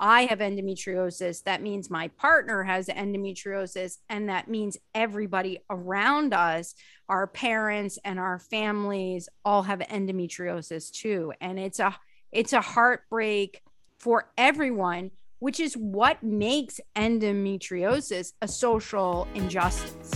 I 0.00 0.26
have 0.26 0.38
endometriosis, 0.38 1.42
that 1.42 1.60
means 1.60 1.90
my 1.90 2.06
partner 2.08 2.62
has 2.62 2.86
endometriosis, 2.86 3.98
and 4.08 4.28
that 4.28 4.46
means 4.46 4.76
everybody 4.94 5.58
around 5.70 6.32
us, 6.32 6.76
our 7.08 7.26
parents 7.26 7.98
and 8.04 8.20
our 8.20 8.38
families, 8.38 9.28
all 9.44 9.64
have 9.64 9.80
endometriosis 9.80 10.92
too. 10.92 11.32
And 11.40 11.58
it's 11.58 11.80
a 11.80 11.96
it's 12.30 12.52
a 12.52 12.60
heartbreak 12.60 13.62
for 13.98 14.30
everyone, 14.38 15.10
which 15.40 15.58
is 15.58 15.74
what 15.74 16.22
makes 16.22 16.80
endometriosis 16.94 18.34
a 18.40 18.46
social 18.46 19.26
injustice. 19.34 20.12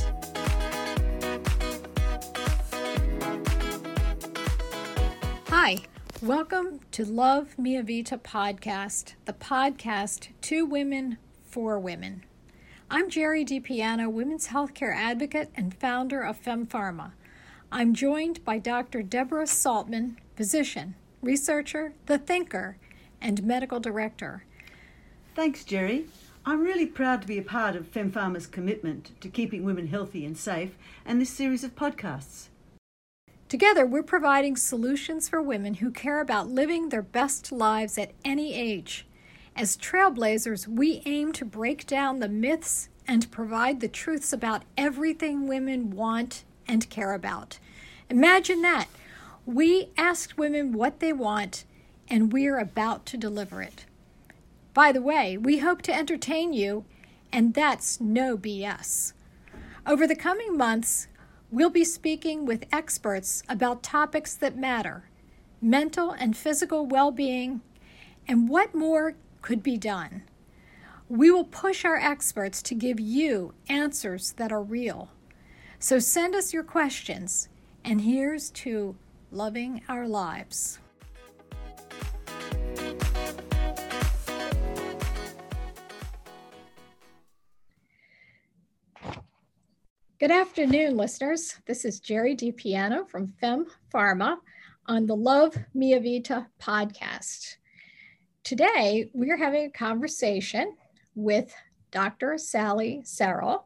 Hi, 5.48 5.78
welcome 6.22 6.78
to 6.92 7.04
Love 7.04 7.58
Mia 7.58 7.82
Vita 7.82 8.16
podcast, 8.16 9.14
the 9.24 9.32
podcast 9.32 10.28
to 10.42 10.64
women 10.64 11.18
for 11.44 11.80
women. 11.80 12.22
I'm 12.88 13.10
Jerry 13.10 13.44
DiPiano, 13.44 14.08
women's 14.08 14.46
healthcare 14.46 14.94
advocate 14.94 15.50
and 15.56 15.74
founder 15.74 16.22
of 16.22 16.40
FemPharma. 16.40 17.10
I'm 17.72 17.92
joined 17.92 18.44
by 18.44 18.60
Dr. 18.60 19.02
Deborah 19.02 19.48
Saltman, 19.48 20.14
physician, 20.36 20.94
researcher, 21.22 21.94
the 22.06 22.18
thinker, 22.18 22.76
and 23.20 23.42
medical 23.42 23.80
director. 23.80 24.44
Thanks, 25.34 25.64
Jerry. 25.64 26.04
I'm 26.46 26.60
really 26.60 26.86
proud 26.86 27.22
to 27.22 27.26
be 27.26 27.38
a 27.38 27.42
part 27.42 27.74
of 27.74 27.90
FemPharma's 27.90 28.46
commitment 28.46 29.20
to 29.22 29.28
keeping 29.28 29.64
women 29.64 29.88
healthy 29.88 30.24
and 30.24 30.38
safe 30.38 30.76
and 31.04 31.20
this 31.20 31.30
series 31.30 31.64
of 31.64 31.74
podcasts. 31.74 32.46
Together, 33.52 33.84
we're 33.84 34.02
providing 34.02 34.56
solutions 34.56 35.28
for 35.28 35.42
women 35.42 35.74
who 35.74 35.90
care 35.90 36.22
about 36.22 36.48
living 36.48 36.88
their 36.88 37.02
best 37.02 37.52
lives 37.52 37.98
at 37.98 38.10
any 38.24 38.54
age. 38.54 39.06
As 39.54 39.76
trailblazers, 39.76 40.66
we 40.66 41.02
aim 41.04 41.34
to 41.34 41.44
break 41.44 41.86
down 41.86 42.20
the 42.20 42.30
myths 42.30 42.88
and 43.06 43.30
provide 43.30 43.80
the 43.80 43.88
truths 43.88 44.32
about 44.32 44.62
everything 44.78 45.46
women 45.46 45.90
want 45.90 46.44
and 46.66 46.88
care 46.88 47.12
about. 47.12 47.58
Imagine 48.08 48.62
that. 48.62 48.86
We 49.44 49.90
asked 49.98 50.38
women 50.38 50.72
what 50.72 51.00
they 51.00 51.12
want, 51.12 51.66
and 52.08 52.32
we're 52.32 52.58
about 52.58 53.04
to 53.04 53.18
deliver 53.18 53.60
it. 53.60 53.84
By 54.72 54.92
the 54.92 55.02
way, 55.02 55.36
we 55.36 55.58
hope 55.58 55.82
to 55.82 55.94
entertain 55.94 56.54
you, 56.54 56.86
and 57.30 57.52
that's 57.52 58.00
no 58.00 58.38
BS. 58.38 59.12
Over 59.86 60.06
the 60.06 60.16
coming 60.16 60.56
months, 60.56 61.08
We'll 61.52 61.68
be 61.68 61.84
speaking 61.84 62.46
with 62.46 62.64
experts 62.72 63.42
about 63.46 63.82
topics 63.82 64.34
that 64.36 64.56
matter 64.56 65.10
mental 65.60 66.10
and 66.10 66.34
physical 66.34 66.86
well 66.86 67.10
being, 67.10 67.60
and 68.26 68.48
what 68.48 68.74
more 68.74 69.14
could 69.42 69.62
be 69.62 69.76
done. 69.76 70.22
We 71.10 71.30
will 71.30 71.44
push 71.44 71.84
our 71.84 71.98
experts 71.98 72.62
to 72.62 72.74
give 72.74 72.98
you 72.98 73.52
answers 73.68 74.32
that 74.38 74.50
are 74.50 74.62
real. 74.62 75.10
So 75.78 75.98
send 75.98 76.34
us 76.34 76.54
your 76.54 76.62
questions, 76.62 77.50
and 77.84 78.00
here's 78.00 78.50
to 78.52 78.96
loving 79.30 79.82
our 79.90 80.08
lives. 80.08 80.78
Good 90.22 90.30
afternoon, 90.30 90.96
listeners. 90.96 91.56
This 91.66 91.84
is 91.84 91.98
Jerry 91.98 92.36
DiPiano 92.36 93.08
from 93.08 93.34
Fem 93.40 93.66
Pharma 93.92 94.36
on 94.86 95.04
the 95.04 95.16
Love 95.16 95.56
Mia 95.74 95.98
Vita 95.98 96.46
podcast. 96.60 97.56
Today, 98.44 99.10
we 99.14 99.32
are 99.32 99.36
having 99.36 99.64
a 99.64 99.70
conversation 99.70 100.76
with 101.16 101.52
Dr. 101.90 102.38
Sally 102.38 103.02
Sarrel, 103.04 103.64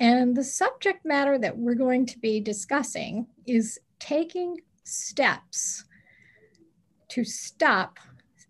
and 0.00 0.34
the 0.34 0.42
subject 0.42 1.04
matter 1.04 1.36
that 1.36 1.58
we're 1.58 1.74
going 1.74 2.06
to 2.06 2.18
be 2.18 2.40
discussing 2.40 3.26
is 3.46 3.78
taking 3.98 4.56
steps 4.84 5.84
to 7.10 7.24
stop 7.24 7.98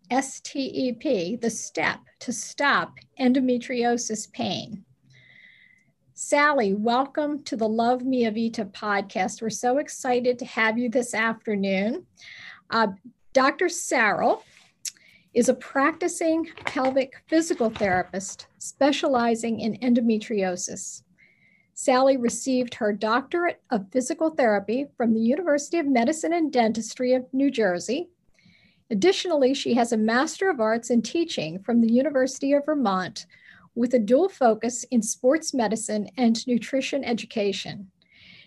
STEP, 0.09 1.41
the 1.41 1.50
step 1.50 1.99
to 2.21 2.33
stop 2.33 2.95
endometriosis 3.19 4.33
pain. 4.33 4.85
Sally, 6.21 6.75
welcome 6.75 7.45
to 7.45 7.55
the 7.55 7.69
Love 7.69 8.05
Mia 8.05 8.33
Vita 8.33 8.65
podcast. 8.65 9.41
We're 9.41 9.51
so 9.51 9.79
excited 9.79 10.37
to 10.41 10.45
have 10.47 10.77
you 10.77 10.91
this 10.91 11.15
afternoon. 11.15 12.06
Uh, 12.71 12.89
Dr. 13.33 13.67
Sarrel 13.67 14.43
is 15.33 15.49
a 15.49 15.55
practicing 15.55 16.45
pelvic 16.67 17.23
physical 17.29 17.71
therapist 17.71 18.49
specializing 18.59 19.61
in 19.61 19.77
endometriosis. 19.77 21.05
Sally 21.75 22.17
received 22.17 22.75
her 22.75 22.93
doctorate 22.93 23.62
of 23.71 23.89
physical 23.93 24.31
therapy 24.31 24.87
from 24.97 25.15
the 25.15 25.21
University 25.21 25.79
of 25.79 25.87
Medicine 25.87 26.33
and 26.33 26.53
Dentistry 26.53 27.15
of 27.15 27.33
New 27.33 27.53
Jersey. 27.53 28.09
Additionally, 28.91 29.55
she 29.55 29.75
has 29.75 29.93
a 29.93 29.97
Master 29.97 30.50
of 30.50 30.59
Arts 30.59 30.91
in 30.91 31.00
Teaching 31.00 31.61
from 31.61 31.81
the 31.81 31.93
University 31.93 32.55
of 32.55 32.67
Vermont 32.67 33.25
with 33.78 33.94
a 33.94 33.99
dual 33.99 34.28
focus 34.28 34.84
in 34.91 35.00
sports 35.00 35.55
medicine 35.55 36.09
and 36.16 36.44
nutrition 36.49 37.05
education. 37.05 37.89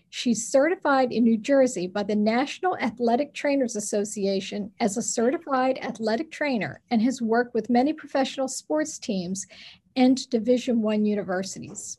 She's 0.10 0.46
certified 0.46 1.14
in 1.14 1.24
New 1.24 1.38
Jersey 1.38 1.88
by 1.88 2.04
the 2.04 2.18
National 2.18 2.76
Athletic 2.80 3.34
Trainers 3.34 3.78
Association 3.78 4.74
as 4.82 4.98
a 4.98 5.02
certified 5.02 5.80
athletic 5.82 6.32
trainer 6.32 6.82
and 6.92 7.02
has 7.02 7.22
worked 7.22 7.54
with 7.54 7.70
many 7.70 7.94
professional 7.94 8.50
sports 8.50 9.00
teams 9.00 9.48
and 9.96 10.30
Division 10.30 10.82
1 10.82 11.06
universities. 11.06 11.98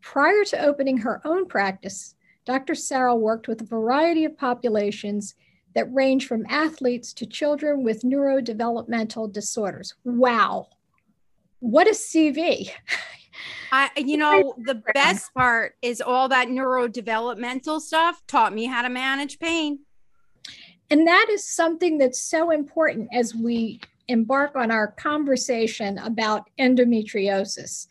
Prior 0.00 0.42
to 0.44 0.64
opening 0.64 0.96
her 0.96 1.20
own 1.26 1.44
practice, 1.44 2.14
Dr. 2.46 2.72
Sarrel 2.72 3.20
worked 3.20 3.46
with 3.46 3.60
a 3.60 3.66
variety 3.66 4.24
of 4.24 4.38
populations 4.38 5.34
that 5.74 5.92
range 5.92 6.26
from 6.26 6.46
athletes 6.48 7.12
to 7.12 7.26
children 7.26 7.84
with 7.84 8.04
neurodevelopmental 8.04 9.30
disorders. 9.30 9.92
Wow, 10.04 10.68
what 11.64 11.86
a 11.86 11.92
CV. 11.92 12.70
I, 13.72 13.90
you 13.96 14.18
know, 14.18 14.54
the 14.58 14.82
best 14.92 15.32
part 15.32 15.76
is 15.80 16.02
all 16.02 16.28
that 16.28 16.48
neurodevelopmental 16.48 17.80
stuff 17.80 18.22
taught 18.26 18.52
me 18.52 18.66
how 18.66 18.82
to 18.82 18.90
manage 18.90 19.38
pain. 19.38 19.80
And 20.90 21.06
that 21.06 21.28
is 21.30 21.48
something 21.48 21.96
that's 21.96 22.22
so 22.22 22.50
important 22.50 23.08
as 23.14 23.34
we 23.34 23.80
embark 24.08 24.54
on 24.56 24.70
our 24.70 24.88
conversation 24.88 25.96
about 25.98 26.50
endometriosis. 26.60 27.86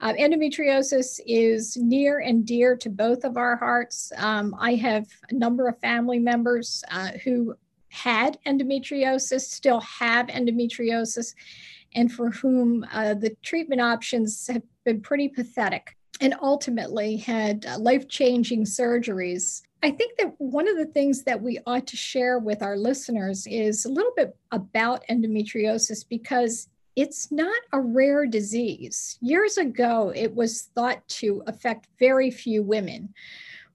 Uh, 0.00 0.12
endometriosis 0.12 1.18
is 1.26 1.76
near 1.76 2.20
and 2.20 2.46
dear 2.46 2.76
to 2.76 2.88
both 2.88 3.24
of 3.24 3.36
our 3.36 3.56
hearts. 3.56 4.12
Um, 4.16 4.54
I 4.60 4.76
have 4.76 5.08
a 5.30 5.34
number 5.34 5.66
of 5.66 5.76
family 5.80 6.20
members 6.20 6.84
uh, 6.92 7.10
who 7.24 7.56
had 7.88 8.38
endometriosis, 8.46 9.40
still 9.40 9.80
have 9.80 10.28
endometriosis, 10.28 11.34
and 11.94 12.12
for 12.12 12.30
whom 12.30 12.84
uh, 12.92 13.14
the 13.14 13.36
treatment 13.42 13.80
options 13.80 14.46
have 14.46 14.62
been 14.84 15.00
pretty 15.00 15.28
pathetic 15.28 15.96
and 16.20 16.34
ultimately 16.42 17.16
had 17.16 17.64
uh, 17.66 17.78
life 17.78 18.08
changing 18.08 18.64
surgeries. 18.64 19.62
I 19.82 19.90
think 19.90 20.18
that 20.18 20.34
one 20.38 20.68
of 20.68 20.76
the 20.76 20.86
things 20.86 21.22
that 21.22 21.40
we 21.40 21.58
ought 21.66 21.86
to 21.86 21.96
share 21.96 22.38
with 22.38 22.62
our 22.62 22.76
listeners 22.76 23.46
is 23.46 23.84
a 23.84 23.90
little 23.90 24.12
bit 24.16 24.36
about 24.50 25.04
endometriosis 25.08 26.04
because 26.08 26.68
it's 26.96 27.30
not 27.30 27.60
a 27.72 27.80
rare 27.80 28.26
disease. 28.26 29.18
Years 29.20 29.56
ago, 29.56 30.12
it 30.16 30.34
was 30.34 30.62
thought 30.74 31.06
to 31.08 31.44
affect 31.46 31.86
very 32.00 32.28
few 32.28 32.62
women. 32.64 33.14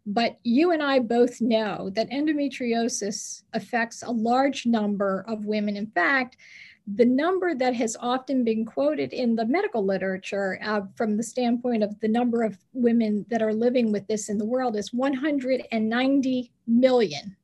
But 0.06 0.40
you 0.44 0.72
and 0.72 0.84
I 0.84 1.00
both 1.00 1.40
know 1.40 1.90
that 1.92 2.10
endometriosis 2.10 3.44
affects 3.54 4.04
a 4.04 4.12
large 4.12 4.66
number 4.66 5.24
of 5.30 5.46
women. 5.46 5.78
In 5.78 5.88
fact, 5.88 6.36
the 6.86 7.06
number 7.06 7.56
that 7.56 7.74
has 7.76 7.96
often 8.00 8.44
been 8.44 8.66
quoted 8.66 9.14
in 9.14 9.36
the 9.36 9.46
medical 9.46 9.86
literature 9.86 10.60
uh, 10.64 10.82
from 10.96 11.16
the 11.16 11.24
standpoint 11.24 11.82
of 11.82 11.98
the 12.02 12.08
number 12.08 12.44
of 12.44 12.58
women 12.74 13.26
that 13.30 13.42
are 13.42 13.54
living 13.54 13.92
with 13.92 14.06
this 14.08 14.30
in 14.30 14.38
the 14.38 14.46
world 14.46 14.76
is 14.76 14.94
190 14.94 16.52
million. 16.68 17.36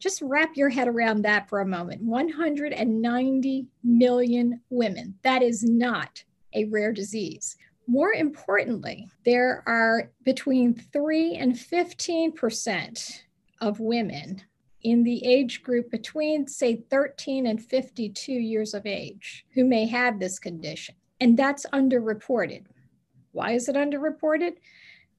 Just 0.00 0.20
wrap 0.22 0.56
your 0.56 0.70
head 0.70 0.88
around 0.88 1.22
that 1.22 1.48
for 1.48 1.60
a 1.60 1.66
moment 1.66 2.02
190 2.02 3.66
million 3.84 4.60
women. 4.70 5.14
That 5.22 5.42
is 5.42 5.62
not 5.62 6.24
a 6.52 6.64
rare 6.66 6.92
disease. 6.92 7.56
More 7.86 8.12
importantly, 8.12 9.08
there 9.24 9.62
are 9.66 10.10
between 10.24 10.74
3 10.74 11.36
and 11.36 11.54
15% 11.54 13.20
of 13.60 13.78
women 13.78 14.42
in 14.84 15.02
the 15.02 15.24
age 15.26 15.62
group 15.62 15.90
between, 15.90 16.46
say, 16.46 16.76
13 16.76 17.46
and 17.46 17.60
52 17.62 18.32
years 18.32 18.74
of 18.74 18.86
age 18.86 19.46
who 19.54 19.64
may 19.64 19.86
have 19.86 20.20
this 20.20 20.38
condition. 20.38 20.94
And 21.20 21.36
that's 21.36 21.66
underreported. 21.72 22.66
Why 23.32 23.52
is 23.52 23.68
it 23.68 23.76
underreported? 23.76 24.52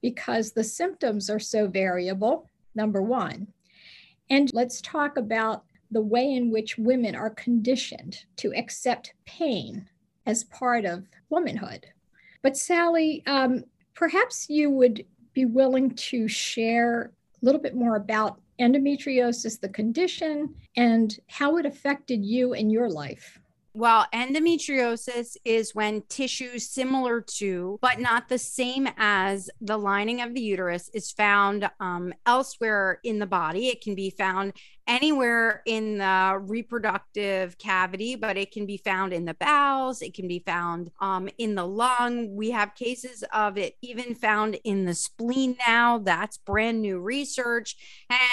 Because 0.00 0.52
the 0.52 0.64
symptoms 0.64 1.28
are 1.28 1.40
so 1.40 1.66
variable, 1.66 2.48
number 2.76 3.02
one. 3.02 3.48
And 4.30 4.50
let's 4.54 4.80
talk 4.80 5.16
about 5.16 5.64
the 5.90 6.00
way 6.00 6.32
in 6.32 6.50
which 6.50 6.78
women 6.78 7.16
are 7.16 7.30
conditioned 7.30 8.24
to 8.36 8.54
accept 8.54 9.14
pain 9.24 9.88
as 10.26 10.44
part 10.44 10.84
of 10.84 11.08
womanhood. 11.28 11.86
But 12.42 12.56
Sally, 12.56 13.22
um, 13.26 13.64
perhaps 13.94 14.48
you 14.48 14.70
would 14.70 15.04
be 15.32 15.44
willing 15.44 15.90
to 15.90 16.28
share 16.28 17.12
a 17.42 17.44
little 17.44 17.60
bit 17.60 17.74
more 17.74 17.96
about 17.96 18.40
endometriosis, 18.58 19.60
the 19.60 19.68
condition, 19.68 20.54
and 20.76 21.18
how 21.28 21.56
it 21.56 21.66
affected 21.66 22.24
you 22.24 22.52
in 22.54 22.70
your 22.70 22.88
life. 22.88 23.38
Well, 23.76 24.06
endometriosis 24.14 25.36
is 25.44 25.74
when 25.74 26.00
tissue 26.08 26.58
similar 26.58 27.20
to, 27.36 27.78
but 27.82 28.00
not 28.00 28.26
the 28.30 28.38
same 28.38 28.88
as 28.96 29.50
the 29.60 29.76
lining 29.76 30.22
of 30.22 30.32
the 30.32 30.40
uterus 30.40 30.88
is 30.94 31.12
found 31.12 31.68
um, 31.78 32.14
elsewhere 32.24 33.00
in 33.04 33.18
the 33.18 33.26
body. 33.26 33.68
It 33.68 33.82
can 33.82 33.94
be 33.94 34.08
found 34.08 34.54
anywhere 34.86 35.62
in 35.66 35.98
the 35.98 36.38
reproductive 36.40 37.58
cavity, 37.58 38.16
but 38.16 38.38
it 38.38 38.50
can 38.50 38.64
be 38.64 38.78
found 38.78 39.12
in 39.12 39.26
the 39.26 39.34
bowels. 39.34 40.00
It 40.00 40.14
can 40.14 40.26
be 40.26 40.38
found 40.38 40.90
um, 41.00 41.28
in 41.36 41.54
the 41.54 41.66
lung. 41.66 42.34
We 42.34 42.52
have 42.52 42.74
cases 42.76 43.24
of 43.30 43.58
it 43.58 43.76
even 43.82 44.14
found 44.14 44.58
in 44.64 44.86
the 44.86 44.94
spleen 44.94 45.54
now. 45.68 45.98
That's 45.98 46.38
brand 46.38 46.80
new 46.80 46.98
research, 46.98 47.76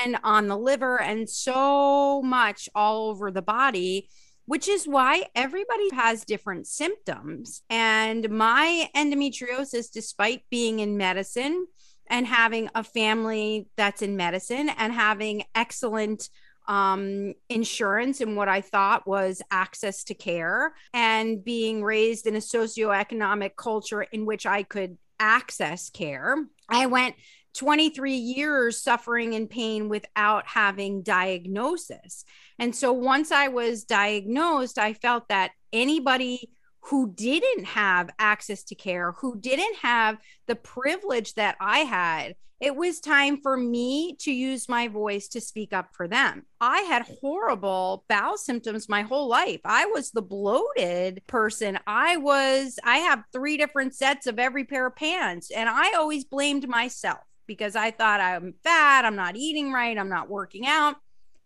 and 0.05 0.17
on 0.23 0.47
the 0.47 0.57
liver, 0.57 1.01
and 1.01 1.29
so 1.29 2.21
much 2.21 2.69
all 2.73 3.09
over 3.09 3.29
the 3.29 3.41
body 3.41 4.07
which 4.45 4.67
is 4.67 4.87
why 4.87 5.25
everybody 5.35 5.89
has 5.93 6.25
different 6.25 6.67
symptoms. 6.67 7.61
And 7.69 8.29
my 8.29 8.89
endometriosis, 8.95 9.91
despite 9.91 10.43
being 10.49 10.79
in 10.79 10.97
medicine 10.97 11.67
and 12.07 12.27
having 12.27 12.69
a 12.75 12.83
family 12.83 13.69
that's 13.77 14.01
in 14.01 14.17
medicine 14.17 14.69
and 14.69 14.91
having 14.91 15.43
excellent 15.55 16.29
um, 16.67 17.33
insurance 17.49 18.21
and 18.21 18.37
what 18.37 18.47
I 18.47 18.61
thought 18.61 19.07
was 19.07 19.41
access 19.51 20.03
to 20.05 20.13
care, 20.13 20.73
and 20.93 21.43
being 21.43 21.83
raised 21.83 22.25
in 22.25 22.35
a 22.35 22.39
socioeconomic 22.39 23.55
culture 23.57 24.01
in 24.01 24.25
which 24.25 24.45
I 24.45 24.63
could 24.63 24.97
access 25.19 25.89
care, 25.89 26.37
I 26.69 26.85
went 26.85 27.15
23 27.53 28.13
years 28.13 28.81
suffering 28.81 29.33
in 29.33 29.47
pain 29.47 29.89
without 29.89 30.47
having 30.47 31.03
diagnosis. 31.03 32.25
And 32.59 32.75
so 32.75 32.93
once 32.93 33.31
I 33.31 33.49
was 33.49 33.83
diagnosed, 33.83 34.77
I 34.77 34.93
felt 34.93 35.29
that 35.29 35.51
anybody 35.71 36.49
who 36.87 37.13
didn't 37.13 37.65
have 37.65 38.09
access 38.19 38.63
to 38.65 38.75
care, 38.75 39.13
who 39.13 39.39
didn't 39.39 39.77
have 39.77 40.17
the 40.47 40.55
privilege 40.55 41.33
that 41.35 41.55
I 41.59 41.79
had, 41.79 42.35
it 42.59 42.75
was 42.75 43.01
time 43.01 43.41
for 43.41 43.57
me 43.57 44.15
to 44.21 44.31
use 44.31 44.69
my 44.69 44.87
voice 44.87 45.27
to 45.29 45.41
speak 45.41 45.73
up 45.73 45.89
for 45.93 46.07
them. 46.07 46.45
I 46.61 46.79
had 46.81 47.05
horrible 47.19 48.05
bowel 48.07 48.37
symptoms 48.37 48.87
my 48.87 49.01
whole 49.01 49.27
life. 49.27 49.59
I 49.65 49.85
was 49.87 50.11
the 50.11 50.21
bloated 50.21 51.23
person. 51.27 51.77
I 51.85 52.17
was, 52.17 52.79
I 52.83 52.99
have 52.99 53.25
three 53.33 53.57
different 53.57 53.95
sets 53.95 54.27
of 54.27 54.39
every 54.39 54.63
pair 54.63 54.85
of 54.85 54.95
pants, 54.95 55.51
and 55.51 55.67
I 55.67 55.93
always 55.93 56.23
blamed 56.23 56.67
myself 56.67 57.19
because 57.47 57.75
I 57.75 57.91
thought 57.91 58.21
I'm 58.21 58.53
fat, 58.63 59.05
I'm 59.05 59.15
not 59.15 59.35
eating 59.35 59.71
right, 59.71 59.97
I'm 59.97 60.09
not 60.09 60.29
working 60.29 60.65
out. 60.65 60.95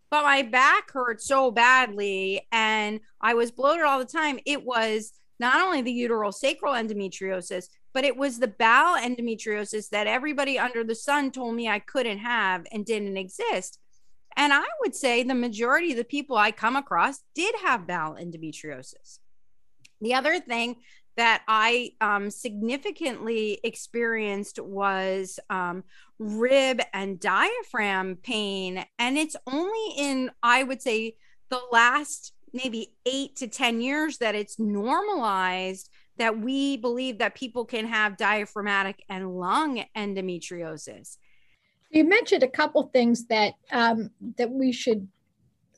But 0.10 0.24
my 0.24 0.42
back 0.42 0.92
hurt 0.92 1.22
so 1.22 1.52
badly 1.52 2.48
and 2.52 3.02
I 3.20 3.34
was 3.34 3.52
bloated 3.52 3.86
all 3.86 4.00
the 4.00 4.06
time. 4.06 4.40
It 4.46 4.64
was 4.64 5.12
not 5.40 5.62
only 5.62 5.82
the 5.82 5.92
uterosacral 5.92 6.76
endometriosis, 6.76 7.66
but 7.94 8.06
it 8.06 8.16
was 8.16 8.40
the 8.40 8.48
bowel 8.48 8.98
endometriosis 8.98 9.90
that 9.90 10.08
everybody 10.08 10.58
under 10.58 10.84
the 10.84 10.96
sun 10.96 11.32
told 11.32 11.56
me 11.56 11.68
I 11.68 11.80
couldn't 11.80 12.20
have 12.20 12.66
and 12.72 12.86
didn't 12.86 13.18
exist. 13.18 13.80
And 14.36 14.54
I 14.54 14.64
would 14.82 14.96
say 14.96 15.24
the 15.24 15.36
majority 15.36 15.92
of 15.92 15.98
the 15.98 16.04
people 16.04 16.38
I 16.38 16.52
come 16.52 16.76
across 16.76 17.24
did 17.34 17.56
have 17.64 17.88
bowel 17.88 18.16
endometriosis. 18.16 19.20
The 20.00 20.14
other 20.14 20.40
thing 20.40 20.76
that 21.18 21.44
I 21.48 21.94
um, 22.00 22.30
significantly 22.30 23.60
experienced 23.64 24.60
was 24.60 25.40
um, 25.50 25.84
rib 26.20 26.80
and 26.94 27.20
diaphragm 27.20 28.18
pain. 28.24 28.86
And 29.00 29.18
it's 29.18 29.36
only 29.48 29.94
in, 29.98 30.32
I 30.42 30.64
would 30.64 30.82
say, 30.82 31.16
the 31.50 31.60
last 31.72 32.34
maybe 32.54 32.94
eight 33.06 33.36
to 33.38 33.48
10 33.48 33.82
years 33.82 34.20
that 34.20 34.36
it's 34.36 34.60
normalized 34.60 35.90
that 36.18 36.40
we 36.40 36.78
believe 36.78 37.18
that 37.18 37.36
people 37.36 37.66
can 37.66 37.86
have 37.86 38.18
diaphragmatic 38.18 39.04
and 39.10 39.38
lung 39.38 39.84
endometriosis. 39.96 41.18
You 41.90 42.04
mentioned 42.04 42.44
a 42.44 42.48
couple 42.48 42.84
things 42.94 43.26
that 43.28 43.54
um, 43.72 44.12
that 44.38 44.50
we 44.50 44.72
should 44.72 45.08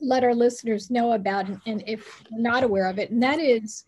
let 0.00 0.24
our 0.24 0.34
listeners 0.34 0.90
know 0.90 1.12
about, 1.12 1.46
and, 1.46 1.60
and 1.66 1.84
if 1.86 2.24
not 2.30 2.64
aware 2.64 2.88
of 2.88 2.98
it, 2.98 3.10
and 3.10 3.22
that 3.22 3.38
is 3.38 3.84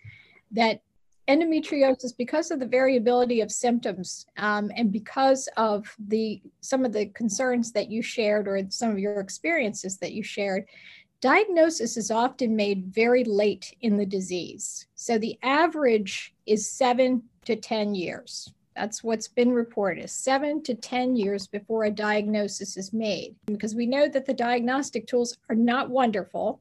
that 0.53 0.83
endometriosis 1.29 2.17
because 2.17 2.51
of 2.51 2.59
the 2.59 2.67
variability 2.67 3.41
of 3.41 3.53
symptoms 3.53 4.27
um, 4.39 4.71
and 4.77 4.91
because 4.91 5.49
of 5.57 5.95
the 6.09 6.43
some 6.61 6.85
of 6.85 6.93
the 6.93 7.07
concerns 7.07 7.73
that 7.73 7.91
you 7.91 8.03
shared 8.03 8.49
or 8.49 8.61
some 8.71 8.91
of 8.91 8.99
your 8.99 9.21
experiences 9.21 9.99
that 9.99 10.13
you 10.13 10.23
shared 10.23 10.67
diagnosis 11.21 11.97
is 11.97 12.11
often 12.11 12.57
made 12.57 12.87
very 12.87 13.23
late 13.23 13.77
in 13.81 13.97
the 13.97 14.05
disease. 14.05 14.89
So 14.97 15.19
the 15.19 15.39
average 15.45 16.35
is 16.47 16.69
seven 16.69 17.23
to 17.45 17.55
ten 17.55 17.95
years. 17.95 18.53
That's 18.75 19.05
what's 19.05 19.29
been 19.29 19.53
reported 19.53 20.09
seven 20.09 20.63
to 20.65 20.75
10 20.75 21.15
years 21.15 21.47
before 21.47 21.85
a 21.85 21.91
diagnosis 21.91 22.77
is 22.77 22.93
made. 22.93 23.37
Because 23.45 23.75
we 23.75 23.87
know 23.87 24.09
that 24.09 24.25
the 24.25 24.35
diagnostic 24.35 25.07
tools 25.07 25.37
are 25.51 25.55
not 25.55 25.91
wonderful 25.91 26.61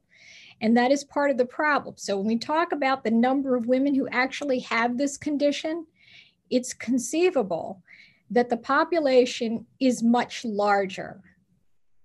and 0.61 0.77
that 0.77 0.91
is 0.91 1.03
part 1.03 1.31
of 1.31 1.37
the 1.37 1.45
problem. 1.45 1.95
So 1.97 2.17
when 2.17 2.27
we 2.27 2.37
talk 2.37 2.71
about 2.71 3.03
the 3.03 3.11
number 3.11 3.55
of 3.55 3.65
women 3.65 3.95
who 3.95 4.07
actually 4.09 4.59
have 4.59 4.97
this 4.97 5.17
condition, 5.17 5.87
it's 6.49 6.73
conceivable 6.73 7.81
that 8.29 8.49
the 8.49 8.57
population 8.57 9.65
is 9.79 10.03
much 10.03 10.45
larger. 10.45 11.21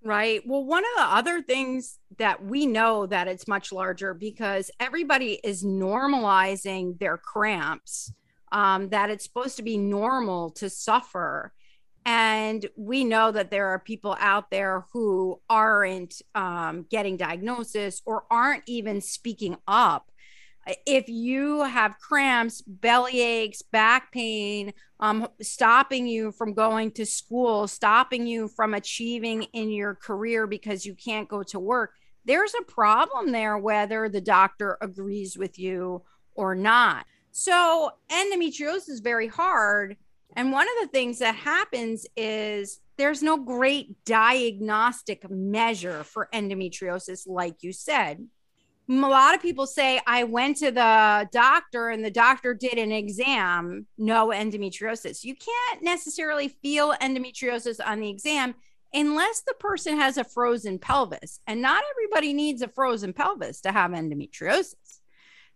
Right. 0.02 0.40
Well, 0.46 0.64
one 0.64 0.84
of 0.84 0.90
the 0.96 1.16
other 1.16 1.42
things 1.42 1.98
that 2.18 2.44
we 2.44 2.64
know 2.64 3.06
that 3.06 3.28
it's 3.28 3.48
much 3.48 3.72
larger 3.72 4.14
because 4.14 4.70
everybody 4.80 5.40
is 5.42 5.64
normalizing 5.64 6.98
their 6.98 7.16
cramps, 7.16 8.12
um, 8.52 8.88
that 8.90 9.10
it's 9.10 9.24
supposed 9.24 9.56
to 9.56 9.62
be 9.62 9.76
normal 9.76 10.50
to 10.52 10.70
suffer. 10.70 11.52
And 12.06 12.64
we 12.76 13.02
know 13.02 13.32
that 13.32 13.50
there 13.50 13.66
are 13.66 13.80
people 13.80 14.16
out 14.20 14.48
there 14.52 14.84
who 14.92 15.40
aren't 15.50 16.22
um, 16.36 16.86
getting 16.88 17.16
diagnosis 17.16 18.00
or 18.06 18.26
aren't 18.30 18.62
even 18.66 19.00
speaking 19.00 19.56
up. 19.66 20.12
If 20.86 21.08
you 21.08 21.64
have 21.64 21.98
cramps, 21.98 22.62
belly 22.62 23.20
aches, 23.20 23.62
back 23.62 24.12
pain, 24.12 24.72
um, 25.00 25.26
stopping 25.42 26.06
you 26.06 26.30
from 26.30 26.54
going 26.54 26.92
to 26.92 27.04
school, 27.04 27.66
stopping 27.66 28.24
you 28.28 28.46
from 28.46 28.72
achieving 28.74 29.42
in 29.52 29.70
your 29.70 29.96
career 29.96 30.46
because 30.46 30.86
you 30.86 30.94
can't 30.94 31.28
go 31.28 31.42
to 31.42 31.58
work, 31.58 31.90
there's 32.24 32.54
a 32.54 32.64
problem 32.64 33.32
there, 33.32 33.58
whether 33.58 34.08
the 34.08 34.20
doctor 34.20 34.78
agrees 34.80 35.36
with 35.36 35.58
you 35.58 36.02
or 36.36 36.54
not. 36.54 37.04
So, 37.32 37.90
endometriosis 38.10 38.88
is 38.88 39.00
very 39.00 39.26
hard 39.26 39.96
and 40.36 40.52
one 40.52 40.66
of 40.68 40.74
the 40.82 40.88
things 40.88 41.18
that 41.20 41.34
happens 41.34 42.06
is 42.14 42.80
there's 42.98 43.22
no 43.22 43.38
great 43.38 44.04
diagnostic 44.04 45.28
measure 45.30 46.04
for 46.04 46.28
endometriosis, 46.32 47.26
like 47.26 47.62
you 47.62 47.72
said. 47.72 48.26
A 48.88 48.92
lot 48.92 49.34
of 49.34 49.42
people 49.42 49.66
say, 49.66 50.00
I 50.06 50.24
went 50.24 50.58
to 50.58 50.70
the 50.70 51.28
doctor 51.32 51.88
and 51.88 52.04
the 52.04 52.10
doctor 52.10 52.54
did 52.54 52.78
an 52.78 52.92
exam, 52.92 53.86
no 53.98 54.28
endometriosis. 54.28 55.24
You 55.24 55.34
can't 55.34 55.82
necessarily 55.82 56.48
feel 56.48 56.94
endometriosis 57.00 57.80
on 57.84 58.00
the 58.00 58.10
exam 58.10 58.54
unless 58.94 59.40
the 59.40 59.54
person 59.54 59.96
has 59.96 60.18
a 60.18 60.24
frozen 60.24 60.78
pelvis. 60.78 61.40
And 61.46 61.60
not 61.60 61.82
everybody 61.90 62.32
needs 62.32 62.62
a 62.62 62.68
frozen 62.68 63.12
pelvis 63.12 63.62
to 63.62 63.72
have 63.72 63.90
endometriosis. 63.90 65.00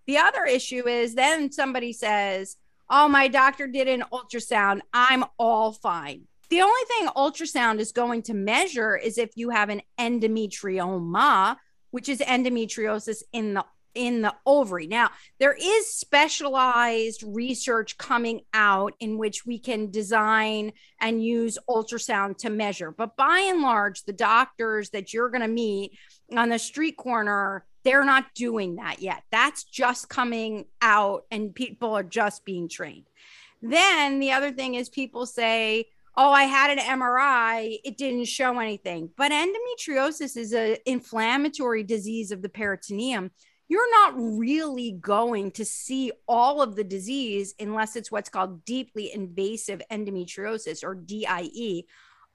The 0.06 0.18
other 0.18 0.44
issue 0.44 0.88
is 0.88 1.14
then 1.14 1.52
somebody 1.52 1.92
says, 1.92 2.56
oh, 2.90 3.08
my 3.08 3.28
doctor 3.28 3.66
did 3.66 3.88
an 3.88 4.04
ultrasound. 4.12 4.80
I'm 4.92 5.24
all 5.38 5.72
fine. 5.72 6.24
The 6.50 6.62
only 6.62 6.82
thing 6.88 7.06
ultrasound 7.16 7.78
is 7.78 7.92
going 7.92 8.22
to 8.22 8.34
measure 8.34 8.96
is 8.96 9.16
if 9.18 9.30
you 9.36 9.50
have 9.50 9.68
an 9.68 9.82
endometrioma, 9.98 11.56
which 11.92 12.08
is 12.08 12.18
endometriosis 12.18 13.22
in 13.32 13.54
the 13.54 13.64
in 13.94 14.22
the 14.22 14.34
ovary. 14.46 14.86
Now, 14.86 15.10
there 15.38 15.56
is 15.60 15.92
specialized 15.92 17.24
research 17.26 17.98
coming 17.98 18.42
out 18.54 18.94
in 19.00 19.18
which 19.18 19.44
we 19.44 19.58
can 19.58 19.90
design 19.90 20.72
and 21.00 21.24
use 21.24 21.58
ultrasound 21.68 22.38
to 22.38 22.50
measure. 22.50 22.92
But 22.92 23.16
by 23.16 23.40
and 23.48 23.62
large, 23.62 24.04
the 24.04 24.12
doctors 24.12 24.90
that 24.90 25.12
you're 25.12 25.30
going 25.30 25.42
to 25.42 25.48
meet 25.48 25.98
on 26.36 26.50
the 26.50 26.58
street 26.58 26.96
corner 26.96 27.64
they're 27.84 28.04
not 28.04 28.34
doing 28.34 28.76
that 28.76 29.00
yet. 29.00 29.22
That's 29.30 29.64
just 29.64 30.08
coming 30.08 30.66
out 30.82 31.24
and 31.30 31.54
people 31.54 31.96
are 31.96 32.02
just 32.02 32.44
being 32.44 32.68
trained. 32.68 33.06
Then 33.62 34.20
the 34.20 34.32
other 34.32 34.52
thing 34.52 34.74
is 34.74 34.88
people 34.88 35.26
say, 35.26 35.86
"Oh, 36.16 36.30
I 36.30 36.44
had 36.44 36.70
an 36.70 36.78
MRI, 36.78 37.78
it 37.84 37.96
didn't 37.96 38.24
show 38.24 38.58
anything." 38.58 39.10
But 39.16 39.32
endometriosis 39.32 40.36
is 40.36 40.52
an 40.52 40.76
inflammatory 40.86 41.82
disease 41.82 42.32
of 42.32 42.42
the 42.42 42.48
peritoneum 42.48 43.30
you're 43.70 43.90
not 43.92 44.14
really 44.16 44.90
going 45.00 45.52
to 45.52 45.64
see 45.64 46.10
all 46.26 46.60
of 46.60 46.74
the 46.74 46.82
disease 46.82 47.54
unless 47.60 47.94
it's 47.94 48.10
what's 48.10 48.28
called 48.28 48.64
deeply 48.64 49.12
invasive 49.14 49.80
endometriosis 49.92 50.82
or 50.82 50.96
DIE, 50.96 51.84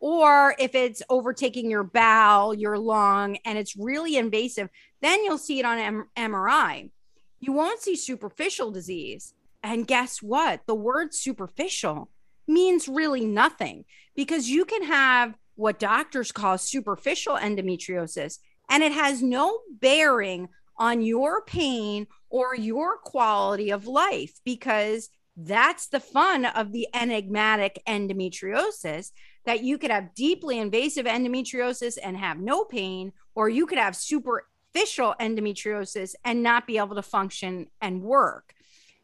or 0.05 0.53
if 0.59 0.75
it's 0.75 1.01
overtaking 1.09 1.71
your 1.71 1.83
bowel, 1.83 2.53
your 2.53 2.77
lung, 2.77 3.39
and 3.43 3.57
it's 3.57 3.75
really 3.75 4.17
invasive, 4.17 4.69
then 5.01 5.23
you'll 5.23 5.39
see 5.39 5.57
it 5.57 5.65
on 5.65 5.79
M- 5.79 6.09
MRI. 6.15 6.91
You 7.39 7.53
won't 7.53 7.81
see 7.81 7.95
superficial 7.95 8.69
disease. 8.69 9.33
And 9.63 9.87
guess 9.87 10.21
what? 10.21 10.61
The 10.67 10.75
word 10.75 11.15
superficial 11.15 12.11
means 12.47 12.87
really 12.87 13.25
nothing 13.25 13.85
because 14.15 14.47
you 14.47 14.63
can 14.63 14.83
have 14.83 15.33
what 15.55 15.79
doctors 15.79 16.31
call 16.31 16.59
superficial 16.59 17.37
endometriosis, 17.37 18.37
and 18.69 18.83
it 18.83 18.91
has 18.91 19.23
no 19.23 19.57
bearing 19.71 20.49
on 20.77 21.01
your 21.01 21.41
pain 21.45 22.05
or 22.29 22.55
your 22.55 22.97
quality 22.99 23.71
of 23.71 23.87
life 23.87 24.39
because 24.45 25.09
that's 25.35 25.87
the 25.87 25.99
fun 25.99 26.45
of 26.45 26.71
the 26.71 26.87
enigmatic 26.93 27.81
endometriosis 27.87 29.09
that 29.45 29.63
you 29.63 29.77
could 29.77 29.91
have 29.91 30.13
deeply 30.15 30.59
invasive 30.59 31.05
endometriosis 31.05 31.97
and 32.01 32.17
have 32.17 32.39
no 32.39 32.63
pain, 32.63 33.13
or 33.35 33.49
you 33.49 33.65
could 33.65 33.77
have 33.77 33.95
superficial 33.95 35.15
endometriosis 35.19 36.15
and 36.23 36.43
not 36.43 36.67
be 36.67 36.77
able 36.77 36.95
to 36.95 37.01
function 37.01 37.67
and 37.81 38.01
work. 38.01 38.53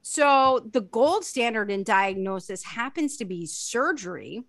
So, 0.02 0.68
the 0.72 0.82
gold 0.82 1.26
standard 1.26 1.70
in 1.70 1.84
diagnosis 1.84 2.64
happens 2.64 3.18
to 3.18 3.26
be 3.26 3.46
surgery. 3.46 4.44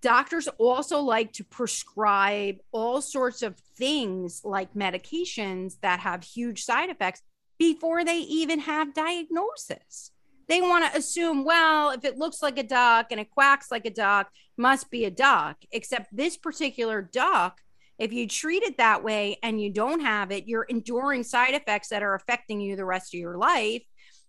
Doctors 0.00 0.48
also 0.58 1.00
like 1.00 1.32
to 1.34 1.44
prescribe 1.44 2.58
all 2.70 3.02
sorts 3.02 3.42
of 3.42 3.56
things 3.76 4.42
like 4.44 4.74
medications 4.74 5.80
that 5.80 6.00
have 6.00 6.22
huge 6.22 6.64
side 6.64 6.88
effects 6.88 7.22
before 7.58 8.04
they 8.04 8.18
even 8.18 8.60
have 8.60 8.94
diagnosis. 8.94 10.12
They 10.48 10.60
want 10.60 10.84
to 10.84 10.98
assume, 10.98 11.44
well, 11.44 11.90
if 11.90 12.04
it 12.04 12.18
looks 12.18 12.42
like 12.42 12.58
a 12.58 12.64
duck 12.64 13.06
and 13.10 13.20
it 13.20 13.30
quacks 13.30 13.70
like 13.70 13.86
a 13.86 13.90
duck, 13.90 14.30
must 14.56 14.90
be 14.90 15.04
a 15.04 15.10
duck. 15.10 15.58
Except 15.70 16.14
this 16.14 16.36
particular 16.36 17.02
duck, 17.02 17.60
if 17.98 18.12
you 18.12 18.26
treat 18.26 18.62
it 18.62 18.78
that 18.78 19.04
way 19.04 19.38
and 19.42 19.60
you 19.60 19.70
don't 19.70 20.00
have 20.00 20.30
it, 20.30 20.48
you're 20.48 20.64
enduring 20.64 21.22
side 21.22 21.54
effects 21.54 21.88
that 21.88 22.02
are 22.02 22.14
affecting 22.14 22.60
you 22.60 22.76
the 22.76 22.84
rest 22.84 23.14
of 23.14 23.20
your 23.20 23.38
life. 23.38 23.82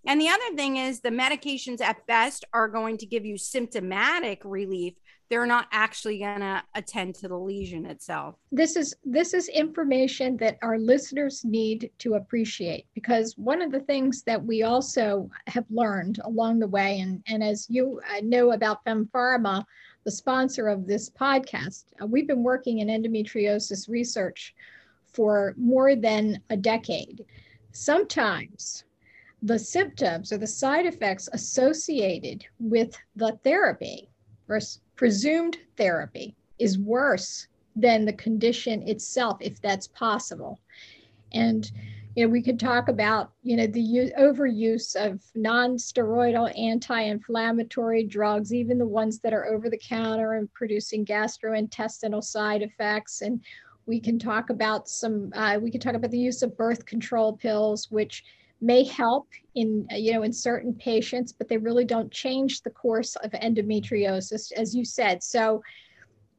And 0.06 0.20
the 0.20 0.30
other 0.30 0.56
thing 0.56 0.77
is 0.77 1.00
the 1.00 1.10
medications 1.10 1.82
at 1.82 2.06
best 2.08 2.44
are 2.53 2.68
going 2.68 2.98
to 2.98 3.06
give 3.06 3.25
you 3.25 3.38
symptomatic 3.38 4.42
relief. 4.44 4.94
They're 5.30 5.46
not 5.46 5.68
actually 5.72 6.20
going 6.20 6.42
to 6.42 6.62
attend 6.75 7.15
to 7.15 7.27
the 7.27 7.38
lesion 7.38 7.86
itself. 7.86 8.36
This 8.51 8.75
is 8.75 8.94
this 9.03 9.34
is 9.34 9.48
information 9.48 10.38
that 10.38 10.58
our 10.62 10.77
listeners 10.77 11.44
need 11.46 11.89
to 12.00 12.15
appreciate 12.15 12.86
because 12.94 13.34
one 13.38 13.62
of 13.62 13.72
the 13.72 13.80
things 13.80 14.24
that 14.24 14.44
we 14.44 14.63
also 14.63 15.30
have 15.48 15.65
learned 15.72 16.20
along 16.24 16.60
the 16.60 16.68
way 16.68 17.00
and 17.00 17.24
and 17.27 17.42
as 17.42 17.65
you 17.70 18.00
uh, 18.12 18.20
know 18.22 18.51
about 18.51 18.86
FemPharma, 18.86 19.63
the 20.03 20.12
sponsor 20.12 20.67
of 20.67 20.88
this 20.88 21.10
podcast, 21.10 21.86
uh, 22.01 22.05
we've 22.05 22.27
been 22.27 22.43
working 22.43 22.79
in 22.79 22.88
endometriosis 22.88 23.89
research 23.89 24.53
for 25.05 25.53
more 25.57 25.95
than 25.95 26.41
a 26.50 26.57
decade. 26.57 27.25
Sometimes 27.72 28.83
the 29.41 29.60
symptoms 29.60 30.31
or 30.31 30.38
the 30.38 30.48
side 30.48 30.86
effects 30.86 31.29
associated 31.33 32.45
with 32.60 32.98
the 33.15 33.38
therapy 33.43 34.10
or 34.48 34.60
presumed 34.95 35.57
therapy 35.77 36.36
is 36.60 36.77
worse 36.77 37.48
than 37.75 38.05
the 38.05 38.13
condition 38.13 38.88
itself 38.88 39.38
if 39.41 39.60
that's 39.62 39.88
possible 39.88 40.60
and 41.33 41.72
you 42.15 42.25
know 42.25 42.32
we 42.32 42.41
could 42.41 42.60
talk 42.60 42.89
about 42.89 43.32
you 43.41 43.58
know 43.58 43.67
the 43.67 43.82
use, 43.82 44.12
overuse 44.20 44.96
of 44.96 45.22
non-steroidal 45.36 46.58
anti-inflammatory 46.58 48.03
drugs 48.03 48.53
even 48.53 48.77
the 48.77 48.86
ones 48.86 49.20
that 49.20 49.34
are 49.34 49.46
over 49.46 49.70
the 49.70 49.77
counter 49.77 50.34
and 50.34 50.51
producing 50.53 51.05
gastrointestinal 51.05 52.24
side 52.24 52.62
effects. 52.62 53.22
And 53.22 53.43
we 53.86 54.00
can 54.00 54.17
talk 54.20 54.50
about 54.50 54.88
some 54.88 55.32
uh, 55.36 55.58
we 55.62 55.72
can 55.72 55.82
talk 55.82 55.96
about 55.96 56.12
the 56.12 56.20
use 56.20 56.41
of 56.41 56.58
birth 56.58 56.86
control 56.86 57.34
pills 57.34 57.89
which 57.89 58.24
may 58.62 58.84
help 58.84 59.27
in 59.55 59.86
you 59.91 60.13
know 60.13 60.24
in 60.24 60.32
certain 60.32 60.74
patients 60.74 61.34
but 61.34 61.50
they 61.50 61.58
really 61.58 61.84
don't 61.84 62.12
change 62.12 62.62
the 62.62 62.70
course 62.70 63.15
of 63.17 63.32
endometriosis 63.32 64.51
as 64.53 64.75
you 64.75 64.86
said. 64.86 65.24
So 65.24 65.62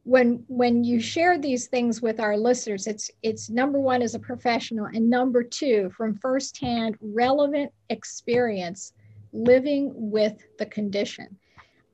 when 0.05 0.45
when 0.49 0.85
you 0.85 1.01
share 1.01 1.39
these 1.39 1.67
things 1.67 2.03
with 2.03 2.21
our 2.21 2.37
listeners 2.37 2.87
it's 2.87 3.11
it's 3.23 3.49
number 3.49 3.81
one 3.81 4.03
as 4.03 4.15
a 4.15 4.19
professional 4.19 4.85
and 4.87 5.09
number 5.09 5.43
two 5.43 5.91
from 5.97 6.15
firsthand 6.19 6.97
relevant 7.01 7.73
experience 7.89 8.93
living 9.33 9.91
with 9.95 10.45
the 10.59 10.67
condition. 10.67 11.37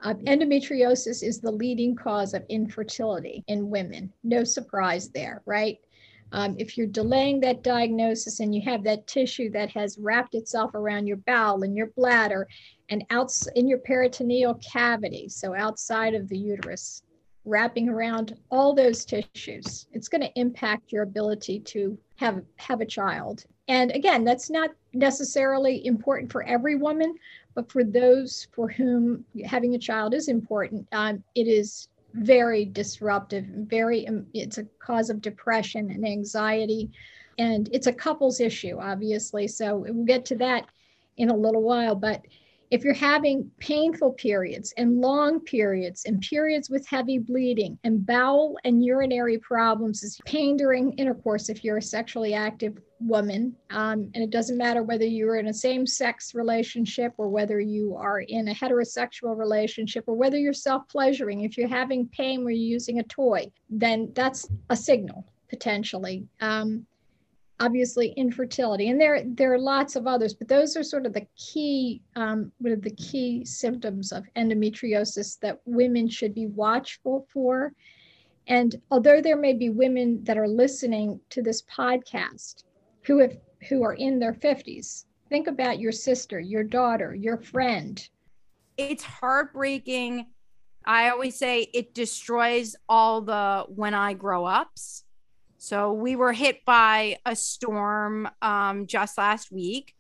Uh, 0.02 0.14
endometriosis 0.26 1.22
is 1.22 1.40
the 1.40 1.50
leading 1.50 1.94
cause 1.94 2.34
of 2.34 2.44
infertility 2.48 3.44
in 3.48 3.70
women. 3.70 4.12
No 4.24 4.44
surprise 4.44 5.10
there 5.10 5.42
right? 5.46 5.78
Um, 6.32 6.54
if 6.58 6.76
you're 6.76 6.86
delaying 6.86 7.40
that 7.40 7.62
diagnosis 7.62 8.40
and 8.40 8.54
you 8.54 8.62
have 8.62 8.84
that 8.84 9.06
tissue 9.06 9.50
that 9.50 9.70
has 9.70 9.98
wrapped 9.98 10.34
itself 10.34 10.74
around 10.74 11.06
your 11.06 11.16
bowel 11.18 11.62
and 11.62 11.76
your 11.76 11.88
bladder 11.96 12.46
and 12.88 13.04
out 13.10 13.32
in 13.56 13.66
your 13.66 13.78
peritoneal 13.78 14.54
cavity, 14.54 15.28
so 15.28 15.54
outside 15.54 16.14
of 16.14 16.28
the 16.28 16.38
uterus, 16.38 17.02
wrapping 17.44 17.88
around 17.88 18.36
all 18.50 18.74
those 18.74 19.04
tissues, 19.04 19.86
it's 19.92 20.08
going 20.08 20.20
to 20.20 20.38
impact 20.38 20.92
your 20.92 21.02
ability 21.02 21.60
to 21.60 21.98
have 22.16 22.42
have 22.56 22.80
a 22.80 22.86
child. 22.86 23.44
And 23.68 23.90
again, 23.92 24.24
that's 24.24 24.50
not 24.50 24.70
necessarily 24.92 25.86
important 25.86 26.30
for 26.30 26.42
every 26.42 26.74
woman, 26.74 27.14
but 27.54 27.70
for 27.70 27.84
those 27.84 28.48
for 28.52 28.68
whom 28.68 29.24
having 29.44 29.74
a 29.74 29.78
child 29.78 30.12
is 30.12 30.28
important, 30.28 30.86
um, 30.92 31.22
it 31.34 31.46
is 31.46 31.88
very 32.14 32.64
disruptive, 32.64 33.44
very, 33.46 34.06
um, 34.08 34.26
it's 34.34 34.58
a 34.58 34.66
cause 34.80 35.10
of 35.10 35.20
depression 35.20 35.90
and 35.90 36.06
anxiety. 36.06 36.90
And 37.38 37.68
it's 37.72 37.86
a 37.86 37.92
couples 37.92 38.40
issue, 38.40 38.78
obviously. 38.80 39.46
So 39.48 39.76
we'll 39.76 40.04
get 40.04 40.24
to 40.26 40.36
that 40.36 40.66
in 41.16 41.30
a 41.30 41.36
little 41.36 41.62
while. 41.62 41.94
But 41.94 42.22
if 42.70 42.84
you're 42.84 42.94
having 42.94 43.50
painful 43.58 44.12
periods 44.12 44.72
and 44.76 45.00
long 45.00 45.40
periods 45.40 46.04
and 46.04 46.20
periods 46.20 46.70
with 46.70 46.86
heavy 46.86 47.18
bleeding 47.18 47.78
and 47.84 48.06
bowel 48.06 48.56
and 48.64 48.84
urinary 48.84 49.38
problems 49.38 50.02
is 50.02 50.20
pain 50.24 50.56
during 50.56 50.92
intercourse 50.92 51.48
if 51.48 51.64
you're 51.64 51.78
a 51.78 51.82
sexually 51.82 52.32
active 52.32 52.78
woman 53.00 53.54
um, 53.70 54.10
and 54.14 54.22
it 54.22 54.30
doesn't 54.30 54.58
matter 54.58 54.82
whether 54.82 55.04
you're 55.04 55.36
in 55.36 55.48
a 55.48 55.54
same-sex 55.54 56.34
relationship 56.34 57.12
or 57.18 57.28
whether 57.28 57.58
you 57.60 57.96
are 57.96 58.20
in 58.20 58.48
a 58.48 58.54
heterosexual 58.54 59.36
relationship 59.36 60.04
or 60.06 60.14
whether 60.14 60.36
you're 60.36 60.52
self-pleasuring 60.52 61.40
if 61.40 61.58
you're 61.58 61.68
having 61.68 62.06
pain 62.08 62.44
where 62.44 62.52
you're 62.52 62.72
using 62.72 63.00
a 63.00 63.04
toy 63.04 63.50
then 63.68 64.12
that's 64.14 64.48
a 64.68 64.76
signal 64.76 65.24
potentially. 65.50 66.26
Um, 66.40 66.86
obviously 67.60 68.12
infertility 68.16 68.88
and 68.88 68.98
there 68.98 69.22
there 69.26 69.52
are 69.52 69.58
lots 69.58 69.94
of 69.94 70.06
others 70.06 70.32
but 70.32 70.48
those 70.48 70.76
are 70.78 70.82
sort 70.82 71.04
of 71.04 71.12
the 71.12 71.26
key 71.36 72.02
um, 72.16 72.50
one 72.58 72.72
of 72.72 72.80
the 72.80 72.94
key 72.94 73.44
symptoms 73.44 74.12
of 74.12 74.24
endometriosis 74.34 75.38
that 75.40 75.60
women 75.66 76.08
should 76.08 76.34
be 76.34 76.46
watchful 76.46 77.26
for. 77.32 77.72
And 78.46 78.74
although 78.90 79.20
there 79.20 79.36
may 79.36 79.52
be 79.52 79.68
women 79.68 80.24
that 80.24 80.38
are 80.38 80.48
listening 80.48 81.20
to 81.30 81.42
this 81.42 81.62
podcast 81.62 82.64
who 83.02 83.18
have 83.18 83.36
who 83.68 83.82
are 83.82 83.94
in 83.94 84.18
their 84.18 84.32
50s 84.32 85.04
think 85.28 85.46
about 85.46 85.78
your 85.78 85.92
sister 85.92 86.40
your 86.40 86.64
daughter 86.64 87.14
your 87.14 87.36
friend. 87.36 88.08
It's 88.78 89.04
heartbreaking. 89.04 90.26
I 90.86 91.10
always 91.10 91.36
say 91.36 91.68
it 91.74 91.94
destroys 91.94 92.74
all 92.88 93.20
the 93.20 93.66
when 93.68 93.92
i 93.92 94.14
grow 94.14 94.46
ups 94.46 95.04
so 95.62 95.92
we 95.92 96.16
were 96.16 96.32
hit 96.32 96.64
by 96.64 97.18
a 97.26 97.36
storm 97.36 98.26
um, 98.40 98.86
just 98.86 99.18
last 99.18 99.52
week, 99.52 99.94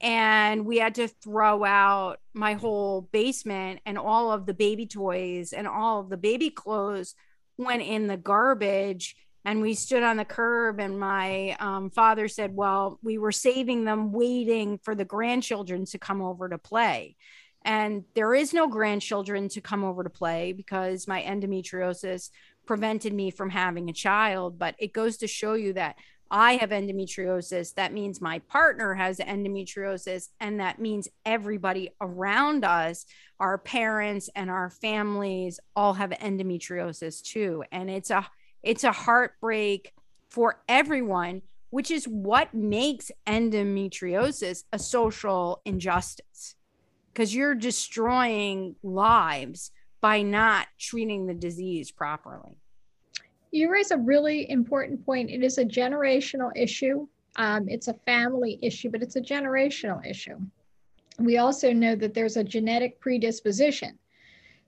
and 0.00 0.66
we 0.66 0.78
had 0.78 0.96
to 0.96 1.06
throw 1.06 1.64
out 1.64 2.16
my 2.32 2.54
whole 2.54 3.02
basement, 3.12 3.78
and 3.86 3.96
all 3.96 4.32
of 4.32 4.44
the 4.44 4.54
baby 4.54 4.86
toys 4.86 5.52
and 5.52 5.68
all 5.68 6.00
of 6.00 6.10
the 6.10 6.16
baby 6.16 6.50
clothes 6.50 7.14
went 7.56 7.82
in 7.82 8.08
the 8.08 8.16
garbage. 8.16 9.14
And 9.44 9.62
we 9.62 9.74
stood 9.74 10.02
on 10.02 10.16
the 10.16 10.24
curb, 10.24 10.80
and 10.80 10.98
my 10.98 11.56
um, 11.60 11.90
father 11.90 12.26
said, 12.26 12.52
Well, 12.52 12.98
we 13.00 13.16
were 13.16 13.30
saving 13.30 13.84
them, 13.84 14.10
waiting 14.10 14.80
for 14.82 14.96
the 14.96 15.04
grandchildren 15.04 15.84
to 15.86 15.98
come 15.98 16.22
over 16.22 16.48
to 16.48 16.58
play. 16.58 17.14
And 17.64 18.04
there 18.14 18.34
is 18.34 18.52
no 18.52 18.68
grandchildren 18.68 19.48
to 19.50 19.60
come 19.60 19.84
over 19.84 20.02
to 20.02 20.10
play 20.10 20.52
because 20.52 21.06
my 21.06 21.22
endometriosis 21.22 22.30
prevented 22.66 23.12
me 23.12 23.30
from 23.30 23.50
having 23.50 23.88
a 23.88 23.92
child. 23.92 24.58
But 24.58 24.74
it 24.78 24.92
goes 24.92 25.16
to 25.18 25.26
show 25.26 25.54
you 25.54 25.72
that 25.74 25.96
I 26.30 26.56
have 26.56 26.70
endometriosis. 26.70 27.74
That 27.74 27.92
means 27.92 28.20
my 28.20 28.40
partner 28.40 28.94
has 28.94 29.18
endometriosis. 29.18 30.28
And 30.40 30.60
that 30.60 30.78
means 30.78 31.08
everybody 31.24 31.90
around 32.00 32.64
us, 32.64 33.06
our 33.38 33.58
parents 33.58 34.28
and 34.34 34.50
our 34.50 34.70
families, 34.70 35.60
all 35.76 35.94
have 35.94 36.10
endometriosis 36.10 37.22
too. 37.22 37.64
And 37.70 37.90
it's 37.90 38.10
a 38.10 38.26
it's 38.62 38.84
a 38.84 38.92
heartbreak 38.92 39.92
for 40.30 40.62
everyone 40.68 41.42
which 41.74 41.90
is 41.90 42.04
what 42.06 42.54
makes 42.54 43.10
endometriosis 43.26 44.62
a 44.72 44.78
social 44.78 45.60
injustice 45.64 46.54
because 47.12 47.34
you're 47.34 47.56
destroying 47.56 48.76
lives 48.84 49.72
by 50.04 50.20
not 50.20 50.66
treating 50.78 51.24
the 51.24 51.32
disease 51.32 51.90
properly. 51.90 52.58
You 53.52 53.72
raise 53.72 53.90
a 53.90 53.96
really 53.96 54.50
important 54.50 55.02
point. 55.06 55.30
It 55.30 55.42
is 55.42 55.56
a 55.56 55.64
generational 55.64 56.52
issue. 56.54 57.08
Um, 57.36 57.70
it's 57.70 57.88
a 57.88 57.94
family 57.94 58.58
issue, 58.60 58.90
but 58.90 59.00
it's 59.00 59.16
a 59.16 59.22
generational 59.22 60.04
issue. 60.04 60.36
We 61.18 61.38
also 61.38 61.72
know 61.72 61.96
that 61.96 62.12
there's 62.12 62.36
a 62.36 62.44
genetic 62.44 63.00
predisposition. 63.00 63.98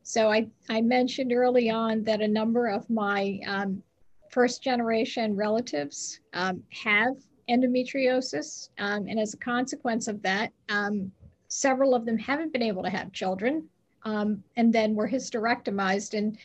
So 0.02 0.33
I, 0.33 0.47
I 0.71 0.81
mentioned 0.81 1.35
early 1.35 1.69
on 1.69 2.02
that 2.05 2.23
a 2.23 2.28
number 2.28 2.69
of 2.69 2.88
my 2.88 3.38
um, 3.47 3.83
first 4.31 4.62
generation 4.62 5.37
relatives 5.37 6.19
um, 6.33 6.62
have 6.71 7.14
endometriosis. 7.50 8.71
Um, 8.78 9.07
and 9.07 9.21
as 9.21 9.35
a 9.35 9.37
consequence 9.37 10.09
of 10.09 10.23
that, 10.23 10.50
um, 10.71 11.12
several 11.49 11.95
of 11.95 12.07
them 12.07 12.16
haven't 12.16 12.55
been 12.55 12.62
able 12.62 12.85
to 12.85 12.88
have 12.88 13.12
children 13.12 13.69
um, 14.06 14.42
and 14.56 14.72
then 14.72 14.94
were 14.94 15.08
hysterectomized. 15.08 16.16
And 16.16 16.38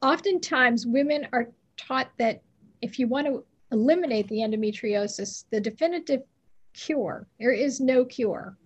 oftentimes, 0.00 0.86
women 0.86 1.26
are 1.32 1.50
taught 1.76 2.10
that 2.18 2.40
if 2.80 2.98
you 2.98 3.08
want 3.08 3.26
to 3.26 3.44
eliminate 3.72 4.28
the 4.28 4.38
endometriosis, 4.38 5.44
the 5.50 5.60
definitive 5.60 6.22
cure, 6.72 7.26
there 7.40 7.50
is 7.50 7.80
no 7.80 8.04
cure, 8.04 8.56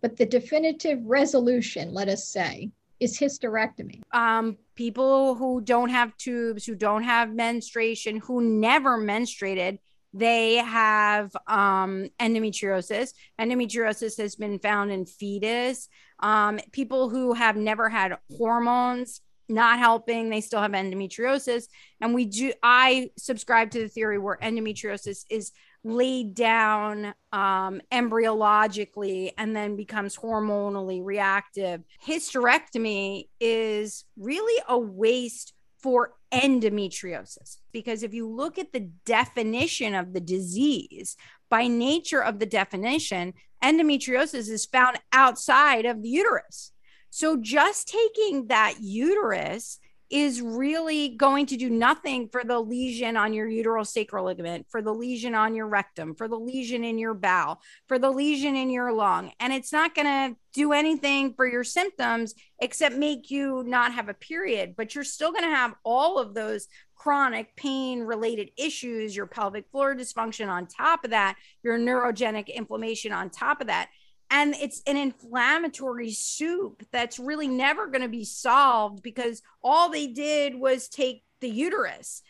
but 0.00 0.16
the 0.16 0.24
definitive 0.24 1.04
resolution, 1.04 1.92
let 1.92 2.08
us 2.08 2.28
say, 2.28 2.70
is 3.00 3.18
hysterectomy. 3.18 4.02
Um, 4.12 4.56
people 4.76 5.34
who 5.34 5.60
don't 5.60 5.90
have 5.90 6.16
tubes, 6.16 6.64
who 6.64 6.76
don't 6.76 7.02
have 7.02 7.34
menstruation, 7.34 8.18
who 8.18 8.40
never 8.40 8.98
menstruated, 8.98 9.78
they 10.14 10.56
have 10.56 11.36
um, 11.46 12.08
endometriosis. 12.20 13.12
Endometriosis 13.38 14.16
has 14.18 14.36
been 14.36 14.58
found 14.58 14.90
in 14.90 15.04
fetus. 15.04 15.88
Um, 16.20 16.60
people 16.72 17.08
who 17.08 17.32
have 17.34 17.56
never 17.56 17.88
had 17.88 18.18
hormones 18.36 19.20
not 19.48 19.78
helping, 19.78 20.28
they 20.28 20.40
still 20.40 20.60
have 20.60 20.72
endometriosis. 20.72 21.68
And 22.00 22.14
we 22.14 22.26
do, 22.26 22.52
I 22.62 23.10
subscribe 23.16 23.70
to 23.70 23.80
the 23.80 23.88
theory 23.88 24.18
where 24.18 24.38
endometriosis 24.42 25.24
is 25.30 25.52
laid 25.84 26.34
down 26.34 27.14
um, 27.32 27.80
embryologically 27.92 29.32
and 29.38 29.54
then 29.54 29.76
becomes 29.76 30.16
hormonally 30.16 31.02
reactive. 31.02 31.82
Hysterectomy 32.04 33.28
is 33.40 34.04
really 34.16 34.62
a 34.68 34.78
waste 34.78 35.54
for 35.82 36.14
endometriosis 36.32 37.58
because 37.72 38.02
if 38.02 38.12
you 38.12 38.28
look 38.28 38.58
at 38.58 38.72
the 38.72 38.90
definition 39.06 39.94
of 39.94 40.12
the 40.12 40.20
disease, 40.20 41.16
by 41.50 41.66
nature 41.66 42.22
of 42.22 42.38
the 42.38 42.46
definition, 42.46 43.32
endometriosis 43.62 44.50
is 44.50 44.66
found 44.66 44.98
outside 45.12 45.86
of 45.86 46.02
the 46.02 46.08
uterus. 46.08 46.72
So 47.10 47.36
just 47.36 47.88
taking 47.88 48.48
that 48.48 48.74
uterus 48.80 49.78
is 50.10 50.40
really 50.40 51.10
going 51.10 51.46
to 51.46 51.56
do 51.56 51.68
nothing 51.68 52.28
for 52.28 52.42
the 52.44 52.58
lesion 52.58 53.16
on 53.16 53.34
your 53.34 53.46
uterosacral 53.46 54.24
ligament, 54.24 54.66
for 54.70 54.80
the 54.80 54.92
lesion 54.92 55.34
on 55.34 55.54
your 55.54 55.66
rectum, 55.66 56.14
for 56.14 56.28
the 56.28 56.38
lesion 56.38 56.82
in 56.82 56.98
your 56.98 57.14
bowel, 57.14 57.60
for 57.86 57.98
the 57.98 58.10
lesion 58.10 58.56
in 58.56 58.70
your 58.70 58.92
lung. 58.92 59.30
And 59.38 59.52
it's 59.52 59.72
not 59.72 59.94
going 59.94 60.06
to 60.06 60.36
do 60.54 60.72
anything 60.72 61.34
for 61.34 61.46
your 61.46 61.64
symptoms 61.64 62.34
except 62.60 62.96
make 62.96 63.30
you 63.30 63.62
not 63.66 63.92
have 63.92 64.08
a 64.08 64.14
period, 64.14 64.74
but 64.76 64.94
you're 64.94 65.04
still 65.04 65.30
going 65.30 65.44
to 65.44 65.54
have 65.54 65.74
all 65.84 66.18
of 66.18 66.34
those 66.34 66.68
chronic 66.94 67.54
pain 67.54 68.00
related 68.00 68.50
issues, 68.56 69.14
your 69.14 69.26
pelvic 69.26 69.66
floor 69.70 69.94
dysfunction 69.94 70.48
on 70.48 70.66
top 70.66 71.04
of 71.04 71.10
that, 71.10 71.36
your 71.62 71.78
neurogenic 71.78 72.52
inflammation 72.52 73.12
on 73.12 73.30
top 73.30 73.60
of 73.60 73.68
that 73.68 73.88
and 74.30 74.54
it's 74.54 74.82
an 74.86 74.96
inflammatory 74.96 76.10
soup 76.10 76.82
that's 76.92 77.18
really 77.18 77.48
never 77.48 77.86
going 77.86 78.02
to 78.02 78.08
be 78.08 78.24
solved 78.24 79.02
because 79.02 79.42
all 79.62 79.88
they 79.88 80.06
did 80.06 80.54
was 80.54 80.88
take 80.88 81.22
the 81.40 81.48
uterus. 81.48 82.22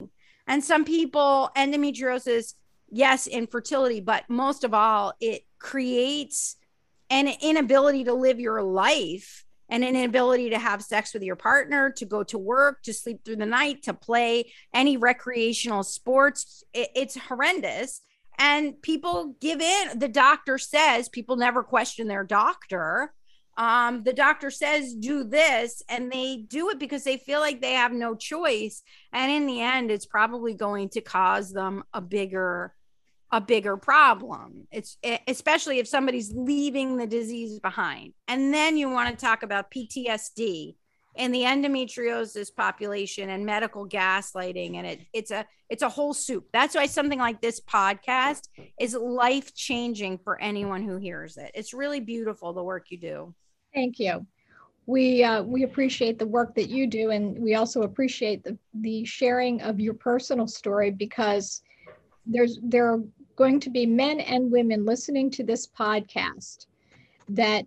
And 0.47 0.63
some 0.63 0.85
people, 0.85 1.51
endometriosis, 1.57 2.55
yes, 2.89 3.27
infertility, 3.27 4.01
but 4.01 4.25
most 4.29 4.65
of 4.65 4.73
all, 4.73 5.13
it 5.21 5.43
creates 5.59 6.57
an 7.11 7.29
inability 7.41 8.05
to 8.05 8.15
live 8.15 8.39
your 8.39 8.63
life 8.63 9.45
and 9.69 9.85
an 9.85 9.97
inability 9.97 10.51
to 10.51 10.59
have 10.59 10.83
sex 10.83 11.13
with 11.13 11.23
your 11.23 11.37
partner, 11.37 11.91
to 11.91 12.07
go 12.07 12.23
to 12.23 12.39
work, 12.39 12.83
to 12.85 12.95
sleep 12.95 13.25
through 13.25 13.37
the 13.37 13.47
night, 13.47 13.83
to 13.83 13.93
play 13.93 14.51
any 14.73 14.97
recreational 14.97 15.83
sports. 15.83 16.63
it's 16.73 17.17
horrendous 17.17 18.03
and 18.39 18.81
people 18.81 19.35
give 19.41 19.61
in. 19.61 19.99
The 19.99 20.09
doctor 20.09 20.59
says 20.59 21.09
people 21.09 21.37
never 21.37 21.63
question 21.63 22.07
their 22.09 22.25
doctor. 22.25 23.13
Um, 23.57 24.05
the 24.05 24.13
doctor 24.13 24.51
says 24.51 24.95
do 24.95 25.25
this 25.25 25.83
and 25.89 26.13
they 26.13 26.45
do 26.49 26.71
it 26.71 26.79
because 26.79 27.03
they 27.03 27.17
feel 27.17 27.41
like 27.41 27.61
they 27.61 27.73
have 27.73 27.93
no 27.93 28.15
choice. 28.15 28.83
And 29.13 29.33
in 29.33 29.47
the 29.47 29.61
end 29.61 29.91
it's 29.91 30.07
probably 30.07 30.55
going 30.55 30.91
to 30.91 31.01
cause 31.01 31.53
them 31.53 31.83
a 31.93 32.01
bigger 32.01 32.73
a 33.31 33.41
bigger 33.43 33.77
problem. 33.77 34.69
It's 34.71 34.97
especially 35.27 35.81
if 35.81 35.89
somebody's 35.89 36.33
leaving 36.33 36.97
the 36.97 37.07
disease 37.07 37.59
behind. 37.59 38.15
And 38.27 38.55
then 38.55 38.79
you 38.79 38.89
want 38.89 39.11
to 39.11 39.23
talk 39.23 39.43
about 39.43 39.71
ptsd 39.71 40.77
in 41.19 41.33
the 41.33 41.43
endometriosis 41.43 42.55
population 42.55 43.29
and 43.31 43.45
medical 43.45 43.87
gaslighting 43.87 44.77
and 44.77 44.87
it, 44.87 45.01
it's 45.13 45.33
a 45.33 45.45
it's 45.69 45.83
a 45.83 45.89
whole 45.89 46.15
soup. 46.15 46.47
That's 46.53 46.75
why 46.75 46.87
something 46.87 47.19
like 47.19 47.43
this 47.43 47.61
podcast 47.61 48.49
is 48.81 48.95
life 48.95 49.55
changing 49.55 50.19
for 50.19 50.41
anyone 50.41 50.83
who 50.83 50.97
hears 50.97 51.37
it. 51.37 51.51
It's 51.55 51.75
really 51.75 52.01
beautiful 52.01 52.55
the 52.55 52.63
work 52.63 52.87
you 52.91 52.99
do. 52.99 53.35
Thank 53.75 53.99
you. 53.99 54.25
We 54.87 55.25
uh, 55.25 55.43
we 55.43 55.65
appreciate 55.65 56.19
the 56.19 56.27
work 56.27 56.55
that 56.55 56.71
you 56.71 56.87
do 56.87 57.11
and 57.11 57.37
we 57.39 57.57
also 57.57 57.83
appreciate 57.83 58.45
the 58.45 58.57
the 58.75 59.05
sharing 59.05 59.61
of 59.61 59.81
your 59.81 59.95
personal 59.95 60.47
story 60.47 60.91
because 60.93 61.63
there's 62.25 62.61
there 62.63 62.87
are 62.93 63.03
going 63.35 63.59
to 63.61 63.71
be 63.71 63.87
men 63.87 64.21
and 64.21 64.53
women 64.53 64.87
listening 64.87 65.31
to 65.31 65.43
this 65.43 65.67
podcast 65.67 66.67
that 67.29 67.67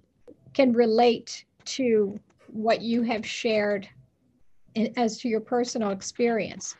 can 0.53 0.73
relate 0.73 1.45
to 1.65 2.19
what 2.51 2.81
you 2.81 3.01
have 3.03 3.25
shared 3.25 3.87
as 4.97 5.17
to 5.19 5.27
your 5.27 5.41
personal 5.41 5.91
experience. 5.91 6.75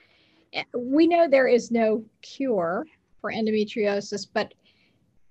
Eh, 0.54 0.64
we 0.76 1.08
know 1.08 1.28
there 1.28 1.48
is 1.48 1.72
no 1.72 2.04
cure 2.22 2.86
for 3.20 3.32
endometriosis, 3.32 4.28
but 4.34 4.54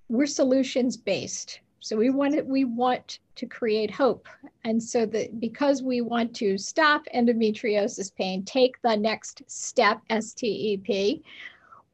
we're 0.09 0.25
solutions 0.25 0.97
based. 0.97 1.61
So 1.79 1.97
we 1.97 2.09
want 2.09 2.35
to, 2.35 2.41
we 2.41 2.65
want 2.65 3.19
to 3.35 3.45
create 3.47 3.89
hope. 3.89 4.27
And 4.63 4.81
so 4.81 5.05
that 5.07 5.39
because 5.39 5.81
we 5.81 6.01
want 6.01 6.35
to 6.35 6.57
stop 6.57 7.03
endometriosis 7.15 8.13
pain, 8.15 8.43
take 8.43 8.79
the 8.83 8.95
next 8.95 9.41
step, 9.47 9.99
STEP, 10.09 11.23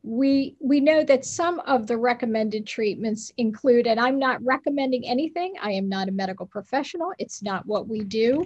we 0.03 0.55
we 0.59 0.79
know 0.79 1.03
that 1.03 1.25
some 1.25 1.59
of 1.61 1.87
the 1.87 1.97
recommended 1.97 2.65
treatments 2.65 3.31
include 3.37 3.87
and 3.87 3.99
i'm 3.99 4.19
not 4.19 4.43
recommending 4.43 5.05
anything 5.07 5.53
i 5.61 5.71
am 5.71 5.89
not 5.89 6.07
a 6.07 6.11
medical 6.11 6.45
professional 6.45 7.11
it's 7.17 7.41
not 7.41 7.65
what 7.65 7.87
we 7.87 8.01
do 8.01 8.45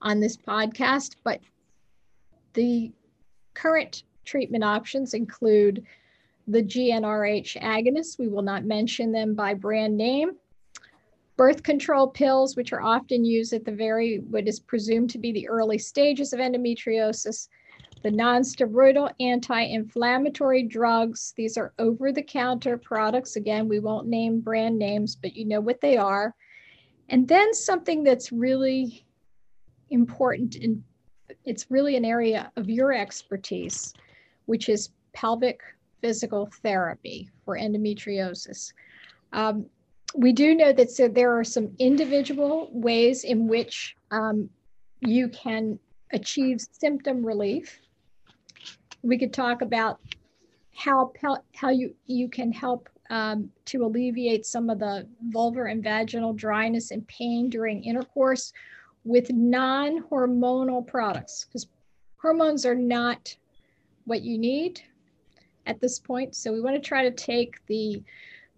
on 0.00 0.20
this 0.20 0.36
podcast 0.36 1.16
but 1.22 1.40
the 2.54 2.90
current 3.54 4.04
treatment 4.24 4.64
options 4.64 5.14
include 5.14 5.84
the 6.48 6.62
gnrh 6.62 7.60
agonists 7.60 8.18
we 8.18 8.28
will 8.28 8.42
not 8.42 8.64
mention 8.64 9.12
them 9.12 9.34
by 9.34 9.52
brand 9.52 9.96
name 9.96 10.30
birth 11.36 11.62
control 11.62 12.08
pills 12.08 12.56
which 12.56 12.72
are 12.72 12.82
often 12.82 13.24
used 13.24 13.52
at 13.52 13.64
the 13.64 13.72
very 13.72 14.18
what 14.30 14.48
is 14.48 14.58
presumed 14.58 15.10
to 15.10 15.18
be 15.18 15.30
the 15.30 15.48
early 15.48 15.78
stages 15.78 16.32
of 16.32 16.40
endometriosis 16.40 17.48
the 18.02 18.10
nonsteroidal 18.10 19.12
anti-inflammatory 19.20 20.62
drugs. 20.62 21.32
These 21.36 21.56
are 21.56 21.72
over-the-counter 21.78 22.78
products. 22.78 23.36
Again, 23.36 23.68
we 23.68 23.80
won't 23.80 24.06
name 24.06 24.40
brand 24.40 24.78
names, 24.78 25.16
but 25.16 25.34
you 25.34 25.44
know 25.44 25.60
what 25.60 25.80
they 25.80 25.96
are. 25.96 26.34
And 27.08 27.26
then 27.26 27.54
something 27.54 28.02
that's 28.02 28.32
really 28.32 29.04
important 29.90 30.56
and 30.56 30.82
it's 31.44 31.70
really 31.70 31.96
an 31.96 32.04
area 32.04 32.50
of 32.56 32.68
your 32.68 32.92
expertise, 32.92 33.94
which 34.46 34.68
is 34.68 34.90
pelvic 35.12 35.60
physical 36.00 36.48
therapy 36.62 37.30
for 37.44 37.56
endometriosis. 37.56 38.72
Um, 39.32 39.66
we 40.14 40.32
do 40.32 40.54
know 40.54 40.72
that 40.72 40.90
so 40.90 41.08
there 41.08 41.36
are 41.36 41.44
some 41.44 41.70
individual 41.78 42.68
ways 42.72 43.24
in 43.24 43.48
which 43.48 43.96
um, 44.10 44.48
you 45.00 45.28
can 45.28 45.78
achieve 46.12 46.60
symptom 46.72 47.24
relief 47.24 47.80
we 49.06 49.16
could 49.16 49.32
talk 49.32 49.62
about 49.62 50.00
how 50.74 51.12
how 51.54 51.70
you 51.70 51.94
you 52.06 52.28
can 52.28 52.52
help 52.52 52.88
um, 53.08 53.50
to 53.64 53.84
alleviate 53.84 54.44
some 54.44 54.68
of 54.68 54.80
the 54.80 55.06
vulvar 55.30 55.70
and 55.70 55.82
vaginal 55.82 56.32
dryness 56.32 56.90
and 56.90 57.06
pain 57.06 57.48
during 57.48 57.84
intercourse 57.84 58.52
with 59.04 59.30
non-hormonal 59.30 60.84
products 60.84 61.44
because 61.44 61.68
hormones 62.20 62.66
are 62.66 62.74
not 62.74 63.34
what 64.04 64.22
you 64.22 64.36
need 64.36 64.82
at 65.66 65.80
this 65.80 66.00
point. 66.00 66.34
So 66.34 66.52
we 66.52 66.60
want 66.60 66.74
to 66.74 66.88
try 66.88 67.04
to 67.04 67.12
take 67.12 67.64
the 67.66 68.02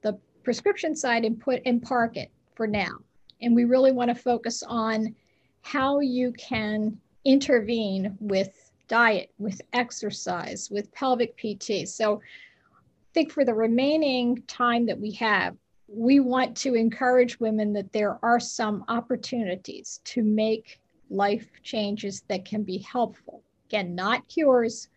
the 0.00 0.18
prescription 0.42 0.96
side 0.96 1.24
and 1.24 1.38
put 1.38 1.60
and 1.66 1.82
park 1.82 2.16
it 2.16 2.30
for 2.54 2.66
now. 2.66 2.98
And 3.42 3.54
we 3.54 3.64
really 3.64 3.92
want 3.92 4.08
to 4.08 4.14
focus 4.14 4.62
on 4.66 5.14
how 5.60 6.00
you 6.00 6.32
can 6.32 6.98
intervene 7.24 8.16
with 8.18 8.67
diet, 8.88 9.30
with 9.38 9.60
exercise, 9.72 10.68
with 10.70 10.92
pelvic 10.92 11.36
PT. 11.36 11.86
So 11.86 12.16
I 12.16 13.12
think 13.14 13.32
for 13.32 13.44
the 13.44 13.54
remaining 13.54 14.42
time 14.46 14.86
that 14.86 14.98
we 14.98 15.12
have, 15.12 15.56
we 15.86 16.20
want 16.20 16.56
to 16.58 16.74
encourage 16.74 17.40
women 17.40 17.72
that 17.72 17.92
there 17.92 18.18
are 18.22 18.40
some 18.40 18.84
opportunities 18.88 20.00
to 20.04 20.22
make 20.22 20.80
life 21.10 21.48
changes 21.62 22.22
that 22.28 22.44
can 22.44 22.62
be 22.62 22.78
helpful. 22.78 23.42
Again, 23.68 23.94
not 23.94 24.28
cures, 24.28 24.88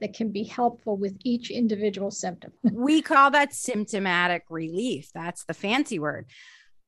that 0.00 0.14
can 0.14 0.30
be 0.30 0.44
helpful 0.44 0.96
with 0.96 1.16
each 1.24 1.50
individual 1.50 2.10
symptom. 2.10 2.52
we 2.62 3.02
call 3.02 3.30
that 3.30 3.54
symptomatic 3.54 4.44
relief. 4.50 5.10
That's 5.14 5.44
the 5.44 5.54
fancy 5.54 5.98
word. 5.98 6.26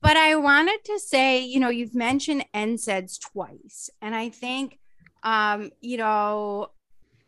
But 0.00 0.16
I 0.16 0.36
wanted 0.36 0.84
to 0.84 0.98
say, 0.98 1.44
you 1.44 1.58
know, 1.58 1.70
you've 1.70 1.94
mentioned 1.94 2.44
NSAIDs 2.54 3.18
twice. 3.20 3.90
And 4.00 4.14
I 4.14 4.28
think, 4.28 4.78
um, 5.22 5.70
you 5.80 5.96
know, 5.96 6.70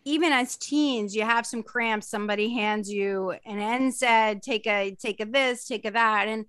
even 0.04 0.32
as 0.32 0.56
teens, 0.56 1.14
you 1.14 1.22
have 1.22 1.46
some 1.46 1.62
cramps, 1.62 2.08
somebody 2.08 2.52
hands 2.54 2.90
you 2.90 3.32
an 3.44 3.58
NSAID, 3.58 4.42
take 4.42 4.66
a 4.66 4.96
take 5.00 5.20
a 5.20 5.26
this, 5.26 5.66
take 5.66 5.84
a 5.84 5.90
that. 5.90 6.28
And 6.28 6.46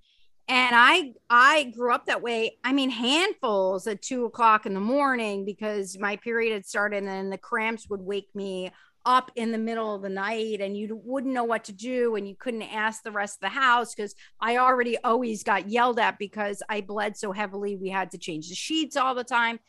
and 0.47 0.75
I 0.75 1.13
I 1.29 1.71
grew 1.75 1.93
up 1.93 2.05
that 2.05 2.21
way. 2.21 2.57
I 2.63 2.73
mean, 2.73 2.89
handfuls 2.89 3.87
at 3.87 4.01
two 4.01 4.25
o'clock 4.25 4.65
in 4.65 4.73
the 4.73 4.79
morning 4.79 5.45
because 5.45 5.97
my 5.99 6.15
period 6.17 6.53
had 6.53 6.65
started 6.65 7.03
and 7.03 7.31
the 7.31 7.37
cramps 7.37 7.89
would 7.89 8.01
wake 8.01 8.29
me 8.33 8.71
up 9.05 9.31
in 9.35 9.51
the 9.51 9.57
middle 9.57 9.95
of 9.95 10.01
the 10.01 10.09
night 10.09 10.61
and 10.61 10.77
you 10.77 11.01
wouldn't 11.03 11.33
know 11.33 11.43
what 11.43 11.63
to 11.63 11.73
do 11.73 12.15
and 12.15 12.27
you 12.27 12.35
couldn't 12.35 12.61
ask 12.61 13.01
the 13.01 13.11
rest 13.11 13.37
of 13.37 13.41
the 13.41 13.59
house 13.59 13.95
because 13.95 14.13
I 14.39 14.57
already 14.57 14.97
always 14.99 15.43
got 15.43 15.69
yelled 15.69 15.99
at 15.99 16.19
because 16.19 16.61
I 16.69 16.81
bled 16.81 17.17
so 17.17 17.31
heavily 17.31 17.75
we 17.75 17.89
had 17.89 18.11
to 18.11 18.19
change 18.19 18.49
the 18.49 18.55
sheets 18.55 18.95
all 18.95 19.15
the 19.15 19.23
time. 19.23 19.59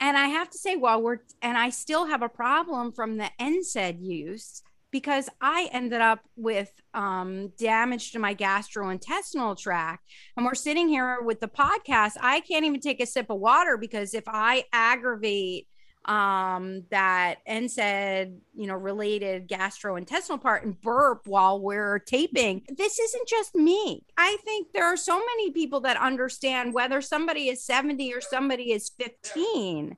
And 0.00 0.16
I 0.16 0.26
have 0.28 0.50
to 0.50 0.58
say, 0.58 0.76
while 0.76 1.00
we're 1.00 1.18
and 1.40 1.56
I 1.56 1.70
still 1.70 2.06
have 2.06 2.22
a 2.22 2.28
problem 2.28 2.92
from 2.92 3.16
the 3.16 3.30
NSAID 3.40 4.02
use 4.02 4.62
because 4.90 5.28
I 5.40 5.68
ended 5.72 6.00
up 6.00 6.20
with 6.36 6.70
um, 6.94 7.48
damage 7.58 8.12
to 8.12 8.20
my 8.20 8.32
gastrointestinal 8.32 9.58
tract. 9.58 10.04
And 10.36 10.46
we're 10.46 10.54
sitting 10.54 10.88
here 10.88 11.20
with 11.20 11.40
the 11.40 11.48
podcast. 11.48 12.12
I 12.20 12.40
can't 12.40 12.64
even 12.64 12.80
take 12.80 13.00
a 13.02 13.06
sip 13.06 13.28
of 13.28 13.40
water 13.40 13.76
because 13.76 14.14
if 14.14 14.22
I 14.28 14.64
aggravate 14.72 15.66
um 16.04 16.84
that 16.90 17.36
NSAID, 17.48 18.36
you 18.54 18.66
know, 18.66 18.74
related 18.74 19.48
gastrointestinal 19.48 20.40
part 20.40 20.64
and 20.64 20.80
burp 20.80 21.22
while 21.26 21.60
we're 21.60 21.98
taping. 21.98 22.62
This 22.68 22.98
isn't 22.98 23.28
just 23.28 23.54
me. 23.54 24.04
I 24.16 24.36
think 24.44 24.68
there 24.72 24.84
are 24.84 24.96
so 24.96 25.18
many 25.18 25.50
people 25.50 25.80
that 25.80 25.96
understand 25.96 26.74
whether 26.74 27.00
somebody 27.00 27.48
is 27.48 27.64
70 27.64 28.12
or 28.12 28.20
somebody 28.20 28.72
is 28.72 28.90
15. 28.90 29.96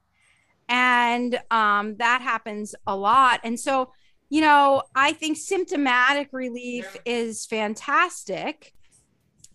And 0.69 1.41
um 1.51 1.97
that 1.97 2.23
happens 2.23 2.75
a 2.87 2.97
lot. 2.97 3.41
And 3.43 3.59
so, 3.59 3.93
you 4.29 4.41
know, 4.41 4.83
I 4.95 5.13
think 5.13 5.37
symptomatic 5.37 6.29
relief 6.33 6.97
is 7.05 7.47
fantastic. 7.47 8.75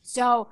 So 0.01 0.49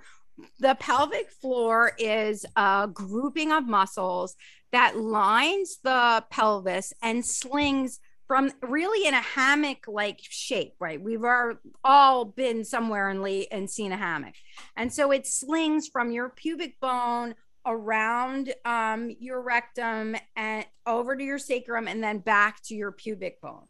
the 0.59 0.75
pelvic 0.79 1.31
floor 1.31 1.93
is 1.97 2.45
a 2.55 2.87
grouping 2.91 3.51
of 3.51 3.67
muscles 3.67 4.35
that 4.71 4.97
lines 4.97 5.79
the 5.83 6.23
pelvis 6.29 6.93
and 7.01 7.25
slings 7.25 7.99
from 8.27 8.51
really 8.61 9.07
in 9.07 9.15
a 9.15 9.21
hammock 9.21 9.85
like 9.87 10.19
shape, 10.21 10.73
right? 10.79 11.01
We've 11.01 11.23
all 11.83 12.25
been 12.25 12.63
somewhere 12.63 13.09
and, 13.09 13.23
late 13.23 13.47
and 13.51 13.67
seen 13.67 13.91
a 13.91 13.97
hammock. 13.97 14.35
And 14.77 14.93
so 14.93 15.11
it 15.11 15.25
slings 15.25 15.87
from 15.87 16.11
your 16.11 16.29
pubic 16.29 16.79
bone 16.79 17.33
around 17.65 18.53
um, 18.65 19.15
your 19.19 19.41
rectum 19.41 20.15
and 20.35 20.65
over 20.85 21.15
to 21.15 21.23
your 21.23 21.39
sacrum 21.39 21.87
and 21.87 22.03
then 22.03 22.19
back 22.19 22.61
to 22.65 22.75
your 22.75 22.91
pubic 22.91 23.41
bone. 23.41 23.65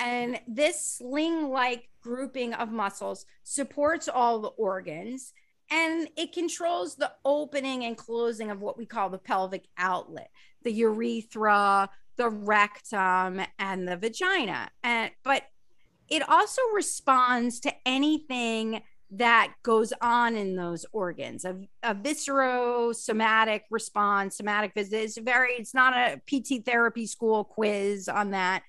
And 0.00 0.40
this 0.48 0.98
sling 0.98 1.50
like 1.50 1.88
grouping 2.02 2.54
of 2.54 2.72
muscles 2.72 3.26
supports 3.44 4.08
all 4.08 4.40
the 4.40 4.48
organs 4.48 5.32
and 5.70 6.08
it 6.16 6.32
controls 6.32 6.96
the 6.96 7.12
opening 7.24 7.84
and 7.84 7.96
closing 7.96 8.50
of 8.50 8.60
what 8.60 8.76
we 8.76 8.86
call 8.86 9.08
the 9.08 9.18
pelvic 9.18 9.64
outlet, 9.78 10.30
the 10.62 10.72
urethra, 10.72 11.88
the 12.16 12.28
rectum, 12.28 13.40
and 13.58 13.88
the 13.88 13.96
vagina. 13.96 14.70
And 14.82 15.10
but 15.22 15.44
it 16.08 16.28
also 16.28 16.60
responds 16.74 17.60
to 17.60 17.72
anything 17.86 18.82
that 19.12 19.54
goes 19.62 19.92
on 20.00 20.36
in 20.36 20.54
those 20.54 20.86
organs. 20.92 21.44
A, 21.44 21.56
a 21.82 21.94
viscerosomatic 21.94 23.62
response, 23.70 24.36
somatic 24.36 24.72
visit 24.74 25.00
is 25.00 25.18
very, 25.18 25.52
it's 25.52 25.74
not 25.74 25.94
a 25.94 26.20
PT 26.26 26.64
therapy 26.64 27.06
school 27.06 27.44
quiz 27.44 28.08
on 28.08 28.30
that. 28.30 28.62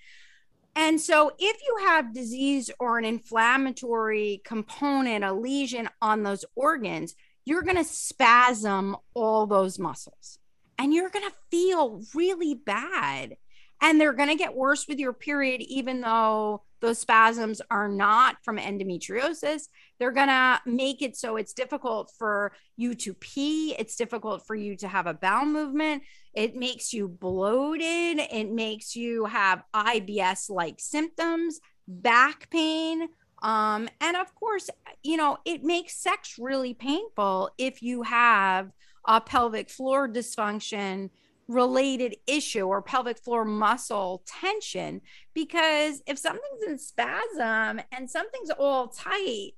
And 0.75 1.01
so, 1.01 1.31
if 1.37 1.57
you 1.67 1.77
have 1.85 2.13
disease 2.13 2.71
or 2.79 2.97
an 2.97 3.05
inflammatory 3.05 4.41
component, 4.45 5.23
a 5.23 5.33
lesion 5.33 5.89
on 6.01 6.23
those 6.23 6.45
organs, 6.55 7.15
you're 7.45 7.63
going 7.63 7.77
to 7.77 7.83
spasm 7.83 8.95
all 9.13 9.47
those 9.47 9.79
muscles 9.79 10.39
and 10.77 10.93
you're 10.93 11.09
going 11.09 11.29
to 11.29 11.35
feel 11.49 12.01
really 12.13 12.55
bad. 12.55 13.37
And 13.83 13.99
they're 13.99 14.13
going 14.13 14.29
to 14.29 14.35
get 14.35 14.55
worse 14.55 14.87
with 14.87 14.99
your 14.99 15.13
period, 15.13 15.61
even 15.61 16.01
though 16.01 16.63
those 16.81 16.99
spasms 16.99 17.61
are 17.71 17.87
not 17.87 18.37
from 18.43 18.57
endometriosis. 18.57 19.63
They're 20.01 20.11
going 20.11 20.29
to 20.29 20.59
make 20.65 21.03
it 21.03 21.15
so 21.15 21.37
it's 21.37 21.53
difficult 21.53 22.11
for 22.17 22.53
you 22.75 22.95
to 22.95 23.13
pee. 23.13 23.75
It's 23.77 23.95
difficult 23.95 24.47
for 24.47 24.55
you 24.55 24.75
to 24.77 24.87
have 24.87 25.05
a 25.05 25.13
bowel 25.13 25.45
movement. 25.45 26.01
It 26.33 26.55
makes 26.55 26.91
you 26.91 27.07
bloated. 27.07 28.17
It 28.31 28.49
makes 28.51 28.95
you 28.95 29.25
have 29.25 29.61
IBS 29.75 30.49
like 30.49 30.79
symptoms, 30.79 31.59
back 31.87 32.49
pain. 32.49 33.09
Um, 33.43 33.89
and 34.01 34.17
of 34.17 34.33
course, 34.33 34.71
you 35.03 35.17
know, 35.17 35.37
it 35.45 35.63
makes 35.63 36.01
sex 36.01 36.39
really 36.39 36.73
painful 36.73 37.51
if 37.59 37.83
you 37.83 38.01
have 38.01 38.71
a 39.05 39.21
pelvic 39.21 39.69
floor 39.69 40.09
dysfunction 40.09 41.11
related 41.47 42.15
issue 42.25 42.65
or 42.65 42.81
pelvic 42.81 43.19
floor 43.19 43.45
muscle 43.45 44.23
tension 44.25 45.01
because 45.35 46.01
if 46.07 46.17
something's 46.17 46.63
in 46.65 46.79
spasm 46.79 47.81
and 47.91 48.09
something's 48.09 48.49
all 48.57 48.87
tight 48.87 49.51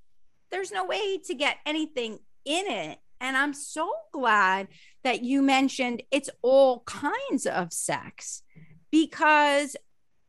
there's 0.53 0.71
no 0.71 0.85
way 0.85 1.17
to 1.17 1.33
get 1.33 1.57
anything 1.65 2.19
in 2.45 2.67
it 2.67 2.99
and 3.19 3.35
i'm 3.35 3.53
so 3.53 3.91
glad 4.13 4.67
that 5.03 5.23
you 5.23 5.41
mentioned 5.41 6.03
it's 6.11 6.29
all 6.41 6.81
kinds 6.81 7.45
of 7.45 7.73
sex 7.73 8.43
because 8.91 9.75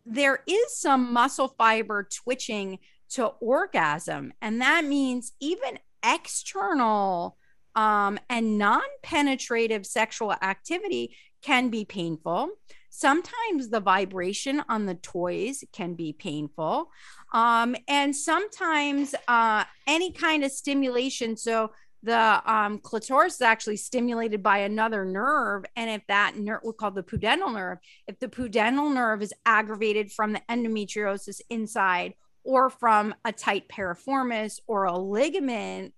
there 0.06 0.42
is 0.46 0.76
some 0.76 1.12
muscle 1.12 1.54
fiber 1.58 2.08
twitching 2.12 2.78
to 3.10 3.26
orgasm 3.40 4.32
and 4.40 4.60
that 4.60 4.84
means 4.84 5.32
even 5.40 5.78
external 6.02 7.36
um, 7.74 8.18
and 8.30 8.58
non 8.58 8.82
penetrative 9.02 9.86
sexual 9.86 10.32
activity 10.32 11.16
can 11.42 11.68
be 11.68 11.84
painful. 11.84 12.50
Sometimes 12.96 13.70
the 13.70 13.80
vibration 13.80 14.62
on 14.68 14.86
the 14.86 14.94
toys 14.94 15.64
can 15.72 15.94
be 15.94 16.12
painful. 16.12 16.92
Um, 17.32 17.74
and 17.88 18.14
sometimes 18.14 19.16
uh, 19.26 19.64
any 19.88 20.12
kind 20.12 20.44
of 20.44 20.52
stimulation. 20.52 21.36
So 21.36 21.72
the 22.04 22.40
um, 22.48 22.78
clitoris 22.78 23.34
is 23.34 23.40
actually 23.40 23.78
stimulated 23.78 24.44
by 24.44 24.58
another 24.58 25.04
nerve. 25.04 25.64
And 25.74 25.90
if 25.90 26.06
that 26.06 26.36
nerve, 26.38 26.60
we 26.62 26.72
call 26.72 26.92
the 26.92 27.02
pudendal 27.02 27.52
nerve, 27.52 27.78
if 28.06 28.20
the 28.20 28.28
pudendal 28.28 28.94
nerve 28.94 29.22
is 29.22 29.34
aggravated 29.44 30.12
from 30.12 30.32
the 30.32 30.42
endometriosis 30.48 31.40
inside 31.50 32.14
or 32.44 32.70
from 32.70 33.12
a 33.24 33.32
tight 33.32 33.68
piriformis 33.68 34.60
or 34.68 34.84
a 34.84 34.96
ligament 34.96 35.94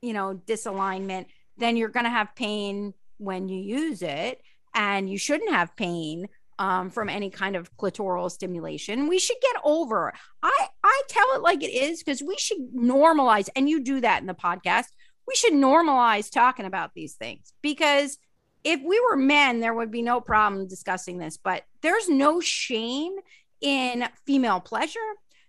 you 0.00 0.14
know, 0.14 0.40
disalignment, 0.46 1.26
then 1.58 1.76
you're 1.76 1.90
going 1.90 2.04
to 2.04 2.10
have 2.10 2.34
pain 2.36 2.94
when 3.18 3.48
you 3.50 3.60
use 3.60 4.00
it. 4.00 4.40
And 4.74 5.10
you 5.10 5.18
shouldn't 5.18 5.50
have 5.50 5.76
pain 5.76 6.28
um, 6.58 6.90
from 6.90 7.08
any 7.08 7.30
kind 7.30 7.56
of 7.56 7.74
clitoral 7.76 8.30
stimulation. 8.30 9.08
We 9.08 9.18
should 9.18 9.36
get 9.40 9.56
over. 9.64 10.12
I 10.42 10.66
I 10.82 11.02
tell 11.08 11.26
it 11.34 11.42
like 11.42 11.62
it 11.62 11.72
is 11.72 12.02
because 12.02 12.22
we 12.22 12.36
should 12.38 12.72
normalize, 12.74 13.48
and 13.56 13.68
you 13.68 13.82
do 13.82 14.00
that 14.00 14.20
in 14.20 14.26
the 14.26 14.34
podcast. 14.34 14.86
We 15.26 15.34
should 15.34 15.52
normalize 15.52 16.30
talking 16.30 16.66
about 16.66 16.94
these 16.94 17.14
things 17.14 17.52
because 17.60 18.18
if 18.64 18.80
we 18.82 19.00
were 19.00 19.16
men, 19.16 19.60
there 19.60 19.74
would 19.74 19.90
be 19.90 20.02
no 20.02 20.20
problem 20.20 20.66
discussing 20.66 21.18
this. 21.18 21.36
But 21.36 21.64
there's 21.82 22.08
no 22.08 22.40
shame 22.40 23.16
in 23.60 24.08
female 24.26 24.60
pleasure. 24.60 24.98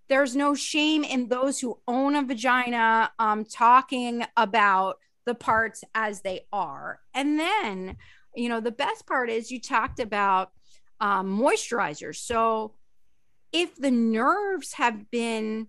There's 0.08 0.36
no 0.36 0.56
shame 0.56 1.04
in 1.04 1.28
those 1.28 1.60
who 1.60 1.80
own 1.88 2.16
a 2.16 2.24
vagina 2.24 3.12
um, 3.20 3.46
talking 3.46 4.24
about 4.36 4.98
the 5.26 5.36
parts 5.36 5.84
as 5.94 6.22
they 6.22 6.48
are. 6.52 7.00
And 7.14 7.40
then, 7.40 7.98
you 8.36 8.50
know, 8.50 8.60
the 8.60 8.72
best 8.72 9.06
part 9.06 9.30
is 9.30 9.52
you 9.52 9.62
talked 9.62 10.00
about 10.00 10.52
um, 11.00 11.40
moisturizers. 11.40 12.18
So 12.18 12.74
if 13.52 13.76
the 13.76 13.92
nerves 13.92 14.74
have 14.74 15.10
been 15.12 15.68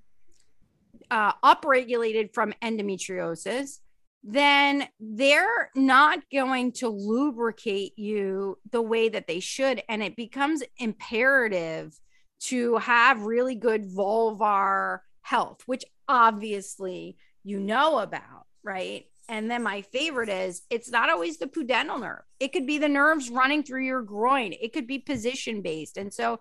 uh, 1.11 1.33
upregulated 1.45 2.35
from 2.35 2.53
endometriosis, 2.63 3.79
then 4.23 4.87
they're 4.99 5.71
not 5.75 6.21
going 6.31 6.73
to 6.73 6.89
lubricate 6.89 7.99
you 7.99 8.59
the 8.71 8.83
way 8.83 9.09
that 9.09 9.27
they 9.27 9.41
should. 9.41 9.83
And 9.89 10.03
it 10.03 10.15
becomes 10.15 10.63
imperative 10.79 11.99
to 12.41 12.77
have 12.77 13.23
really 13.23 13.55
good 13.55 13.85
vulvar 13.85 15.01
health, 15.23 15.63
which 15.67 15.85
obviously 16.09 17.17
you 17.45 17.61
know 17.61 17.99
about, 17.99 18.47
right? 18.63 19.07
And 19.31 19.49
then 19.49 19.63
my 19.63 19.83
favorite 19.83 20.29
is 20.29 20.63
it's 20.71 20.91
not 20.91 21.09
always 21.09 21.39
the 21.39 21.47
pudendal 21.47 22.01
nerve. 22.01 22.23
It 22.41 22.53
could 22.53 22.67
be 22.67 22.79
the 22.79 22.89
nerves 22.89 23.31
running 23.31 23.63
through 23.63 23.87
your 23.87 24.03
groin. 24.03 24.53
It 24.61 24.73
could 24.73 24.89
be 24.89 24.99
position 24.99 25.63
based. 25.63 25.97
And 25.97 26.13
so 26.13 26.41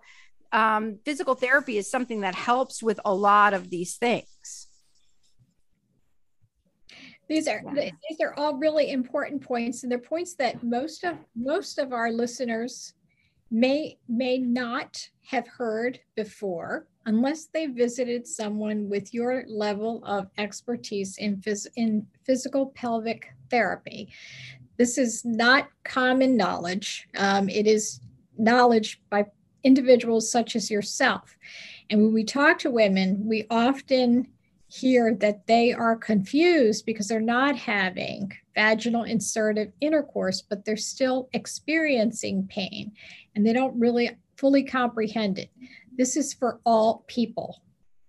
um, 0.50 0.98
physical 1.04 1.36
therapy 1.36 1.78
is 1.78 1.88
something 1.88 2.22
that 2.22 2.34
helps 2.34 2.82
with 2.82 2.98
a 3.04 3.14
lot 3.14 3.54
of 3.54 3.70
these 3.70 3.96
things. 3.96 4.66
These 7.28 7.46
are 7.46 7.62
yeah. 7.76 7.90
these 8.08 8.20
are 8.20 8.34
all 8.36 8.56
really 8.56 8.90
important 8.90 9.40
points, 9.40 9.84
and 9.84 9.92
they're 9.92 10.00
points 10.00 10.34
that 10.34 10.64
most 10.64 11.04
of 11.04 11.16
most 11.36 11.78
of 11.78 11.92
our 11.92 12.10
listeners 12.10 12.94
may 13.52 13.98
may 14.08 14.38
not 14.38 15.08
have 15.26 15.46
heard 15.46 16.00
before 16.16 16.88
unless 17.06 17.46
they 17.46 17.66
visited 17.66 18.26
someone 18.26 18.88
with 18.88 19.14
your 19.14 19.44
level 19.48 20.02
of 20.04 20.28
expertise 20.38 21.18
in, 21.18 21.36
phys- 21.38 21.66
in 21.76 22.06
physical 22.24 22.66
pelvic 22.66 23.32
therapy. 23.50 24.12
This 24.76 24.98
is 24.98 25.24
not 25.24 25.68
common 25.84 26.36
knowledge. 26.36 27.08
Um, 27.16 27.48
it 27.48 27.66
is 27.66 28.00
knowledge 28.38 29.00
by 29.10 29.26
individuals 29.64 30.30
such 30.30 30.56
as 30.56 30.70
yourself. 30.70 31.36
And 31.90 32.02
when 32.02 32.12
we 32.12 32.24
talk 32.24 32.58
to 32.60 32.70
women, 32.70 33.26
we 33.26 33.46
often 33.50 34.28
hear 34.68 35.14
that 35.16 35.46
they 35.46 35.72
are 35.72 35.96
confused 35.96 36.86
because 36.86 37.08
they're 37.08 37.20
not 37.20 37.56
having 37.56 38.32
vaginal 38.54 39.02
insertive 39.02 39.72
intercourse, 39.80 40.42
but 40.42 40.64
they're 40.64 40.76
still 40.76 41.28
experiencing 41.32 42.46
pain 42.48 42.92
and 43.34 43.44
they 43.44 43.52
don't 43.52 43.78
really 43.78 44.10
fully 44.36 44.62
comprehend 44.62 45.38
it. 45.38 45.50
This 46.00 46.16
is 46.16 46.32
for 46.32 46.60
all 46.64 47.04
people. 47.08 47.60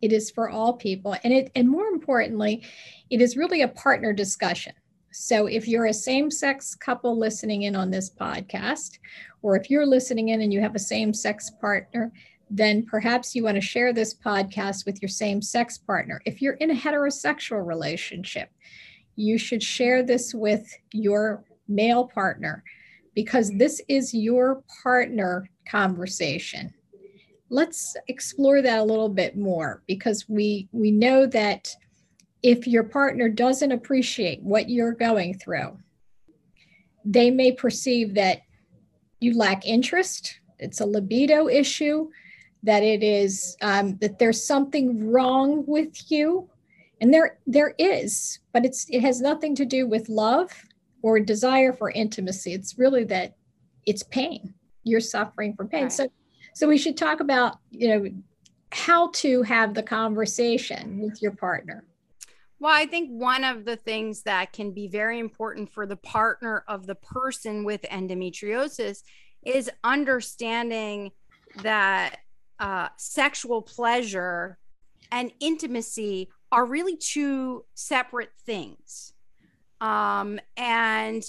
It 0.02 0.14
is 0.14 0.32
for 0.32 0.50
all 0.50 0.72
people. 0.72 1.14
And 1.26 1.34
it 1.34 1.52
and 1.58 1.68
more 1.68 1.88
importantly, 1.88 2.64
it 3.10 3.20
is 3.20 3.36
really 3.36 3.64
a 3.64 3.68
partner 3.68 4.14
discussion. 4.14 4.72
So 5.12 5.48
if 5.48 5.68
you're 5.68 5.88
a 5.88 5.94
same-sex 5.94 6.74
couple 6.76 7.20
listening 7.20 7.64
in 7.64 7.76
on 7.76 7.92
this 7.92 8.10
podcast, 8.10 8.98
or 9.42 9.58
if 9.58 9.70
you're 9.70 9.86
listening 9.86 10.30
in 10.30 10.40
and 10.40 10.54
you 10.54 10.62
have 10.62 10.74
a 10.74 10.80
same-sex 10.80 11.52
partner, 11.60 12.14
then 12.50 12.86
perhaps 12.86 13.36
you 13.36 13.44
want 13.44 13.56
to 13.56 13.62
share 13.62 13.92
this 13.92 14.14
podcast 14.14 14.86
with 14.86 15.02
your 15.02 15.10
same-sex 15.10 15.78
partner. 15.80 16.22
If 16.26 16.42
you're 16.42 16.54
in 16.54 16.72
a 16.72 16.74
heterosexual 16.74 17.68
relationship, 17.68 18.52
you 19.18 19.38
should 19.38 19.62
share 19.62 20.02
this 20.02 20.34
with 20.34 20.66
your 20.94 21.44
male 21.68 22.08
partner 22.08 22.64
because 23.16 23.52
this 23.58 23.82
is 23.90 24.14
your 24.14 24.64
partner 24.82 25.50
conversation 25.68 26.74
let's 27.52 27.96
explore 28.08 28.62
that 28.62 28.80
a 28.80 28.84
little 28.84 29.10
bit 29.10 29.38
more 29.38 29.84
because 29.88 30.28
we 30.28 30.68
we 30.72 30.90
know 30.90 31.26
that 31.28 31.70
if 32.42 32.66
your 32.66 32.84
partner 32.84 33.30
doesn't 33.30 33.72
appreciate 33.72 34.42
what 34.42 34.70
you're 34.70 34.94
going 34.94 35.38
through 35.38 35.78
they 37.06 37.30
may 37.30 37.52
perceive 37.52 38.16
that 38.16 38.42
you 39.20 39.38
lack 39.38 39.66
interest 39.66 40.40
it's 40.58 40.80
a 40.80 40.86
libido 40.86 41.48
issue 41.48 42.08
that 42.64 42.84
it 42.84 43.04
is 43.04 43.58
um, 43.62 43.98
that 43.98 44.20
there's 44.20 44.46
something 44.46 45.10
wrong 45.10 45.64
with 45.66 46.12
you. 46.12 46.48
And 47.02 47.12
there 47.12 47.40
there 47.48 47.74
is 47.80 48.40
but 48.54 48.64
it's 48.64 48.86
it 48.90 49.02
has 49.02 49.22
nothing 49.22 49.56
to 49.56 49.66
do 49.66 49.88
with 49.88 50.08
love 50.08 50.52
or 51.02 51.20
desire 51.20 51.74
for 51.74 51.90
intimacy. 51.90 52.54
It's 52.54 52.78
really 52.78 53.04
that 53.06 53.36
it's 53.88 54.04
pain. 54.04 54.54
You're 54.84 55.00
suffering 55.00 55.56
from 55.56 55.68
pain. 55.68 55.84
Right. 55.84 55.92
so 55.92 56.08
so 56.62 56.68
we 56.68 56.78
should 56.78 56.96
talk 56.96 57.22
about, 57.22 57.58
you 57.72 57.88
know, 57.88 58.12
how 58.72 59.10
to 59.14 59.42
have 59.42 59.74
the 59.74 59.82
conversation 59.82 61.00
with 61.00 61.20
your 61.20 61.32
partner. 61.32 61.84
Well, 62.60 62.72
I 62.72 62.86
think 62.86 63.10
one 63.10 63.44
of 63.44 63.66
the 63.66 63.78
things 63.78 64.22
that 64.24 64.54
can 64.54 64.72
be 64.72 64.88
very 64.88 65.18
important 65.18 65.74
for 65.74 65.88
the 65.88 65.96
partner 65.96 66.64
of 66.68 66.86
the 66.86 66.94
person 66.94 67.64
with 67.64 67.82
endometriosis 67.82 69.02
is 69.44 69.72
understanding 69.84 71.14
that 71.64 72.18
uh, 72.60 72.90
sexual 72.96 73.64
pleasure 73.64 74.60
and 75.12 75.32
intimacy 75.40 76.30
are 76.52 76.68
really 76.68 76.96
two 76.96 77.66
separate 77.74 78.34
things. 78.46 79.14
Um, 79.82 80.40
and 80.58 81.24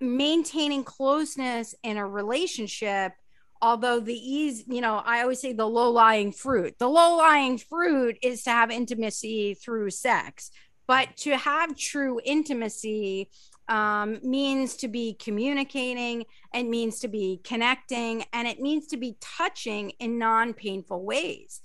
maintaining 0.00 0.84
closeness 0.84 1.74
in 1.82 1.96
a 1.96 2.06
relationship 2.06 3.14
although 3.62 4.00
the 4.00 4.14
ease 4.14 4.64
you 4.66 4.80
know 4.80 5.02
i 5.04 5.22
always 5.22 5.40
say 5.40 5.52
the 5.52 5.66
low 5.66 5.90
lying 5.90 6.32
fruit. 6.32 6.78
The 6.78 6.88
low 6.88 7.16
lying 7.16 7.58
fruit 7.58 8.18
is 8.22 8.42
to 8.44 8.50
have 8.50 8.70
intimacy 8.70 9.54
through 9.54 9.90
sex. 9.90 10.50
But 10.86 11.16
to 11.18 11.36
have 11.36 11.76
true 11.76 12.20
intimacy 12.24 13.30
um, 13.68 14.18
means 14.24 14.74
to 14.78 14.88
be 14.88 15.14
communicating 15.14 16.24
and 16.52 16.68
means 16.68 16.98
to 17.00 17.08
be 17.08 17.40
connecting 17.44 18.24
and 18.32 18.48
it 18.48 18.58
means 18.58 18.88
to 18.88 18.96
be 18.96 19.16
touching 19.20 19.90
in 20.00 20.18
non-painful 20.18 21.04
ways. 21.04 21.60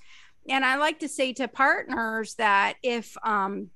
And 0.47 0.63
i 0.63 0.75
like 0.75 0.99
to 0.99 1.07
say 1.07 1.33
to 1.33 1.47
partners 1.47 2.35
that 2.35 2.75
if 2.83 3.17
um, 3.23 3.71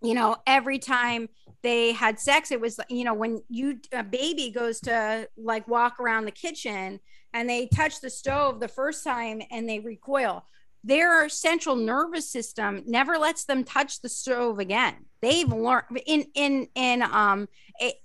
you 0.00 0.14
know 0.14 0.36
every 0.46 0.78
time 0.78 1.28
they 1.62 1.92
had 1.92 2.20
sex 2.20 2.52
it 2.52 2.60
was 2.60 2.78
you 2.88 3.02
know 3.02 3.14
when 3.14 3.42
you 3.48 3.80
a 3.92 4.04
baby 4.04 4.50
goes 4.50 4.78
to 4.82 5.28
like 5.36 5.66
walk 5.66 5.98
around 5.98 6.24
the 6.24 6.30
kitchen 6.30 7.00
and 7.32 7.48
they 7.48 7.66
touch 7.66 8.00
the 8.00 8.10
stove 8.10 8.60
the 8.60 8.68
first 8.68 9.04
time 9.04 9.42
and 9.50 9.68
they 9.68 9.80
recoil. 9.80 10.44
Their 10.84 11.28
central 11.28 11.76
nervous 11.76 12.30
system 12.30 12.82
never 12.86 13.18
lets 13.18 13.44
them 13.44 13.64
touch 13.64 14.00
the 14.00 14.08
stove 14.08 14.58
again. 14.58 14.94
They've 15.20 15.48
learned 15.48 16.00
in 16.06 16.26
in 16.34 16.68
in 16.74 17.02
um 17.02 17.48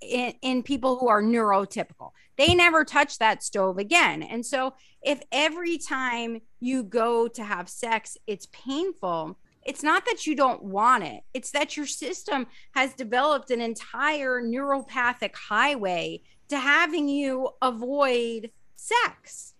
in, 0.02 0.34
in 0.42 0.62
people 0.62 0.98
who 0.98 1.08
are 1.08 1.22
neurotypical 1.22 2.10
they 2.36 2.54
never 2.54 2.84
touch 2.84 3.18
that 3.18 3.42
stove 3.42 3.78
again. 3.78 4.22
And 4.22 4.44
so 4.44 4.74
if 5.02 5.22
every 5.30 5.78
time 5.78 6.40
you 6.60 6.82
go 6.82 7.28
to 7.28 7.44
have 7.44 7.68
sex 7.68 8.16
it's 8.26 8.46
painful 8.46 9.38
it's 9.64 9.82
not 9.82 10.04
that 10.04 10.26
you 10.26 10.36
don't 10.36 10.62
want 10.62 11.04
it. 11.04 11.22
It's 11.32 11.50
that 11.52 11.74
your 11.74 11.86
system 11.86 12.46
has 12.74 12.92
developed 12.92 13.50
an 13.50 13.62
entire 13.62 14.42
neuropathic 14.42 15.34
highway 15.34 16.20
to 16.48 16.58
having 16.58 17.08
you 17.08 17.48
avoid 17.62 18.50
sex. 18.84 19.54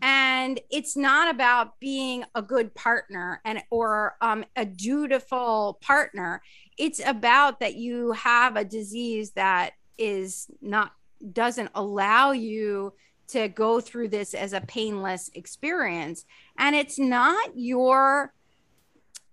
And 0.00 0.58
it's 0.70 0.96
not 0.96 1.32
about 1.32 1.78
being 1.78 2.24
a 2.34 2.42
good 2.42 2.74
partner 2.74 3.40
and 3.44 3.62
or 3.70 4.16
um, 4.20 4.44
a 4.56 4.64
dutiful 4.64 5.78
partner. 5.80 6.42
It's 6.76 7.00
about 7.04 7.60
that 7.60 7.76
you 7.76 8.12
have 8.12 8.56
a 8.56 8.64
disease 8.64 9.30
that 9.32 9.74
is 9.98 10.48
not 10.60 10.92
doesn't 11.32 11.70
allow 11.76 12.32
you 12.32 12.92
to 13.28 13.46
go 13.46 13.80
through 13.80 14.08
this 14.08 14.34
as 14.34 14.52
a 14.52 14.60
painless 14.60 15.30
experience. 15.34 16.24
And 16.58 16.74
it's 16.74 16.98
not 16.98 17.50
your 17.54 18.34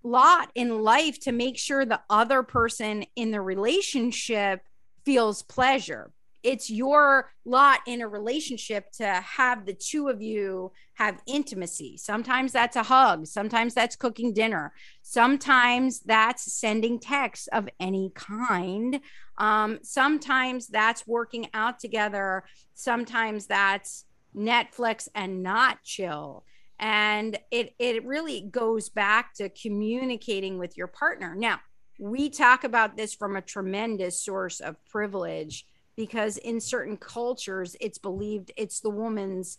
lot 0.03 0.51
in 0.53 0.83
life 0.83 1.19
to 1.21 1.31
make 1.31 1.57
sure 1.57 1.83
the 1.83 2.01
other 2.11 2.43
person 2.43 3.05
in 3.15 3.31
the 3.31 3.41
relationship 3.41 4.61
feels 5.03 5.41
pleasure 5.41 6.11
it's 6.43 6.69
your 6.69 7.31
lot 7.45 7.79
in 7.87 8.01
a 8.01 8.07
relationship 8.07 8.91
to 8.93 9.05
have 9.05 9.65
the 9.65 9.73
two 9.73 10.07
of 10.07 10.21
you 10.21 10.71
have 10.93 11.21
intimacy. 11.27 11.97
Sometimes 11.97 12.51
that's 12.51 12.75
a 12.75 12.83
hug, 12.83 13.25
sometimes 13.27 13.73
that's 13.73 13.95
cooking 13.95 14.33
dinner, 14.33 14.73
sometimes 15.01 15.99
that's 16.01 16.53
sending 16.53 16.99
texts 16.99 17.47
of 17.47 17.67
any 17.79 18.11
kind. 18.15 19.01
Um, 19.37 19.79
sometimes 19.81 20.67
that's 20.67 21.07
working 21.07 21.47
out 21.53 21.79
together, 21.79 22.43
sometimes 22.73 23.47
that's 23.47 24.05
Netflix 24.35 25.07
and 25.15 25.43
not 25.43 25.83
chill. 25.83 26.45
And 26.79 27.37
it 27.51 27.73
it 27.77 28.05
really 28.05 28.41
goes 28.41 28.87
back 28.87 29.33
to 29.35 29.49
communicating 29.49 30.57
with 30.57 30.77
your 30.77 30.87
partner. 30.87 31.35
Now, 31.35 31.59
we 31.99 32.29
talk 32.29 32.63
about 32.63 32.95
this 32.95 33.13
from 33.13 33.35
a 33.35 33.41
tremendous 33.41 34.23
source 34.23 34.61
of 34.61 34.77
privilege 34.85 35.65
because 35.99 36.37
in 36.37 36.61
certain 36.61 36.95
cultures 36.95 37.75
it's 37.81 37.97
believed 37.97 38.53
it's 38.55 38.79
the 38.79 38.89
woman's 38.89 39.57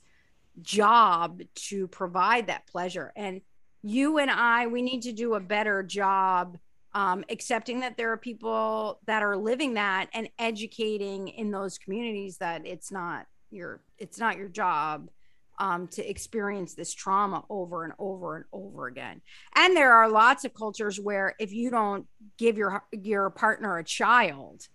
job 0.62 1.42
to 1.54 1.86
provide 1.88 2.46
that 2.46 2.66
pleasure 2.66 3.12
and 3.14 3.42
you 3.82 4.16
and 4.16 4.30
i 4.30 4.66
we 4.66 4.80
need 4.80 5.02
to 5.02 5.12
do 5.12 5.34
a 5.34 5.40
better 5.40 5.82
job 5.82 6.56
um, 6.94 7.22
accepting 7.28 7.80
that 7.80 7.98
there 7.98 8.10
are 8.10 8.16
people 8.16 9.00
that 9.06 9.22
are 9.22 9.36
living 9.36 9.74
that 9.74 10.08
and 10.14 10.30
educating 10.38 11.28
in 11.28 11.50
those 11.50 11.76
communities 11.76 12.38
that 12.38 12.66
it's 12.66 12.90
not 12.90 13.26
your 13.50 13.82
it's 13.98 14.18
not 14.18 14.38
your 14.38 14.48
job 14.48 15.10
um, 15.58 15.88
to 15.88 16.08
experience 16.08 16.72
this 16.72 16.94
trauma 16.94 17.44
over 17.50 17.84
and 17.84 17.92
over 17.98 18.36
and 18.36 18.46
over 18.50 18.86
again. 18.86 19.20
And 19.54 19.76
there 19.76 19.92
are 19.92 20.08
lots 20.08 20.46
of 20.46 20.54
cultures 20.54 20.98
where 20.98 21.34
if 21.38 21.52
you 21.52 21.70
don't 21.70 22.06
give 22.38 22.56
your 22.56 22.82
your 22.92 23.28
partner 23.28 23.76
a 23.76 23.84
child, 23.84 24.68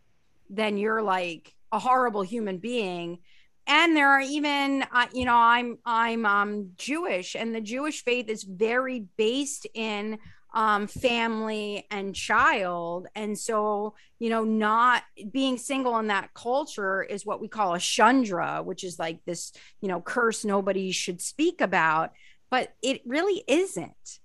then 0.49 0.77
you're 0.77 1.01
like 1.01 1.53
a 1.71 1.79
horrible 1.79 2.21
human 2.21 2.58
being. 2.58 3.19
And 3.67 3.95
there 3.95 4.10
are 4.10 4.21
even, 4.21 4.86
uh, 4.91 5.08
you 5.12 5.25
know, 5.25 5.36
I'm 5.36 5.79
I'm 5.86 6.25
um, 6.25 6.71
Jewish, 6.77 7.36
and 7.36 7.53
the 7.53 7.62
Jewish 7.62 8.03
faith 8.03 8.29
is 8.29 8.43
very 8.43 9.08
based 9.17 9.65
in 9.73 10.19
um, 10.55 10.88
family 10.88 11.86
and 11.91 12.15
child. 12.15 13.08
And 13.13 13.38
so, 13.38 13.95
you 14.19 14.29
know, 14.29 14.45
not 14.45 15.03
being 15.31 15.58
single 15.58 15.99
in 15.99 16.08
that 16.08 16.34
culture 16.34 17.03
is 17.03 17.25
what 17.25 17.41
we 17.41 17.49
call 17.49 17.75
a 17.75 17.79
shundra 17.79 18.63
which 18.63 18.84
is 18.86 18.97
like 18.97 19.19
this, 19.25 19.51
you 19.81 19.89
know, 19.89 19.99
curse 19.99 20.45
nobody 20.45 20.91
should 20.91 21.21
speak 21.21 21.60
about. 21.60 22.12
But 22.49 22.73
it 22.81 23.01
really 23.05 23.43
isn't. 23.47 24.19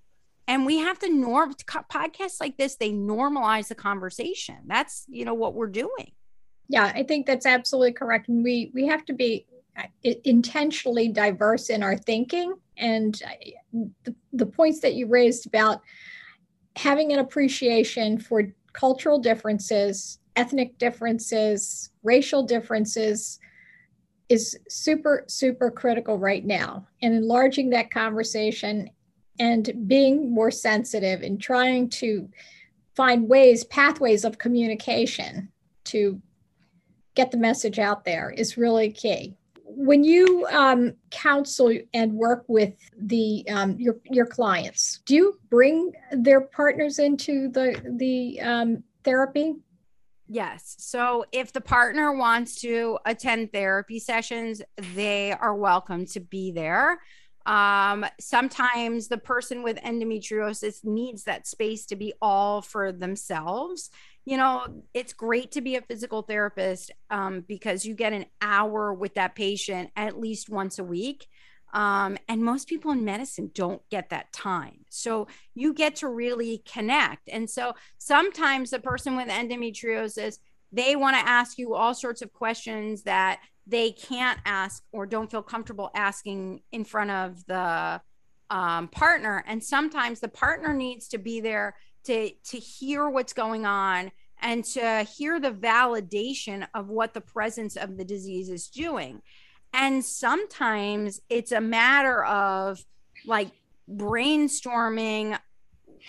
And 0.50 0.66
we 0.66 0.78
have 0.78 0.98
to 0.98 1.08
norm 1.08 1.54
podcasts 1.54 2.40
like 2.40 2.56
this, 2.56 2.74
they 2.74 2.90
normalize 2.90 3.68
the 3.68 3.76
conversation. 3.76 4.56
That's, 4.66 5.04
you 5.08 5.24
know, 5.24 5.32
what 5.32 5.54
we're 5.54 5.68
doing. 5.68 6.10
Yeah, 6.68 6.90
I 6.92 7.04
think 7.04 7.24
that's 7.24 7.46
absolutely 7.46 7.92
correct. 7.92 8.28
And 8.28 8.42
we 8.42 8.72
we 8.74 8.84
have 8.88 9.04
to 9.04 9.12
be 9.12 9.46
uh, 9.78 9.84
intentionally 10.24 11.06
diverse 11.06 11.70
in 11.70 11.84
our 11.84 11.96
thinking 11.96 12.54
and 12.76 13.22
uh, 13.24 13.84
the, 14.02 14.14
the 14.32 14.46
points 14.46 14.80
that 14.80 14.94
you 14.94 15.06
raised 15.06 15.46
about 15.46 15.82
having 16.74 17.12
an 17.12 17.20
appreciation 17.20 18.18
for 18.18 18.52
cultural 18.72 19.20
differences, 19.20 20.18
ethnic 20.34 20.78
differences, 20.78 21.90
racial 22.02 22.42
differences 22.42 23.38
is 24.28 24.58
super, 24.68 25.24
super 25.28 25.70
critical 25.70 26.18
right 26.18 26.44
now. 26.44 26.88
And 27.02 27.14
enlarging 27.14 27.70
that 27.70 27.92
conversation 27.92 28.90
and 29.40 29.88
being 29.88 30.32
more 30.32 30.52
sensitive 30.52 31.22
and 31.22 31.40
trying 31.40 31.88
to 31.88 32.28
find 32.94 33.28
ways, 33.28 33.64
pathways 33.64 34.24
of 34.24 34.38
communication 34.38 35.50
to 35.86 36.22
get 37.16 37.32
the 37.32 37.38
message 37.38 37.80
out 37.80 38.04
there 38.04 38.30
is 38.30 38.56
really 38.56 38.92
key 38.92 39.36
when 39.76 40.04
you 40.04 40.46
um, 40.50 40.94
counsel 41.10 41.76
and 41.94 42.12
work 42.12 42.44
with 42.48 42.74
the 42.98 43.44
um, 43.48 43.76
your 43.78 43.96
your 44.10 44.26
clients, 44.26 45.00
do 45.06 45.14
you 45.14 45.40
bring 45.48 45.92
their 46.12 46.42
partners 46.42 46.98
into 46.98 47.48
the 47.48 47.80
the 47.96 48.40
um, 48.40 48.82
therapy? 49.04 49.54
Yes. 50.28 50.76
So 50.78 51.24
if 51.32 51.52
the 51.52 51.60
partner 51.60 52.12
wants 52.12 52.60
to 52.60 52.98
attend 53.04 53.52
therapy 53.52 53.98
sessions, 53.98 54.62
they 54.94 55.32
are 55.32 55.54
welcome 55.56 56.06
to 56.06 56.20
be 56.20 56.52
there. 56.52 57.00
Um, 57.50 58.06
sometimes 58.20 59.08
the 59.08 59.18
person 59.18 59.62
with 59.62 59.76
endometriosis 59.78 60.84
needs 60.84 61.24
that 61.24 61.46
space 61.46 61.86
to 61.86 61.96
be 61.96 62.12
all 62.20 62.62
for 62.62 62.92
themselves 62.92 63.90
you 64.24 64.36
know, 64.36 64.64
it's 64.94 65.12
great 65.12 65.52
to 65.52 65.60
be 65.60 65.76
a 65.76 65.82
physical 65.82 66.22
therapist 66.22 66.92
um, 67.10 67.44
because 67.46 67.84
you 67.84 67.94
get 67.94 68.12
an 68.12 68.26
hour 68.40 68.92
with 68.92 69.14
that 69.14 69.34
patient 69.34 69.90
at 69.96 70.20
least 70.20 70.50
once 70.50 70.78
a 70.78 70.84
week. 70.84 71.26
Um, 71.72 72.18
and 72.28 72.42
most 72.42 72.68
people 72.68 72.90
in 72.90 73.04
medicine 73.04 73.50
don't 73.54 73.82
get 73.90 74.10
that 74.10 74.32
time. 74.32 74.84
So 74.88 75.28
you 75.54 75.72
get 75.72 75.96
to 75.96 76.08
really 76.08 76.62
connect. 76.70 77.28
And 77.28 77.48
so 77.48 77.74
sometimes 77.98 78.70
the 78.70 78.80
person 78.80 79.16
with 79.16 79.28
endometriosis, 79.28 80.38
they 80.72 80.96
want 80.96 81.16
to 81.16 81.28
ask 81.28 81.58
you 81.58 81.74
all 81.74 81.94
sorts 81.94 82.22
of 82.22 82.32
questions 82.32 83.04
that 83.04 83.40
they 83.70 83.92
can't 83.92 84.38
ask 84.44 84.82
or 84.92 85.06
don't 85.06 85.30
feel 85.30 85.42
comfortable 85.42 85.90
asking 85.94 86.60
in 86.72 86.84
front 86.84 87.10
of 87.10 87.44
the 87.46 88.00
um, 88.50 88.88
partner. 88.88 89.44
And 89.46 89.62
sometimes 89.62 90.20
the 90.20 90.28
partner 90.28 90.74
needs 90.74 91.08
to 91.08 91.18
be 91.18 91.40
there 91.40 91.76
to 92.04 92.30
to 92.30 92.58
hear 92.58 93.08
what's 93.08 93.32
going 93.32 93.66
on 93.66 94.10
and 94.42 94.64
to 94.64 95.06
hear 95.16 95.38
the 95.38 95.52
validation 95.52 96.66
of 96.74 96.88
what 96.88 97.14
the 97.14 97.20
presence 97.20 97.76
of 97.76 97.96
the 97.96 98.04
disease 98.04 98.48
is 98.48 98.68
doing. 98.68 99.22
And 99.72 100.04
sometimes 100.04 101.20
it's 101.28 101.52
a 101.52 101.60
matter 101.60 102.24
of 102.24 102.84
like 103.26 103.50
brainstorming 103.88 105.38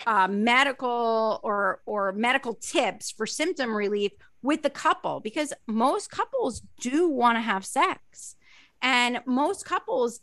uh, 0.06 0.28
medical 0.28 1.40
or 1.42 1.80
or 1.86 2.12
medical 2.12 2.54
tips 2.54 3.10
for 3.10 3.26
symptom 3.26 3.74
relief 3.74 4.12
with 4.42 4.62
the 4.62 4.70
couple 4.70 5.20
because 5.20 5.52
most 5.66 6.10
couples 6.10 6.62
do 6.80 7.08
want 7.08 7.36
to 7.36 7.40
have 7.40 7.64
sex 7.64 8.36
and 8.80 9.20
most 9.26 9.64
couples 9.64 10.20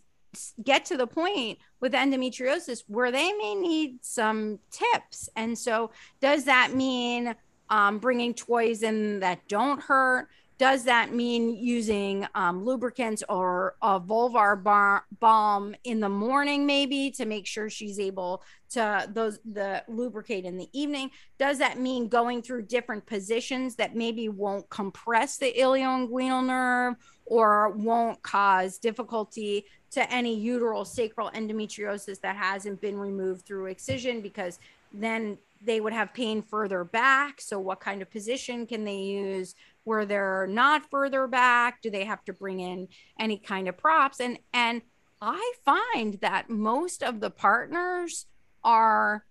get 0.63 0.85
to 0.85 0.97
the 0.97 1.07
point 1.07 1.57
with 1.79 1.93
endometriosis 1.93 2.83
where 2.87 3.11
they 3.11 3.31
may 3.33 3.55
need 3.55 3.97
some 4.01 4.59
tips 4.71 5.29
and 5.35 5.57
so 5.57 5.89
does 6.21 6.45
that 6.45 6.73
mean 6.75 7.35
um, 7.69 7.99
bringing 7.99 8.33
toys 8.33 8.83
in 8.83 9.19
that 9.19 9.47
don't 9.47 9.81
hurt? 9.81 10.27
Does 10.59 10.83
that 10.83 11.13
mean 11.13 11.55
using 11.55 12.27
um, 12.35 12.65
lubricants 12.65 13.23
or 13.29 13.75
a 13.81 13.97
vulvar 13.97 14.61
bar- 14.61 15.05
balm 15.21 15.73
in 15.85 16.01
the 16.01 16.09
morning, 16.09 16.65
maybe 16.65 17.09
to 17.11 17.25
make 17.25 17.47
sure 17.47 17.69
she's 17.69 17.97
able 17.97 18.43
to 18.71 19.09
those 19.13 19.39
the 19.49 19.81
lubricate 19.87 20.43
in 20.43 20.57
the 20.57 20.67
evening? 20.73 21.11
Does 21.37 21.59
that 21.59 21.79
mean 21.79 22.09
going 22.09 22.41
through 22.41 22.63
different 22.63 23.05
positions 23.05 23.75
that 23.77 23.95
maybe 23.95 24.27
won't 24.27 24.69
compress 24.69 25.37
the 25.37 25.53
ilioinguinal 25.57 26.45
nerve 26.45 26.95
or 27.25 27.69
won't 27.69 28.21
cause 28.21 28.77
difficulty 28.77 29.63
to 29.91 30.11
any 30.11 30.45
uterosacral 30.45 31.33
endometriosis 31.33 32.19
that 32.19 32.35
hasn't 32.35 32.81
been 32.81 32.99
removed 32.99 33.45
through 33.45 33.67
excision 33.67 34.19
because 34.19 34.59
then 34.91 35.37
they 35.61 35.81
would 35.81 35.93
have 35.93 36.13
pain 36.13 36.41
further 36.41 36.83
back. 36.83 37.41
So, 37.41 37.59
what 37.59 37.79
kind 37.79 38.01
of 38.01 38.09
position 38.09 38.65
can 38.65 38.83
they 38.85 38.97
use 38.97 39.55
where 39.83 40.05
they're 40.05 40.47
not 40.47 40.89
further 40.89 41.27
back? 41.27 41.81
Do 41.81 41.89
they 41.89 42.05
have 42.05 42.23
to 42.25 42.33
bring 42.33 42.59
in 42.59 42.87
any 43.19 43.37
kind 43.37 43.67
of 43.67 43.77
props? 43.77 44.19
And 44.19 44.39
and 44.53 44.81
I 45.21 45.53
find 45.65 46.17
that 46.21 46.49
most 46.49 47.03
of 47.03 47.19
the 47.19 47.29
partners 47.29 48.25
are 48.63 49.25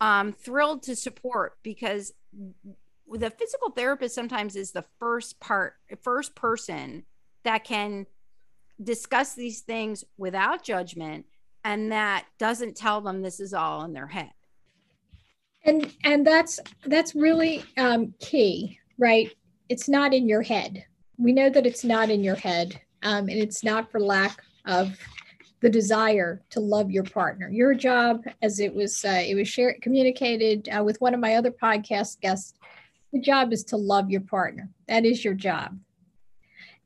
um, 0.00 0.32
thrilled 0.32 0.82
to 0.84 0.96
support 0.96 1.58
because 1.62 2.12
the 3.10 3.30
physical 3.30 3.70
therapist 3.70 4.14
sometimes 4.14 4.56
is 4.56 4.72
the 4.72 4.84
first 4.98 5.40
part, 5.40 5.74
first 6.02 6.34
person 6.34 7.04
that 7.42 7.64
can 7.64 8.06
discuss 8.82 9.34
these 9.34 9.60
things 9.60 10.04
without 10.16 10.62
judgment 10.62 11.26
and 11.64 11.90
that 11.92 12.26
doesn't 12.38 12.76
tell 12.76 13.00
them 13.00 13.22
this 13.22 13.40
is 13.40 13.52
all 13.52 13.84
in 13.84 13.92
their 13.92 14.06
head 14.06 14.30
and 15.64 15.92
and 16.04 16.26
that's 16.26 16.60
that's 16.86 17.14
really 17.14 17.64
um, 17.76 18.14
key 18.20 18.78
right 18.98 19.32
it's 19.68 19.88
not 19.88 20.14
in 20.14 20.28
your 20.28 20.42
head. 20.42 20.84
We 21.16 21.32
know 21.32 21.50
that 21.50 21.66
it's 21.66 21.84
not 21.84 22.10
in 22.10 22.22
your 22.22 22.36
head 22.36 22.80
um, 23.02 23.28
and 23.28 23.38
it's 23.38 23.64
not 23.64 23.90
for 23.90 24.00
lack 24.00 24.42
of 24.66 24.96
the 25.60 25.68
desire 25.68 26.42
to 26.50 26.60
love 26.60 26.90
your 26.90 27.04
partner. 27.04 27.48
Your 27.48 27.74
job 27.74 28.24
as 28.42 28.60
it 28.60 28.74
was 28.74 29.04
uh, 29.04 29.22
it 29.26 29.34
was 29.34 29.48
shared 29.48 29.82
communicated 29.82 30.68
uh, 30.68 30.84
with 30.84 31.00
one 31.00 31.14
of 31.14 31.20
my 31.20 31.34
other 31.34 31.50
podcast 31.50 32.20
guests 32.20 32.54
the 33.12 33.20
job 33.20 33.52
is 33.52 33.64
to 33.64 33.76
love 33.76 34.10
your 34.10 34.20
partner. 34.20 34.68
That 34.86 35.04
is 35.04 35.24
your 35.24 35.34
job. 35.34 35.78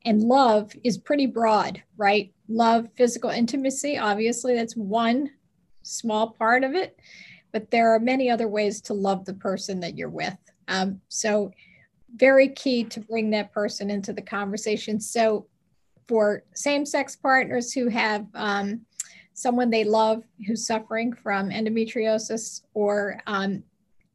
And 0.04 0.22
love 0.22 0.72
is 0.82 0.98
pretty 0.98 1.26
broad 1.26 1.82
right? 1.96 2.32
Love 2.48 2.88
physical 2.96 3.30
intimacy 3.30 3.98
obviously 3.98 4.54
that's 4.54 4.76
one 4.76 5.30
small 5.82 6.30
part 6.30 6.64
of 6.64 6.74
it 6.74 6.98
but 7.52 7.70
there 7.70 7.94
are 7.94 8.00
many 8.00 8.30
other 8.30 8.48
ways 8.48 8.80
to 8.80 8.94
love 8.94 9.24
the 9.24 9.34
person 9.34 9.80
that 9.80 9.96
you're 9.96 10.08
with. 10.08 10.36
Um, 10.68 11.00
so, 11.08 11.52
very 12.16 12.48
key 12.48 12.84
to 12.84 13.00
bring 13.00 13.30
that 13.30 13.52
person 13.52 13.90
into 13.90 14.12
the 14.12 14.22
conversation. 14.22 15.00
So, 15.00 15.46
for 16.08 16.42
same 16.54 16.84
sex 16.84 17.16
partners 17.16 17.72
who 17.72 17.88
have 17.88 18.26
um, 18.34 18.80
someone 19.34 19.70
they 19.70 19.84
love 19.84 20.22
who's 20.46 20.66
suffering 20.66 21.12
from 21.12 21.48
endometriosis 21.48 22.62
or 22.74 23.20
um, 23.26 23.62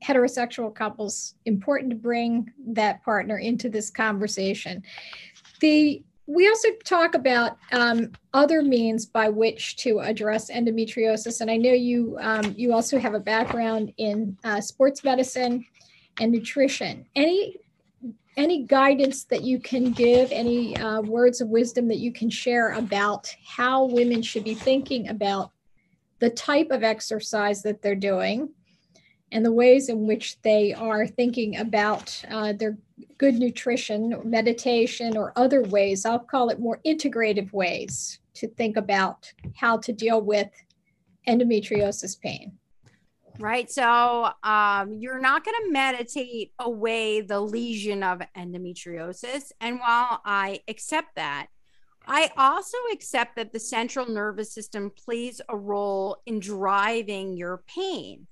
heterosexual 0.03 0.73
couples, 0.73 1.35
important 1.45 1.89
to 1.89 1.95
bring 1.95 2.51
that 2.67 3.03
partner 3.03 3.37
into 3.37 3.69
this 3.69 3.89
conversation. 3.89 4.83
The 5.59 6.03
we 6.29 6.45
also 6.49 6.67
talk 6.83 7.15
about 7.15 7.57
um, 7.71 8.11
other 8.33 8.61
means 8.61 9.05
by 9.05 9.29
which 9.29 9.77
to 9.77 9.99
address 9.99 10.51
endometriosis, 10.51 11.39
and 11.39 11.49
I 11.49 11.55
know 11.55 11.71
you 11.71 12.17
um, 12.19 12.53
you 12.57 12.73
also 12.73 12.99
have 12.99 13.13
a 13.13 13.19
background 13.19 13.93
in 13.97 14.37
uh, 14.43 14.59
sports 14.59 15.03
medicine 15.03 15.65
and 16.19 16.31
nutrition. 16.31 17.05
Any 17.15 17.55
any 18.37 18.63
guidance 18.63 19.23
that 19.25 19.43
you 19.43 19.59
can 19.59 19.91
give, 19.91 20.31
any 20.31 20.77
uh, 20.77 21.01
words 21.01 21.41
of 21.41 21.49
wisdom 21.49 21.87
that 21.87 21.97
you 21.97 22.13
can 22.13 22.29
share 22.29 22.73
about 22.73 23.35
how 23.45 23.85
women 23.85 24.21
should 24.21 24.43
be 24.43 24.53
thinking 24.53 25.09
about 25.09 25.51
the 26.19 26.29
type 26.29 26.69
of 26.71 26.83
exercise 26.83 27.61
that 27.63 27.81
they're 27.81 27.95
doing 27.95 28.49
and 29.31 29.43
the 29.43 29.51
ways 29.51 29.89
in 29.89 30.07
which 30.07 30.41
they 30.41 30.73
are 30.73 31.05
thinking 31.05 31.57
about 31.57 32.23
uh, 32.29 32.53
their 32.53 32.77
good 33.17 33.35
nutrition, 33.35 34.21
meditation, 34.23 35.17
or 35.17 35.33
other 35.35 35.63
ways, 35.63 36.05
I'll 36.05 36.19
call 36.19 36.49
it 36.49 36.59
more 36.59 36.79
integrative 36.85 37.51
ways 37.51 38.19
to 38.35 38.47
think 38.47 38.77
about 38.77 39.31
how 39.55 39.77
to 39.77 39.91
deal 39.91 40.21
with 40.21 40.49
endometriosis 41.27 42.19
pain. 42.19 42.53
Right. 43.39 43.69
So 43.69 44.29
um, 44.43 44.97
you're 44.99 45.19
not 45.19 45.45
going 45.45 45.55
to 45.65 45.71
meditate 45.71 46.53
away 46.59 47.21
the 47.21 47.39
lesion 47.39 48.01
of 48.01 48.21
endometriosis. 48.35 49.51
And 49.61 49.79
while 49.79 50.21
I 50.25 50.61
accept 50.67 51.15
that, 51.15 51.47
I 52.07 52.31
also 52.37 52.77
accept 52.93 53.35
that 53.35 53.51
the 53.53 53.59
central 53.59 54.09
nervous 54.09 54.53
system 54.53 54.91
plays 54.91 55.41
a 55.49 55.57
role 55.57 56.17
in 56.25 56.39
driving 56.39 57.35
your 57.35 57.63
pain. 57.67 58.27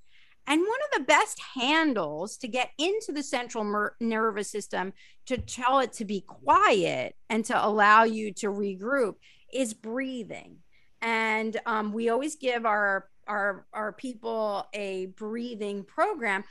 And 0.46 0.60
one 0.60 0.68
of 0.68 0.98
the 0.98 1.04
best 1.04 1.40
handles 1.54 2.36
to 2.38 2.48
get 2.48 2.70
into 2.78 3.12
the 3.12 3.22
central 3.22 3.64
mer- 3.64 3.96
nervous 4.00 4.50
system 4.50 4.92
to 5.26 5.38
tell 5.38 5.80
it 5.80 5.92
to 5.94 6.04
be 6.04 6.20
quiet 6.20 7.16
and 7.28 7.44
to 7.46 7.66
allow 7.66 8.04
you 8.04 8.32
to 8.34 8.46
regroup 8.46 9.14
is 9.52 9.74
breathing. 9.74 10.58
And 11.02 11.56
um, 11.66 11.92
we 11.92 12.08
always 12.08 12.36
give 12.36 12.64
our 12.64 13.08
our 13.26 13.66
our 13.72 13.92
people 13.92 14.66
a 14.72 15.06
breathing 15.06 15.84
program 15.84 16.44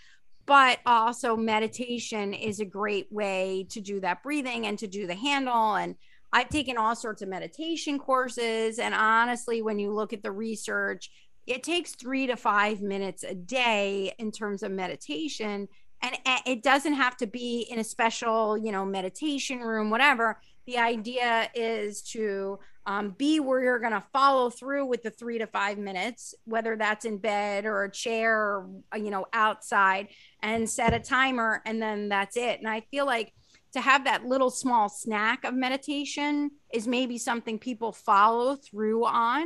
but 0.46 0.80
also 0.86 1.36
meditation 1.36 2.34
is 2.34 2.60
a 2.60 2.66
great 2.66 3.12
way 3.12 3.66
to 3.70 3.82
do 3.82 4.00
that 4.00 4.22
breathing 4.22 4.68
and 4.68 4.78
to 4.80 4.88
do 4.88 5.08
the 5.08 5.16
handle. 5.16 5.76
And 5.76 5.96
I've 6.32 6.50
taken 6.50 6.78
all 6.78 6.96
sorts 6.96 7.22
of 7.22 7.30
meditation 7.30 7.98
courses. 7.98 8.78
And 8.80 8.94
honestly 8.94 9.62
when 9.62 9.80
you 9.80 9.92
look 9.92 10.14
at 10.14 10.24
the 10.24 10.32
research 10.32 11.10
it 11.48 11.62
takes 11.62 11.94
3 11.94 12.26
to 12.28 12.36
5 12.36 12.82
minutes 12.82 13.24
a 13.24 13.36
day 13.36 14.14
in 14.18 14.32
terms 14.32 14.64
of 14.64 14.72
meditation. 14.72 15.68
And 16.02 16.18
it 16.46 16.62
doesn't 16.62 16.94
have 16.94 17.18
to 17.18 17.28
be 17.28 17.68
in 17.70 17.80
a 17.80 17.84
special 17.84 18.58
you 18.58 18.72
know 18.72 18.86
meditation 18.86 19.60
room 19.60 19.90
whatever 19.90 20.40
the 20.66 20.78
idea 20.78 21.50
is 21.54 22.02
to 22.02 22.60
um, 22.88 23.12
be 23.12 23.40
where 23.40 23.64
you're 23.64 23.80
going 23.80 23.94
to 23.94 24.04
follow 24.14 24.50
through 24.50 24.86
with 24.86 25.04
the 25.04 25.10
three 25.10 25.38
to 25.40 25.48
five 25.48 25.78
minutes 25.78 26.36
whether 26.46 26.76
that's 26.76 27.06
in 27.06 27.18
bed 27.18 27.66
or 27.66 27.84
a 27.84 27.92
chair 27.92 28.38
or 28.38 28.70
uh, 28.94 28.98
you 28.98 29.10
know 29.10 29.26
outside 29.34 30.08
and 30.42 30.70
set 30.70 30.94
a 30.94 31.00
timer 31.00 31.62
and 31.66 31.82
then 31.82 32.10
that's 32.10 32.38
it 32.38 32.60
and 32.60 32.68
i 32.68 32.82
feel 32.92 33.06
like 33.06 33.34
to 33.74 33.82
have 33.82 34.06
that 34.06 34.26
little 34.26 34.50
small 34.50 34.88
snack 34.88 35.44
of 35.44 35.54
meditation 35.54 36.50
is 36.74 36.88
maybe 36.88 37.18
something 37.18 37.60
people 37.60 37.92
follow 37.92 38.56
through 38.56 39.06
on 39.06 39.46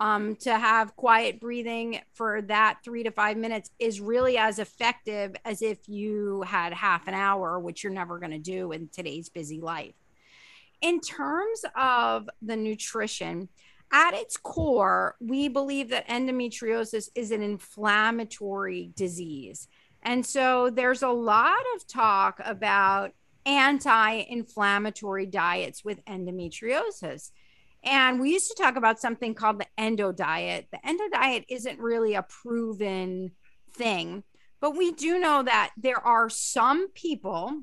um, 0.00 0.34
to 0.36 0.58
have 0.58 0.96
quiet 0.96 1.40
breathing 1.40 2.00
for 2.14 2.40
that 2.42 2.78
three 2.82 3.02
to 3.02 3.10
five 3.10 3.36
minutes 3.36 3.70
is 3.78 4.00
really 4.00 4.38
as 4.38 4.58
effective 4.58 5.36
as 5.44 5.60
if 5.60 5.88
you 5.88 6.42
had 6.42 6.72
half 6.72 7.06
an 7.06 7.14
hour, 7.14 7.60
which 7.60 7.84
you're 7.84 7.92
never 7.92 8.18
going 8.18 8.32
to 8.32 8.38
do 8.38 8.72
in 8.72 8.88
today's 8.88 9.28
busy 9.28 9.60
life. 9.60 9.94
In 10.80 11.00
terms 11.00 11.64
of 11.76 12.28
the 12.40 12.56
nutrition, 12.56 13.48
at 13.92 14.14
its 14.14 14.36
core, 14.36 15.16
we 15.20 15.48
believe 15.48 15.90
that 15.90 16.08
endometriosis 16.08 17.08
is 17.14 17.30
an 17.32 17.42
inflammatory 17.42 18.92
disease. 18.94 19.68
And 20.02 20.24
so 20.24 20.70
there's 20.70 21.02
a 21.02 21.08
lot 21.08 21.60
of 21.74 21.86
talk 21.86 22.40
about 22.44 23.12
anti 23.44 24.24
inflammatory 24.28 25.26
diets 25.26 25.84
with 25.84 26.04
endometriosis. 26.04 27.30
And 27.82 28.20
we 28.20 28.32
used 28.32 28.48
to 28.48 28.62
talk 28.62 28.76
about 28.76 29.00
something 29.00 29.34
called 29.34 29.60
the 29.60 29.66
endo 29.78 30.12
diet. 30.12 30.68
The 30.70 30.86
endo 30.86 31.08
diet 31.10 31.44
isn't 31.48 31.78
really 31.78 32.14
a 32.14 32.22
proven 32.22 33.32
thing, 33.72 34.22
but 34.60 34.76
we 34.76 34.92
do 34.92 35.18
know 35.18 35.42
that 35.42 35.72
there 35.76 35.98
are 35.98 36.28
some 36.28 36.90
people 36.92 37.62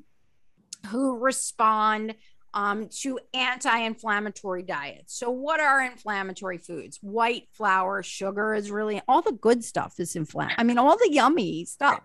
who 0.88 1.18
respond 1.18 2.16
um, 2.58 2.90
to 2.90 3.20
anti-inflammatory 3.36 4.64
diets. 4.64 5.16
So, 5.16 5.30
what 5.30 5.60
are 5.60 5.80
inflammatory 5.84 6.58
foods? 6.58 6.98
White 7.02 7.48
flour, 7.54 8.02
sugar 8.02 8.56
is 8.56 8.72
really 8.72 9.00
all 9.08 9.22
the 9.22 9.32
good 9.32 9.64
stuff 9.64 10.00
is 10.00 10.16
inflammatory. 10.16 10.56
I 10.58 10.64
mean, 10.64 10.80
all 10.80 10.98
the 10.98 11.10
yummy 11.12 11.66
stuff. 11.66 12.02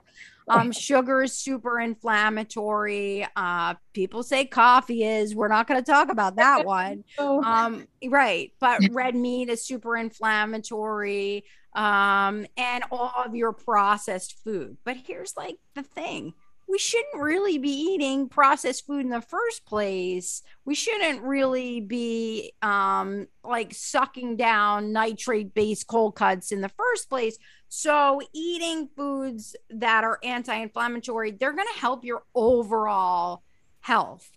Um, 0.49 0.71
sugar 0.71 1.23
is 1.23 1.33
super 1.33 1.81
inflammatory. 1.81 3.27
Uh, 3.35 3.77
people 3.95 4.23
say 4.23 4.45
coffee 4.45 5.05
is. 5.05 5.35
We're 5.35 5.49
not 5.49 5.67
going 5.67 5.83
to 5.83 5.91
talk 5.91 6.11
about 6.11 6.37
that 6.37 6.67
one. 6.67 7.05
Um, 7.19 7.87
right. 8.07 8.53
But 8.61 8.83
red 8.91 9.15
meat 9.15 9.49
is 9.49 9.65
super 9.65 9.97
inflammatory. 9.97 11.45
Um, 11.75 12.45
and 12.59 12.85
all 12.91 13.23
of 13.25 13.35
your 13.35 13.55
processed 13.55 14.37
food. 14.45 14.77
But 14.85 14.99
here's 15.07 15.35
like 15.35 15.57
the 15.75 15.83
thing 15.83 16.35
we 16.73 16.79
shouldn't 16.79 17.23
really 17.23 17.59
be 17.59 17.69
eating 17.69 18.31
processed 18.31 18.87
food 18.87 19.05
in 19.05 19.11
the 19.11 19.21
first 19.21 19.67
place. 19.67 20.43
We 20.65 20.75
shouldn't 20.75 21.21
really 21.21 21.81
be 21.83 22.55
um, 22.63 23.27
like 23.45 23.75
sucking 23.75 24.37
down 24.39 24.91
nitrate 24.91 25.53
based 25.53 25.87
cold 25.87 26.17
cuts 26.17 26.51
in 26.51 26.63
the 26.63 26.71
first 26.71 27.11
place. 27.11 27.37
So, 27.69 28.23
eating 28.33 28.89
foods 28.97 29.55
that 29.69 30.03
are 30.03 30.19
anti 30.25 30.55
inflammatory, 30.55 31.33
they're 31.33 31.53
going 31.53 31.69
to 31.75 31.79
help 31.79 32.07
your 32.07 32.23
overall 32.35 33.43
health. 33.81 34.31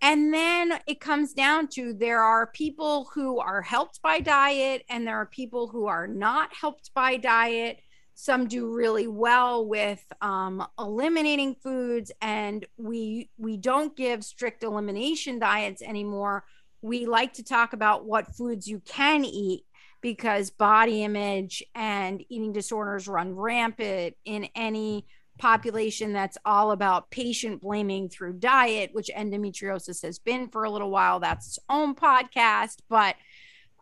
And 0.00 0.32
then 0.32 0.78
it 0.86 1.00
comes 1.00 1.32
down 1.32 1.66
to 1.68 1.94
there 1.94 2.20
are 2.20 2.46
people 2.46 3.10
who 3.12 3.40
are 3.40 3.62
helped 3.62 4.00
by 4.02 4.20
diet, 4.20 4.84
and 4.88 5.04
there 5.04 5.16
are 5.16 5.26
people 5.26 5.66
who 5.66 5.86
are 5.86 6.06
not 6.06 6.54
helped 6.54 6.94
by 6.94 7.16
diet. 7.16 7.80
Some 8.14 8.46
do 8.46 8.72
really 8.72 9.06
well 9.06 9.66
with 9.66 10.04
um, 10.20 10.66
eliminating 10.78 11.54
foods, 11.54 12.12
and 12.20 12.66
we 12.76 13.30
we 13.38 13.56
don't 13.56 13.96
give 13.96 14.24
strict 14.24 14.62
elimination 14.62 15.38
diets 15.38 15.82
anymore. 15.82 16.44
We 16.82 17.06
like 17.06 17.34
to 17.34 17.44
talk 17.44 17.72
about 17.72 18.04
what 18.04 18.34
foods 18.34 18.66
you 18.66 18.80
can 18.80 19.24
eat 19.24 19.64
because 20.00 20.50
body 20.50 21.04
image 21.04 21.62
and 21.74 22.22
eating 22.28 22.52
disorders 22.52 23.08
run 23.08 23.34
rampant 23.34 24.16
in 24.24 24.48
any 24.54 25.06
population 25.38 26.12
that's 26.12 26.36
all 26.44 26.72
about 26.72 27.10
patient 27.10 27.60
blaming 27.62 28.08
through 28.08 28.34
diet, 28.34 28.90
which 28.92 29.10
endometriosis 29.16 30.02
has 30.02 30.18
been 30.18 30.48
for 30.48 30.64
a 30.64 30.70
little 30.70 30.90
while. 30.90 31.20
That's 31.20 31.46
its 31.46 31.58
own 31.68 31.94
podcast. 31.94 32.78
But, 32.88 33.16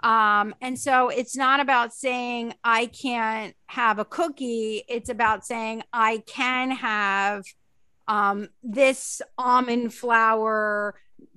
um, 0.03 0.55
and 0.61 0.79
so 0.79 1.09
it's 1.09 1.37
not 1.37 1.61
about 1.61 1.93
saying 1.93 2.55
I 2.65 2.87
can't 2.87 3.55
have 3.67 3.99
a 3.99 4.05
cookie, 4.05 4.83
it's 4.89 5.09
about 5.09 5.45
saying 5.45 5.83
I 5.93 6.23
can 6.27 6.71
have 6.71 7.45
um, 8.09 8.49
this 8.63 9.23
almond 9.39 9.95
flour 9.95 10.95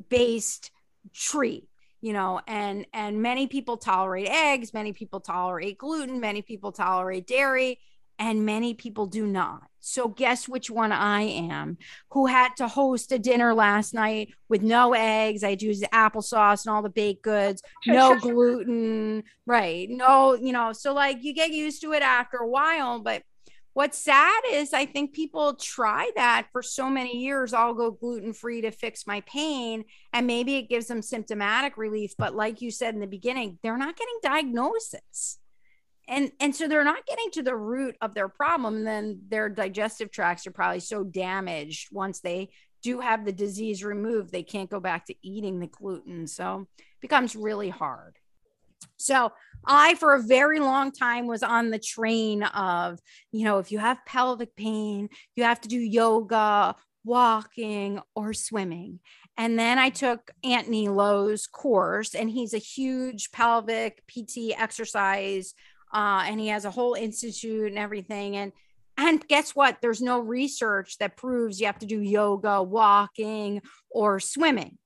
based 0.09 0.71
treat 1.13 1.67
you 2.01 2.13
know 2.13 2.41
and 2.47 2.85
and 2.93 3.21
many 3.21 3.47
people 3.47 3.77
tolerate 3.77 4.27
eggs 4.27 4.73
many 4.73 4.93
people 4.93 5.19
tolerate 5.19 5.77
gluten 5.77 6.19
many 6.19 6.41
people 6.41 6.71
tolerate 6.71 7.25
dairy 7.27 7.79
and 8.19 8.45
many 8.45 8.73
people 8.73 9.05
do 9.05 9.25
not 9.25 9.63
so 9.79 10.07
guess 10.07 10.47
which 10.47 10.69
one 10.69 10.91
i 10.91 11.21
am 11.21 11.77
who 12.11 12.25
had 12.25 12.49
to 12.55 12.67
host 12.67 13.11
a 13.11 13.19
dinner 13.19 13.53
last 13.53 13.93
night 13.93 14.33
with 14.49 14.61
no 14.61 14.93
eggs 14.93 15.43
i 15.43 15.55
use 15.59 15.81
applesauce 15.93 16.65
and 16.65 16.73
all 16.73 16.81
the 16.81 16.89
baked 16.89 17.23
goods 17.23 17.61
no 17.87 18.17
gluten 18.19 19.23
right 19.45 19.89
no 19.89 20.35
you 20.35 20.53
know 20.53 20.71
so 20.71 20.93
like 20.93 21.23
you 21.23 21.33
get 21.33 21.51
used 21.51 21.81
to 21.81 21.93
it 21.93 22.01
after 22.01 22.37
a 22.37 22.47
while 22.47 22.99
but 22.99 23.23
what's 23.73 23.97
sad 23.97 24.41
is 24.51 24.73
I 24.73 24.85
think 24.85 25.13
people 25.13 25.55
try 25.55 26.11
that 26.15 26.47
for 26.51 26.61
so 26.61 26.89
many 26.89 27.17
years. 27.17 27.53
I'll 27.53 27.73
go 27.73 27.91
gluten 27.91 28.33
free 28.33 28.61
to 28.61 28.71
fix 28.71 29.05
my 29.05 29.21
pain, 29.21 29.83
and 30.13 30.27
maybe 30.27 30.55
it 30.55 30.69
gives 30.69 30.87
them 30.87 31.01
symptomatic 31.01 31.77
relief. 31.77 32.13
But 32.17 32.35
like 32.35 32.61
you 32.61 32.71
said 32.71 32.93
in 32.93 33.01
the 33.01 33.07
beginning, 33.07 33.59
they're 33.61 33.77
not 33.77 33.97
getting 33.97 34.19
diagnosis. 34.21 35.39
And, 36.07 36.31
and 36.39 36.55
so 36.55 36.67
they're 36.67 36.83
not 36.83 37.05
getting 37.05 37.31
to 37.31 37.43
the 37.43 37.55
root 37.55 37.95
of 38.01 38.13
their 38.13 38.27
problem. 38.27 38.83
Then 38.83 39.21
their 39.29 39.49
digestive 39.49 40.11
tracts 40.11 40.45
are 40.45 40.51
probably 40.51 40.81
so 40.81 41.03
damaged 41.03 41.89
once 41.91 42.19
they 42.19 42.49
do 42.83 42.99
have 42.99 43.25
the 43.25 43.31
disease 43.31 43.83
removed, 43.83 44.31
they 44.31 44.43
can't 44.43 44.69
go 44.69 44.79
back 44.79 45.05
to 45.05 45.15
eating 45.23 45.59
the 45.59 45.67
gluten. 45.67 46.27
So 46.27 46.67
it 46.77 47.01
becomes 47.01 47.35
really 47.35 47.69
hard. 47.69 48.17
So 48.97 49.31
I, 49.65 49.95
for 49.95 50.13
a 50.13 50.21
very 50.21 50.59
long 50.59 50.91
time, 50.91 51.25
was 51.25 51.41
on 51.41 51.71
the 51.71 51.79
train 51.79 52.43
of, 52.43 52.99
you 53.31 53.45
know, 53.45 53.59
if 53.59 53.71
you 53.71 53.79
have 53.79 54.05
pelvic 54.05 54.55
pain, 54.55 55.09
you 55.35 55.45
have 55.45 55.61
to 55.61 55.69
do 55.69 55.79
yoga, 55.79 56.75
walking, 57.05 57.99
or 58.15 58.33
swimming. 58.33 58.99
And 59.37 59.57
then 59.57 59.79
I 59.79 59.89
took 59.89 60.31
Antony 60.43 60.89
Lo's 60.89 61.47
course, 61.47 62.13
and 62.13 62.29
he's 62.29 62.53
a 62.53 62.59
huge 62.59 63.31
pelvic 63.31 64.03
PT 64.07 64.53
exercise, 64.55 65.55
uh, 65.93 66.23
and 66.25 66.39
he 66.39 66.47
has 66.47 66.65
a 66.65 66.71
whole 66.71 66.95
institute 66.95 67.67
and 67.67 67.77
everything. 67.77 68.35
And 68.35 68.51
and 68.97 69.27
guess 69.27 69.55
what? 69.55 69.77
There's 69.81 70.01
no 70.01 70.19
research 70.19 70.97
that 70.99 71.17
proves 71.17 71.59
you 71.59 71.65
have 71.65 71.79
to 71.79 71.85
do 71.87 71.99
yoga, 71.99 72.61
walking, 72.61 73.61
or 73.89 74.19
swimming. 74.19 74.77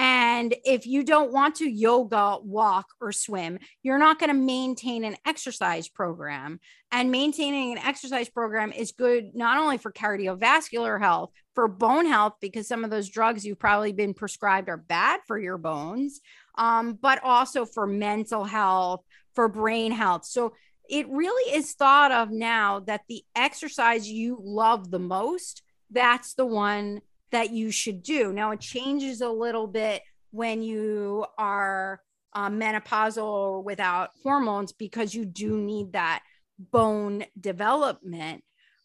And 0.00 0.54
if 0.64 0.86
you 0.86 1.02
don't 1.02 1.32
want 1.32 1.56
to 1.56 1.68
yoga, 1.68 2.38
walk, 2.40 2.86
or 3.00 3.10
swim, 3.10 3.58
you're 3.82 3.98
not 3.98 4.20
going 4.20 4.30
to 4.30 4.34
maintain 4.34 5.02
an 5.02 5.16
exercise 5.26 5.88
program. 5.88 6.60
And 6.92 7.10
maintaining 7.10 7.72
an 7.72 7.84
exercise 7.84 8.28
program 8.28 8.70
is 8.70 8.92
good 8.92 9.34
not 9.34 9.58
only 9.58 9.76
for 9.76 9.90
cardiovascular 9.90 11.00
health, 11.00 11.32
for 11.56 11.66
bone 11.66 12.06
health, 12.06 12.34
because 12.40 12.68
some 12.68 12.84
of 12.84 12.90
those 12.90 13.08
drugs 13.08 13.44
you've 13.44 13.58
probably 13.58 13.92
been 13.92 14.14
prescribed 14.14 14.68
are 14.68 14.76
bad 14.76 15.18
for 15.26 15.36
your 15.36 15.58
bones, 15.58 16.20
um, 16.58 16.98
but 17.00 17.20
also 17.22 17.64
for 17.64 17.86
mental 17.86 18.44
health, 18.44 19.02
for 19.34 19.48
brain 19.48 19.92
health. 19.92 20.26
So 20.26 20.52
it 20.90 21.08
really 21.08 21.54
is 21.54 21.72
thought 21.72 22.12
of 22.12 22.30
now 22.30 22.80
that 22.80 23.02
the 23.08 23.22
exercise 23.36 24.10
you 24.10 24.38
love 24.42 24.90
the 24.90 24.98
most, 24.98 25.62
that's 25.90 26.34
the 26.34 26.46
one 26.46 27.00
that 27.30 27.50
you 27.50 27.70
should 27.70 28.02
do. 28.02 28.32
Now, 28.32 28.50
it 28.50 28.60
changes 28.60 29.20
a 29.20 29.28
little 29.28 29.66
bit 29.66 30.02
when 30.30 30.62
you 30.62 31.26
are 31.38 32.00
um, 32.32 32.58
menopausal 32.58 33.22
or 33.22 33.62
without 33.62 34.10
hormones 34.22 34.72
because 34.72 35.14
you 35.14 35.24
do 35.24 35.56
need 35.58 35.92
that 35.92 36.22
bone 36.58 37.24
development. 37.38 38.42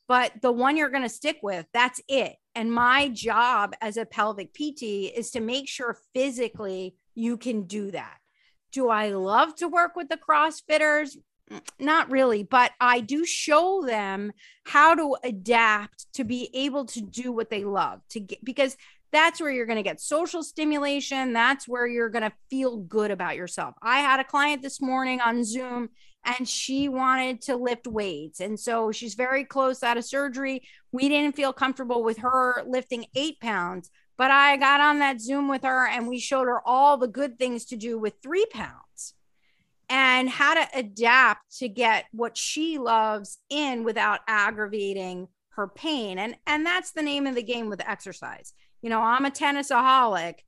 But 0.07 0.33
the 0.41 0.51
one 0.51 0.77
you're 0.77 0.89
going 0.89 1.03
to 1.03 1.09
stick 1.09 1.39
with, 1.41 1.65
that's 1.73 2.01
it. 2.07 2.35
And 2.53 2.71
my 2.71 3.07
job 3.09 3.73
as 3.81 3.97
a 3.97 4.05
pelvic 4.05 4.53
PT 4.53 4.83
is 5.15 5.31
to 5.31 5.39
make 5.39 5.67
sure 5.67 5.97
physically 6.13 6.95
you 7.15 7.37
can 7.37 7.63
do 7.63 7.91
that. 7.91 8.17
Do 8.71 8.89
I 8.89 9.09
love 9.09 9.55
to 9.57 9.67
work 9.67 9.95
with 9.95 10.09
the 10.09 10.17
CrossFitters? 10.17 11.17
Mm, 11.51 11.61
not 11.79 12.09
really, 12.09 12.43
but 12.43 12.71
I 12.79 13.01
do 13.01 13.25
show 13.25 13.83
them 13.85 14.31
how 14.65 14.95
to 14.95 15.17
adapt 15.23 16.11
to 16.13 16.23
be 16.23 16.49
able 16.53 16.85
to 16.85 17.01
do 17.01 17.31
what 17.31 17.49
they 17.49 17.63
love 17.63 18.01
to 18.09 18.19
get 18.19 18.43
because 18.43 18.77
that's 19.11 19.39
where 19.39 19.51
you're 19.51 19.67
going 19.67 19.77
to 19.77 19.83
get 19.83 20.01
social 20.01 20.41
stimulation. 20.41 21.33
That's 21.33 21.67
where 21.67 21.85
you're 21.85 22.09
going 22.09 22.23
to 22.23 22.33
feel 22.49 22.77
good 22.77 23.11
about 23.11 23.35
yourself. 23.35 23.75
I 23.81 23.99
had 23.99 24.19
a 24.19 24.23
client 24.23 24.63
this 24.63 24.81
morning 24.81 25.21
on 25.21 25.43
Zoom 25.43 25.89
and 26.25 26.49
she 26.49 26.89
wanted 26.89 27.41
to 27.43 27.55
lift 27.55 27.85
weights. 27.85 28.39
And 28.39 28.59
so 28.59 28.91
she's 28.91 29.13
very 29.13 29.43
close 29.43 29.83
out 29.83 29.97
of 29.97 30.05
surgery. 30.05 30.63
We 30.91 31.09
didn't 31.09 31.35
feel 31.35 31.53
comfortable 31.53 32.03
with 32.03 32.17
her 32.19 32.63
lifting 32.65 33.05
eight 33.15 33.39
pounds, 33.39 33.91
but 34.17 34.31
I 34.31 34.57
got 34.57 34.81
on 34.81 34.99
that 34.99 35.21
Zoom 35.21 35.47
with 35.47 35.63
her 35.63 35.87
and 35.87 36.07
we 36.07 36.19
showed 36.19 36.45
her 36.45 36.61
all 36.65 36.97
the 36.97 37.07
good 37.07 37.37
things 37.37 37.65
to 37.65 37.75
do 37.75 37.97
with 37.97 38.13
three 38.21 38.45
pounds 38.51 39.13
and 39.89 40.29
how 40.29 40.53
to 40.53 40.67
adapt 40.73 41.57
to 41.59 41.67
get 41.67 42.05
what 42.11 42.37
she 42.37 42.77
loves 42.77 43.39
in 43.49 43.83
without 43.83 44.21
aggravating 44.27 45.27
her 45.49 45.67
pain. 45.67 46.17
And 46.17 46.35
and 46.47 46.65
that's 46.65 46.91
the 46.91 47.03
name 47.03 47.27
of 47.27 47.35
the 47.35 47.43
game 47.43 47.69
with 47.69 47.81
exercise. 47.87 48.53
You 48.81 48.89
know 48.89 49.01
i'm 49.01 49.25
a 49.25 49.31
tennisaholic 49.31 50.39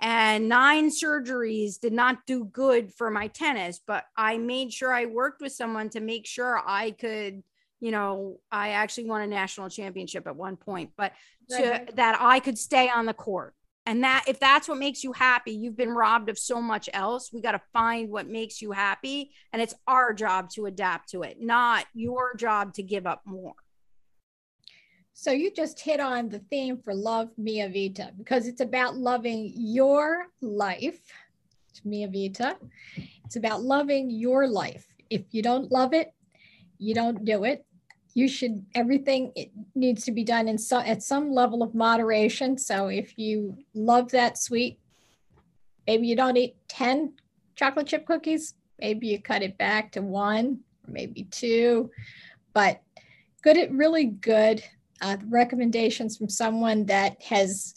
and 0.00 0.48
nine 0.48 0.90
surgeries 0.90 1.80
did 1.80 1.92
not 1.92 2.26
do 2.26 2.44
good 2.44 2.92
for 2.92 3.10
my 3.10 3.28
tennis 3.28 3.80
but 3.84 4.04
i 4.16 4.38
made 4.38 4.72
sure 4.72 4.92
i 4.92 5.06
worked 5.06 5.40
with 5.40 5.52
someone 5.52 5.88
to 5.90 6.00
make 6.00 6.26
sure 6.26 6.62
i 6.66 6.90
could 6.92 7.42
you 7.80 7.90
know 7.90 8.38
i 8.52 8.70
actually 8.70 9.06
won 9.06 9.22
a 9.22 9.26
national 9.26 9.68
championship 9.68 10.26
at 10.26 10.36
one 10.36 10.56
point 10.56 10.90
but 10.96 11.12
to 11.50 11.70
right. 11.70 11.96
that 11.96 12.18
i 12.20 12.40
could 12.40 12.58
stay 12.58 12.88
on 12.88 13.06
the 13.06 13.14
court 13.14 13.54
and 13.88 14.04
that 14.04 14.24
if 14.28 14.38
that's 14.38 14.68
what 14.68 14.76
makes 14.76 15.02
you 15.02 15.14
happy, 15.14 15.52
you've 15.52 15.78
been 15.78 15.88
robbed 15.88 16.28
of 16.28 16.38
so 16.38 16.60
much 16.60 16.90
else. 16.92 17.32
We 17.32 17.40
got 17.40 17.52
to 17.52 17.62
find 17.72 18.10
what 18.10 18.28
makes 18.28 18.60
you 18.60 18.70
happy. 18.70 19.30
And 19.50 19.62
it's 19.62 19.74
our 19.86 20.12
job 20.12 20.50
to 20.56 20.66
adapt 20.66 21.08
to 21.12 21.22
it, 21.22 21.38
not 21.40 21.86
your 21.94 22.36
job 22.36 22.74
to 22.74 22.82
give 22.82 23.06
up 23.06 23.22
more. 23.24 23.54
So 25.14 25.30
you 25.30 25.50
just 25.50 25.80
hit 25.80 26.00
on 26.00 26.28
the 26.28 26.40
theme 26.50 26.82
for 26.84 26.94
Love 26.94 27.30
Mia 27.38 27.66
Vita 27.66 28.12
because 28.18 28.46
it's 28.46 28.60
about 28.60 28.98
loving 28.98 29.54
your 29.56 30.26
life. 30.42 31.00
It's 31.70 31.82
Mia 31.82 32.08
Vita. 32.08 32.58
It's 33.24 33.36
about 33.36 33.62
loving 33.62 34.10
your 34.10 34.46
life. 34.46 34.86
If 35.08 35.22
you 35.30 35.40
don't 35.40 35.72
love 35.72 35.94
it, 35.94 36.12
you 36.76 36.94
don't 36.94 37.24
do 37.24 37.44
it 37.44 37.64
you 38.14 38.28
should 38.28 38.64
everything 38.74 39.32
it 39.36 39.50
needs 39.74 40.04
to 40.04 40.12
be 40.12 40.24
done 40.24 40.48
in 40.48 40.58
so 40.58 40.78
at 40.80 41.02
some 41.02 41.32
level 41.32 41.62
of 41.62 41.74
moderation. 41.74 42.58
So 42.58 42.88
if 42.88 43.18
you 43.18 43.58
love 43.74 44.10
that 44.10 44.38
sweet 44.38 44.78
maybe 45.86 46.06
you 46.06 46.16
don't 46.16 46.36
eat 46.36 46.56
10 46.68 47.14
chocolate 47.56 47.86
chip 47.86 48.06
cookies 48.06 48.54
maybe 48.80 49.08
you 49.08 49.20
cut 49.20 49.42
it 49.42 49.56
back 49.58 49.92
to 49.92 50.02
one 50.02 50.60
or 50.86 50.92
maybe 50.92 51.24
two 51.24 51.90
but 52.52 52.82
good 53.42 53.56
really 53.70 54.04
good 54.04 54.62
uh, 55.00 55.16
recommendations 55.28 56.16
from 56.16 56.28
someone 56.28 56.84
that 56.86 57.20
has 57.22 57.74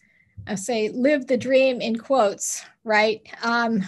i 0.47 0.55
say 0.55 0.89
lived 0.89 1.27
the 1.27 1.37
dream 1.37 1.79
in 1.79 1.95
quotes 1.95 2.65
right? 2.83 3.21
Um, 3.43 3.83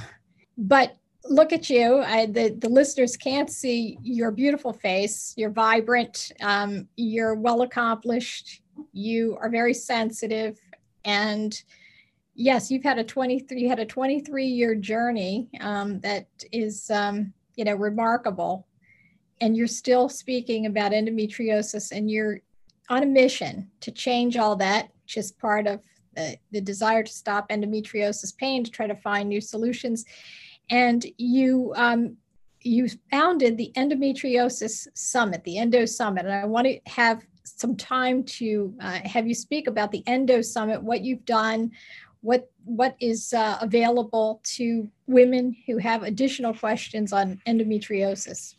but 0.58 0.96
look 1.26 1.54
at 1.54 1.70
you. 1.70 2.02
I, 2.02 2.26
the, 2.26 2.50
the 2.50 2.70
listeners 2.70 3.16
can't 3.16 3.50
see 3.50 3.98
your 4.02 4.32
beautiful 4.32 4.74
face. 4.74 5.34
You're 5.38 5.50
vibrant. 5.50 6.32
Um, 6.42 6.88
you're 6.96 7.36
well 7.36 7.62
accomplished. 7.62 8.62
You 8.92 9.38
are 9.40 9.50
very 9.50 9.74
sensitive. 9.74 10.60
And 11.06 11.62
yes, 12.36 12.70
you've 12.70 12.84
had 12.84 13.00
a 13.00 13.04
23, 13.04 13.62
you 13.62 13.70
had 13.70 13.80
a 13.80 13.86
23 13.86 14.46
year 14.46 14.76
journey 14.76 15.50
um, 15.62 16.00
that 16.02 16.28
is, 16.52 16.90
um, 16.90 17.34
you 17.56 17.64
know, 17.64 17.76
remarkable. 17.76 18.68
And 19.40 19.56
you're 19.56 19.68
still 19.68 20.10
speaking 20.10 20.66
about 20.66 20.92
endometriosis 20.92 21.92
and 21.92 22.10
you're 22.10 22.40
on 22.90 23.04
a 23.04 23.08
mission 23.08 23.70
to 23.82 23.92
change 23.92 24.38
all 24.38 24.56
that, 24.58 24.90
which 25.04 25.18
is 25.18 25.32
part 25.32 25.68
of 25.68 25.82
the, 26.16 26.38
the 26.52 26.62
desire 26.62 27.04
to 27.04 27.12
stop 27.12 27.50
endometriosis 27.50 28.36
pain, 28.38 28.64
to 28.64 28.72
try 28.72 28.88
to 28.88 28.96
find 28.96 29.30
new 29.30 29.42
solutions 29.42 30.06
and 30.70 31.06
you 31.18 31.74
um, 31.76 32.18
you 32.62 32.88
founded 33.12 33.58
the 33.58 33.72
endometriosis 33.76 34.88
summit 34.94 35.44
the 35.44 35.58
endo 35.58 35.86
summit. 35.86 36.26
And 36.26 36.34
i 36.34 36.46
want 36.46 36.68
to 36.68 36.80
have 36.88 37.26
some 37.44 37.76
time 37.76 38.24
to 38.24 38.74
uh, 38.80 39.00
have 39.04 39.28
you 39.28 39.36
speak 39.36 39.68
about 39.68 39.92
the 39.92 40.04
endo 40.08 40.42
summit 40.42 40.82
what 40.82 41.02
you've 41.02 41.26
done 41.26 41.72
what 42.22 42.50
what 42.64 42.96
is 43.02 43.34
uh, 43.34 43.58
available 43.62 44.42
to 44.44 44.90
women 45.08 45.56
who 45.68 45.78
have 45.78 46.04
additional 46.04 46.54
questions 46.54 47.12
on 47.12 47.42
endometriosis. 47.46 48.56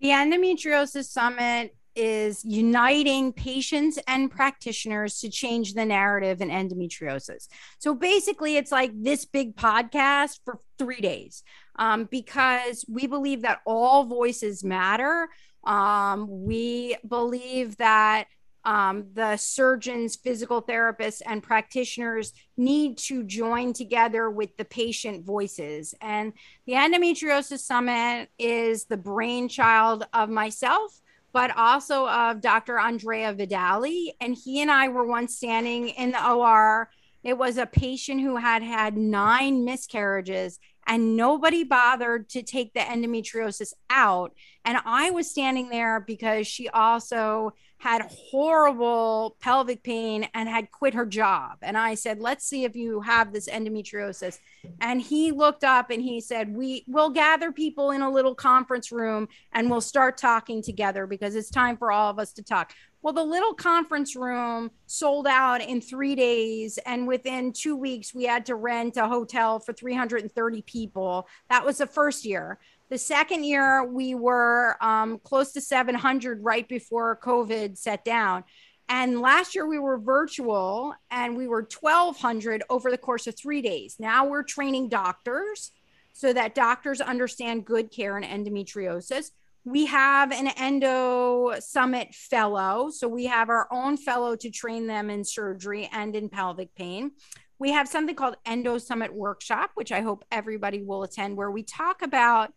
The 0.00 0.08
endometriosis 0.08 1.04
summit 1.04 1.74
is 1.96 2.44
uniting 2.44 3.32
patients 3.32 3.98
and 4.06 4.30
practitioners 4.30 5.18
to 5.20 5.30
change 5.30 5.74
the 5.74 5.84
narrative 5.84 6.40
in 6.40 6.50
endometriosis. 6.50 7.48
So 7.78 7.94
basically, 7.94 8.56
it's 8.56 8.70
like 8.70 8.92
this 8.94 9.24
big 9.24 9.56
podcast 9.56 10.40
for 10.44 10.60
three 10.78 11.00
days 11.00 11.42
um, 11.76 12.04
because 12.04 12.84
we 12.88 13.06
believe 13.06 13.42
that 13.42 13.60
all 13.66 14.04
voices 14.04 14.62
matter. 14.62 15.28
Um, 15.64 16.26
we 16.44 16.96
believe 17.08 17.76
that 17.78 18.26
um, 18.66 19.06
the 19.14 19.36
surgeons, 19.36 20.16
physical 20.16 20.60
therapists, 20.60 21.22
and 21.24 21.40
practitioners 21.40 22.32
need 22.56 22.98
to 22.98 23.22
join 23.22 23.72
together 23.72 24.28
with 24.28 24.56
the 24.56 24.64
patient 24.64 25.24
voices. 25.24 25.94
And 26.00 26.32
the 26.66 26.72
Endometriosis 26.72 27.60
Summit 27.60 28.28
is 28.40 28.86
the 28.86 28.96
brainchild 28.96 30.04
of 30.12 30.28
myself 30.28 31.00
but 31.36 31.54
also 31.54 32.08
of 32.08 32.40
Dr. 32.40 32.78
Andrea 32.78 33.34
Vidali. 33.34 34.12
And 34.22 34.34
he 34.34 34.62
and 34.62 34.70
I 34.70 34.88
were 34.88 35.04
once 35.04 35.36
standing 35.36 35.90
in 35.90 36.12
the 36.12 36.30
OR. 36.32 36.88
It 37.22 37.36
was 37.36 37.58
a 37.58 37.66
patient 37.66 38.22
who 38.22 38.36
had 38.36 38.62
had 38.62 38.96
nine 38.96 39.62
miscarriages 39.62 40.58
and 40.86 41.14
nobody 41.14 41.62
bothered 41.62 42.30
to 42.30 42.42
take 42.42 42.72
the 42.72 42.80
endometriosis 42.80 43.74
out. 43.90 44.32
And 44.64 44.78
I 44.86 45.10
was 45.10 45.30
standing 45.30 45.68
there 45.68 46.00
because 46.00 46.46
she 46.46 46.70
also 46.70 47.52
had 47.78 48.10
horrible 48.10 49.36
pelvic 49.40 49.82
pain 49.82 50.28
and 50.34 50.48
had 50.48 50.70
quit 50.70 50.94
her 50.94 51.06
job. 51.06 51.58
And 51.62 51.76
I 51.76 51.94
said, 51.94 52.20
Let's 52.20 52.46
see 52.46 52.64
if 52.64 52.74
you 52.74 53.00
have 53.02 53.32
this 53.32 53.48
endometriosis. 53.48 54.38
And 54.80 55.00
he 55.00 55.30
looked 55.30 55.64
up 55.64 55.90
and 55.90 56.02
he 56.02 56.20
said, 56.20 56.54
We 56.54 56.84
will 56.86 57.10
gather 57.10 57.52
people 57.52 57.90
in 57.90 58.02
a 58.02 58.10
little 58.10 58.34
conference 58.34 58.90
room 58.90 59.28
and 59.52 59.70
we'll 59.70 59.80
start 59.80 60.16
talking 60.16 60.62
together 60.62 61.06
because 61.06 61.34
it's 61.34 61.50
time 61.50 61.76
for 61.76 61.92
all 61.92 62.10
of 62.10 62.18
us 62.18 62.32
to 62.34 62.42
talk. 62.42 62.72
Well, 63.02 63.12
the 63.12 63.22
little 63.22 63.54
conference 63.54 64.16
room 64.16 64.72
sold 64.86 65.28
out 65.28 65.62
in 65.62 65.80
three 65.80 66.16
days. 66.16 66.76
And 66.86 67.06
within 67.06 67.52
two 67.52 67.76
weeks, 67.76 68.12
we 68.12 68.24
had 68.24 68.44
to 68.46 68.56
rent 68.56 68.96
a 68.96 69.06
hotel 69.06 69.60
for 69.60 69.72
330 69.72 70.62
people. 70.62 71.28
That 71.48 71.64
was 71.64 71.78
the 71.78 71.86
first 71.86 72.24
year. 72.24 72.58
The 72.88 72.98
second 72.98 73.44
year, 73.44 73.84
we 73.84 74.14
were 74.14 74.76
um, 74.80 75.18
close 75.18 75.52
to 75.52 75.60
700 75.60 76.44
right 76.44 76.68
before 76.68 77.18
COVID 77.22 77.76
set 77.76 78.04
down. 78.04 78.44
And 78.88 79.20
last 79.20 79.56
year 79.56 79.66
we 79.66 79.80
were 79.80 79.98
virtual 79.98 80.94
and 81.10 81.36
we 81.36 81.48
were 81.48 81.66
1200 81.80 82.62
over 82.70 82.90
the 82.90 82.98
course 82.98 83.26
of 83.26 83.36
three 83.36 83.60
days. 83.60 83.96
Now 83.98 84.26
we're 84.26 84.44
training 84.44 84.88
doctors 84.88 85.72
so 86.12 86.32
that 86.32 86.54
doctors 86.54 87.00
understand 87.00 87.64
good 87.64 87.90
care 87.90 88.16
in 88.16 88.22
endometriosis. 88.22 89.32
We 89.64 89.86
have 89.86 90.30
an 90.30 90.46
endo 90.56 91.54
summit 91.58 92.14
fellow. 92.14 92.90
So 92.90 93.08
we 93.08 93.26
have 93.26 93.48
our 93.48 93.66
own 93.72 93.96
fellow 93.96 94.36
to 94.36 94.50
train 94.50 94.86
them 94.86 95.10
in 95.10 95.24
surgery 95.24 95.90
and 95.92 96.14
in 96.14 96.28
pelvic 96.28 96.72
pain. 96.76 97.10
we 97.58 97.72
have 97.72 97.88
something 97.88 98.14
called 98.14 98.36
Endo 98.44 98.76
Summit 98.76 99.12
Workshop, 99.12 99.70
which 99.74 99.90
I 99.90 100.02
hope 100.02 100.24
everybody 100.30 100.82
will 100.82 101.02
attend, 101.02 101.36
where 101.36 101.50
we 101.50 101.62
talk 101.62 102.02
about 102.02 102.52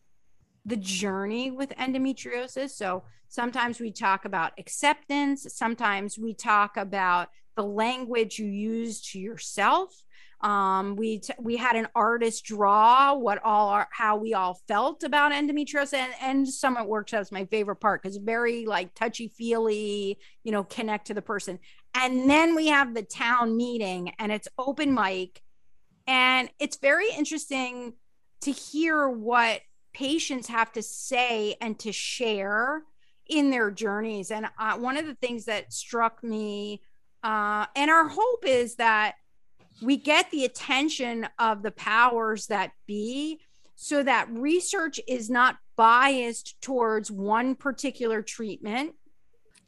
the 0.66 0.78
journey 0.78 1.52
with 1.52 1.70
endometriosis. 1.78 2.72
So 2.72 3.04
sometimes 3.28 3.80
we 3.80 3.92
talk 3.92 4.26
about 4.26 4.54
acceptance, 4.58 5.48
sometimes 5.54 6.18
we 6.18 6.34
talk 6.34 6.78
about 6.78 7.30
the 7.56 7.64
language 7.64 8.40
you 8.40 8.46
use 8.48 9.02
to 9.12 9.20
yourself. 9.20 9.94
Um, 10.42 10.96
we 10.96 11.20
t- 11.20 11.34
we 11.38 11.58
had 11.58 11.76
an 11.76 11.90
artist 11.96 12.46
draw 12.46 13.14
what 13.14 13.44
all 13.44 13.70
our, 13.70 13.90
how 13.92 14.16
we 14.16 14.34
all 14.34 14.58
felt 14.70 15.04
about 15.04 15.34
endometriosis, 15.34 15.94
and, 15.94 16.14
and 16.22 16.48
Summit 16.48 16.88
Workshop 16.88 17.22
is 17.22 17.32
my 17.32 17.44
favorite 17.44 17.82
part 17.82 18.02
because 18.02 18.16
very 18.16 18.66
like 18.66 18.96
touchy 18.96 19.28
feely, 19.28 20.18
you 20.46 20.54
know, 20.54 20.64
connect 20.64 21.08
to 21.08 21.14
the 21.14 21.22
person. 21.22 21.60
And 21.94 22.30
then 22.30 22.56
we 22.56 22.68
have 22.68 22.94
the 22.94 23.04
town 23.04 23.58
meeting, 23.58 24.14
and 24.18 24.32
it's 24.32 24.48
open 24.58 24.94
mic, 24.94 25.42
and 26.08 26.50
it's 26.58 26.78
very 26.78 27.12
interesting 27.12 27.96
to 28.42 28.52
hear 28.52 29.10
what 29.10 29.60
patients 30.00 30.48
have 30.48 30.72
to 30.72 30.82
say 30.82 31.58
and 31.60 31.78
to 31.78 31.92
share 31.92 32.84
in 33.28 33.50
their 33.50 33.70
journeys. 33.70 34.32
And 34.32 34.48
uh, 34.58 34.78
one 34.78 34.96
of 34.96 35.06
the 35.06 35.16
things 35.16 35.44
that 35.46 35.74
struck 35.74 36.24
me, 36.24 36.82
uh, 37.22 37.66
and 37.76 37.92
our 37.92 38.08
hope 38.08 38.46
is 38.46 38.76
that 38.76 39.16
we 39.82 39.98
get 39.98 40.32
the 40.32 40.46
attention 40.46 41.28
of 41.38 41.64
the 41.64 41.72
powers 41.72 42.48
that 42.48 42.72
be 42.88 43.42
so 43.76 44.02
that 44.02 44.30
research 44.32 45.02
is 45.06 45.30
not 45.30 45.58
biased 45.76 46.62
towards 46.62 47.12
one 47.12 47.56
particular 47.56 48.22
treatment 48.22 48.94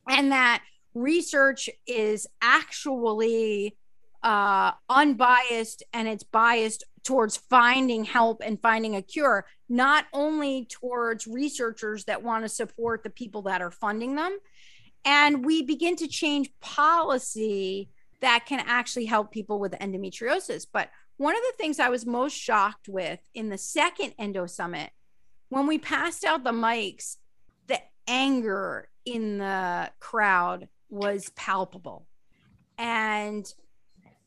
and 0.09 0.31
that 0.31 0.63
research 0.93 1.69
is 1.87 2.27
actually 2.41 3.77
uh, 4.23 4.71
unbiased 4.89 5.83
and 5.93 6.07
it's 6.07 6.23
biased 6.23 6.83
towards 7.03 7.37
finding 7.37 8.03
help 8.03 8.41
and 8.45 8.61
finding 8.61 8.95
a 8.95 9.01
cure, 9.01 9.45
not 9.67 10.05
only 10.13 10.65
towards 10.65 11.25
researchers 11.27 12.05
that 12.05 12.23
want 12.23 12.43
to 12.43 12.49
support 12.49 13.03
the 13.03 13.09
people 13.09 13.43
that 13.43 13.61
are 13.61 13.71
funding 13.71 14.15
them. 14.15 14.37
And 15.03 15.43
we 15.45 15.63
begin 15.63 15.95
to 15.97 16.07
change 16.07 16.51
policy 16.59 17.89
that 18.19 18.45
can 18.45 18.63
actually 18.67 19.05
help 19.05 19.31
people 19.31 19.59
with 19.59 19.71
endometriosis. 19.73 20.67
But 20.71 20.89
one 21.17 21.35
of 21.35 21.41
the 21.41 21.57
things 21.57 21.79
I 21.79 21.89
was 21.89 22.05
most 22.05 22.33
shocked 22.33 22.87
with 22.87 23.19
in 23.33 23.49
the 23.49 23.57
second 23.57 24.13
Endo 24.19 24.45
Summit, 24.45 24.91
when 25.49 25.65
we 25.65 25.79
passed 25.79 26.23
out 26.23 26.43
the 26.43 26.51
mics, 26.51 27.17
the 27.67 27.79
anger 28.07 28.89
in 29.05 29.39
the 29.39 29.89
crowd 29.99 30.67
was 30.89 31.29
palpable. 31.35 32.05
And 32.77 33.51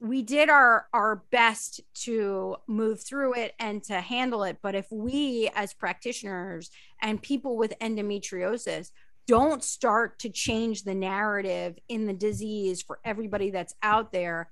we 0.05 0.23
did 0.23 0.51
our 0.51 0.87
our 0.93 1.23
best 1.31 1.81
to 1.95 2.57
move 2.67 3.01
through 3.01 3.35
it 3.35 3.55
and 3.59 3.83
to 3.85 4.01
handle 4.01 4.45
it. 4.45 4.59
But 4.63 4.75
if 4.75 4.87
we 4.91 5.51
as 5.55 5.73
practitioners 5.73 6.71
and 7.01 7.23
people 7.23 7.57
with 7.57 7.73
endometriosis 7.81 8.91
don't 9.27 9.65
start 9.65 10.19
to 10.19 10.29
change 10.29 10.85
the 10.85 10.95
narrative 10.95 11.79
in 11.89 12.07
the 12.07 12.13
disease 12.13 12.83
for 12.83 13.01
everybody 13.05 13.51
that's 13.51 13.75
out 13.83 14.13
there 14.13 14.51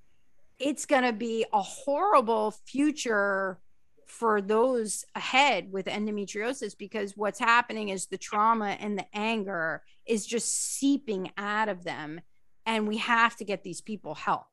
it's 0.62 0.86
going 0.86 1.02
to 1.02 1.12
be 1.12 1.44
a 1.52 1.60
horrible 1.60 2.52
future 2.66 3.58
for 4.06 4.40
those 4.40 5.04
ahead 5.16 5.72
with 5.72 5.86
endometriosis 5.86 6.76
because 6.78 7.16
what's 7.16 7.40
happening 7.40 7.88
is 7.88 8.06
the 8.06 8.18
trauma 8.18 8.76
and 8.78 8.96
the 8.96 9.06
anger 9.12 9.82
is 10.06 10.24
just 10.24 10.54
seeping 10.78 11.32
out 11.36 11.68
of 11.68 11.82
them. 11.82 12.20
And 12.64 12.86
we 12.86 12.98
have 12.98 13.36
to 13.36 13.44
get 13.44 13.64
these 13.64 13.80
people 13.80 14.14
help 14.14 14.46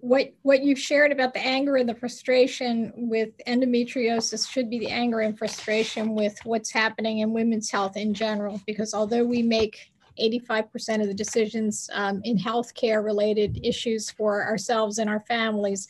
what 0.00 0.32
what 0.42 0.62
you've 0.62 0.78
shared 0.78 1.12
about 1.12 1.34
the 1.34 1.44
anger 1.44 1.76
and 1.76 1.88
the 1.88 1.94
frustration 1.94 2.92
with 2.96 3.30
endometriosis 3.46 4.48
should 4.48 4.70
be 4.70 4.78
the 4.78 4.88
anger 4.88 5.20
and 5.20 5.36
frustration 5.36 6.14
with 6.14 6.38
what's 6.44 6.70
happening 6.70 7.18
in 7.18 7.32
women's 7.32 7.70
health 7.70 7.96
in 7.96 8.14
general 8.14 8.60
because 8.66 8.94
although 8.94 9.24
we 9.24 9.42
make 9.42 9.90
85% 10.20 11.00
of 11.00 11.06
the 11.06 11.14
decisions 11.14 11.88
um, 11.92 12.20
in 12.24 12.36
healthcare 12.36 13.04
related 13.04 13.60
issues 13.62 14.10
for 14.10 14.44
ourselves 14.44 14.98
and 14.98 15.08
our 15.08 15.20
families 15.20 15.86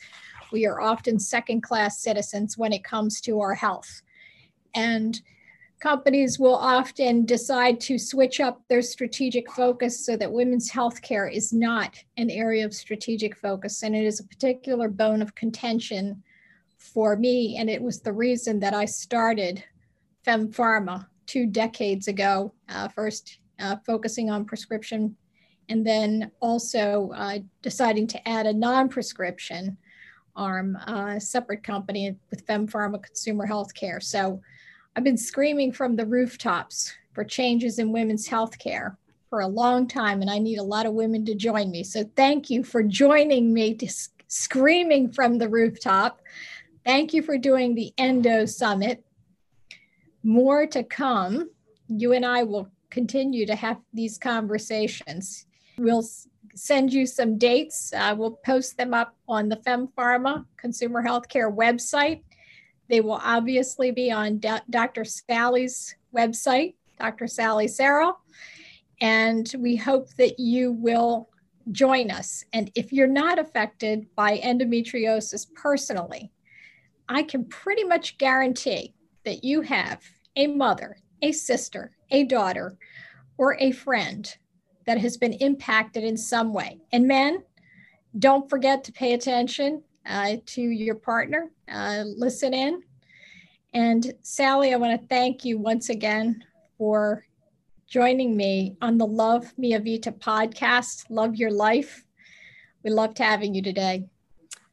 we 0.51 0.65
are 0.65 0.81
often 0.81 1.19
second 1.19 1.61
class 1.61 1.99
citizens 1.99 2.57
when 2.57 2.73
it 2.73 2.83
comes 2.83 3.21
to 3.21 3.39
our 3.41 3.53
health. 3.53 4.01
And 4.75 5.19
companies 5.79 6.37
will 6.37 6.55
often 6.55 7.25
decide 7.25 7.79
to 7.79 7.97
switch 7.97 8.39
up 8.39 8.61
their 8.67 8.81
strategic 8.81 9.49
focus 9.51 10.05
so 10.05 10.17
that 10.17 10.31
women's 10.31 10.69
health 10.69 11.01
care 11.01 11.27
is 11.27 11.53
not 11.53 11.95
an 12.17 12.29
area 12.29 12.65
of 12.65 12.73
strategic 12.73 13.37
focus. 13.37 13.83
And 13.83 13.95
it 13.95 14.05
is 14.05 14.19
a 14.19 14.25
particular 14.25 14.89
bone 14.89 15.21
of 15.21 15.35
contention 15.35 16.21
for 16.77 17.15
me. 17.15 17.57
And 17.57 17.69
it 17.69 17.81
was 17.81 18.01
the 18.01 18.13
reason 18.13 18.59
that 18.59 18.73
I 18.73 18.85
started 18.85 19.63
Femme 20.25 20.49
Pharma 20.49 21.07
two 21.25 21.45
decades 21.45 22.07
ago, 22.07 22.53
uh, 22.67 22.89
first 22.89 23.39
uh, 23.59 23.77
focusing 23.85 24.29
on 24.29 24.45
prescription 24.45 25.15
and 25.69 25.85
then 25.85 26.31
also 26.41 27.11
uh, 27.15 27.39
deciding 27.61 28.07
to 28.07 28.27
add 28.27 28.47
a 28.47 28.53
non 28.53 28.89
prescription 28.89 29.77
arm, 30.35 30.75
a 30.87 30.91
uh, 30.91 31.19
separate 31.19 31.63
company 31.63 32.15
with 32.29 32.45
Femme 32.47 32.67
Pharma 32.67 33.01
Consumer 33.01 33.47
Healthcare. 33.47 34.01
So 34.01 34.41
I've 34.99 35.05
been 35.05 35.15
screaming 35.15 35.71
from 35.71 35.95
the 35.95 36.05
rooftops 36.05 36.93
for 37.13 37.23
changes 37.23 37.79
in 37.79 37.93
women's 37.93 38.27
health 38.27 38.59
care 38.59 38.97
for 39.29 39.39
a 39.39 39.47
long 39.47 39.87
time, 39.87 40.19
and 40.19 40.29
I 40.29 40.39
need 40.39 40.57
a 40.57 40.63
lot 40.63 40.85
of 40.85 40.91
women 40.91 41.23
to 41.27 41.35
join 41.35 41.71
me. 41.71 41.85
So 41.85 42.03
thank 42.17 42.49
you 42.49 42.65
for 42.65 42.83
joining 42.83 43.53
me 43.53 43.75
to 43.75 43.87
screaming 44.27 45.09
from 45.09 45.37
the 45.37 45.47
rooftop. 45.47 46.19
Thank 46.85 47.13
you 47.13 47.23
for 47.23 47.37
doing 47.37 47.75
the 47.75 47.93
Endo 47.97 48.43
Summit. 48.43 49.01
More 50.21 50.67
to 50.67 50.83
come. 50.83 51.49
You 51.87 52.11
and 52.11 52.25
I 52.25 52.43
will 52.43 52.69
continue 52.89 53.45
to 53.45 53.55
have 53.55 53.77
these 53.93 54.17
conversations. 54.17 55.45
We'll 55.77 56.03
send 56.55 56.91
you 56.91 57.05
some 57.05 57.37
dates. 57.37 57.93
Uh, 57.93 58.15
we'll 58.17 58.37
post 58.45 58.75
them 58.75 58.93
up 58.93 59.15
on 59.29 59.47
the 59.47 59.61
FemmePharma 59.65 60.43
Consumer 60.57 61.01
Healthcare 61.01 61.55
website. 61.55 62.23
They 62.89 63.01
will 63.01 63.21
obviously 63.23 63.91
be 63.91 64.11
on 64.11 64.41
Dr. 64.69 65.05
Sally's 65.05 65.95
website, 66.15 66.73
Dr. 66.99 67.27
Sally 67.27 67.67
Sarrel. 67.67 68.15
And 68.99 69.49
we 69.57 69.75
hope 69.75 70.09
that 70.15 70.39
you 70.39 70.73
will 70.73 71.29
join 71.71 72.11
us. 72.11 72.43
And 72.51 72.71
if 72.75 72.91
you're 72.91 73.07
not 73.07 73.39
affected 73.39 74.07
by 74.15 74.39
endometriosis 74.39 75.53
personally, 75.53 76.31
I 77.07 77.23
can 77.23 77.45
pretty 77.45 77.83
much 77.83 78.17
guarantee 78.17 78.95
that 79.23 79.43
you 79.43 79.61
have 79.61 80.01
a 80.35 80.47
mother, 80.47 80.97
a 81.21 81.31
sister, 81.31 81.91
a 82.11 82.23
daughter, 82.23 82.77
or 83.37 83.55
a 83.59 83.71
friend 83.71 84.35
that 84.85 84.97
has 84.97 85.17
been 85.17 85.33
impacted 85.33 86.03
in 86.03 86.17
some 86.17 86.53
way. 86.53 86.79
And 86.91 87.07
men, 87.07 87.43
don't 88.17 88.49
forget 88.49 88.83
to 88.85 88.91
pay 88.91 89.13
attention 89.13 89.83
uh, 90.09 90.35
to 90.45 90.61
your 90.61 90.95
partner, 90.95 91.49
uh, 91.71 92.03
listen 92.05 92.53
in. 92.53 92.83
And 93.73 94.13
Sally, 94.23 94.73
I 94.73 94.77
want 94.77 94.99
to 94.99 95.07
thank 95.07 95.45
you 95.45 95.59
once 95.59 95.89
again 95.89 96.43
for 96.77 97.23
joining 97.87 98.35
me 98.35 98.75
on 98.81 98.97
the 98.97 99.05
Love 99.05 99.53
Mia 99.57 99.79
Vita 99.79 100.11
podcast, 100.11 101.05
Love 101.09 101.35
Your 101.35 101.51
Life. 101.51 102.03
We 102.83 102.89
loved 102.89 103.19
having 103.19 103.53
you 103.53 103.61
today. 103.61 104.07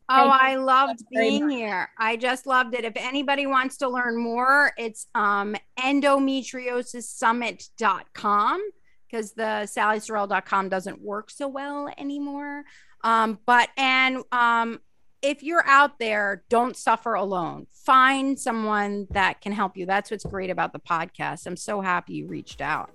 Oh, 0.08 0.28
I 0.28 0.54
loved 0.54 1.02
being 1.10 1.50
here. 1.50 1.90
I 1.98 2.16
just 2.16 2.46
loved 2.46 2.74
it. 2.74 2.84
If 2.84 2.92
anybody 2.94 3.48
wants 3.48 3.76
to 3.78 3.88
learn 3.88 4.16
more, 4.16 4.70
it's 4.78 5.08
um, 5.16 5.56
endometriosissummit.com 5.80 8.70
because 9.10 9.32
the 9.32 9.66
sallysarrel.com 9.66 10.68
doesn't 10.68 11.02
work 11.02 11.28
so 11.30 11.48
well 11.48 11.92
anymore. 11.98 12.62
Um, 13.02 13.40
but, 13.46 13.68
and 13.76 14.22
um, 14.30 14.78
if 15.22 15.42
you're 15.42 15.66
out 15.66 15.98
there, 15.98 16.44
don't 16.48 16.76
suffer 16.76 17.14
alone. 17.14 17.66
Find 17.72 18.38
someone 18.38 19.06
that 19.10 19.40
can 19.40 19.52
help 19.52 19.76
you. 19.76 19.86
That's 19.86 20.10
what's 20.10 20.24
great 20.24 20.50
about 20.50 20.72
the 20.72 20.80
podcast. 20.80 21.46
I'm 21.46 21.56
so 21.56 21.80
happy 21.80 22.14
you 22.14 22.26
reached 22.26 22.60
out. 22.60 22.90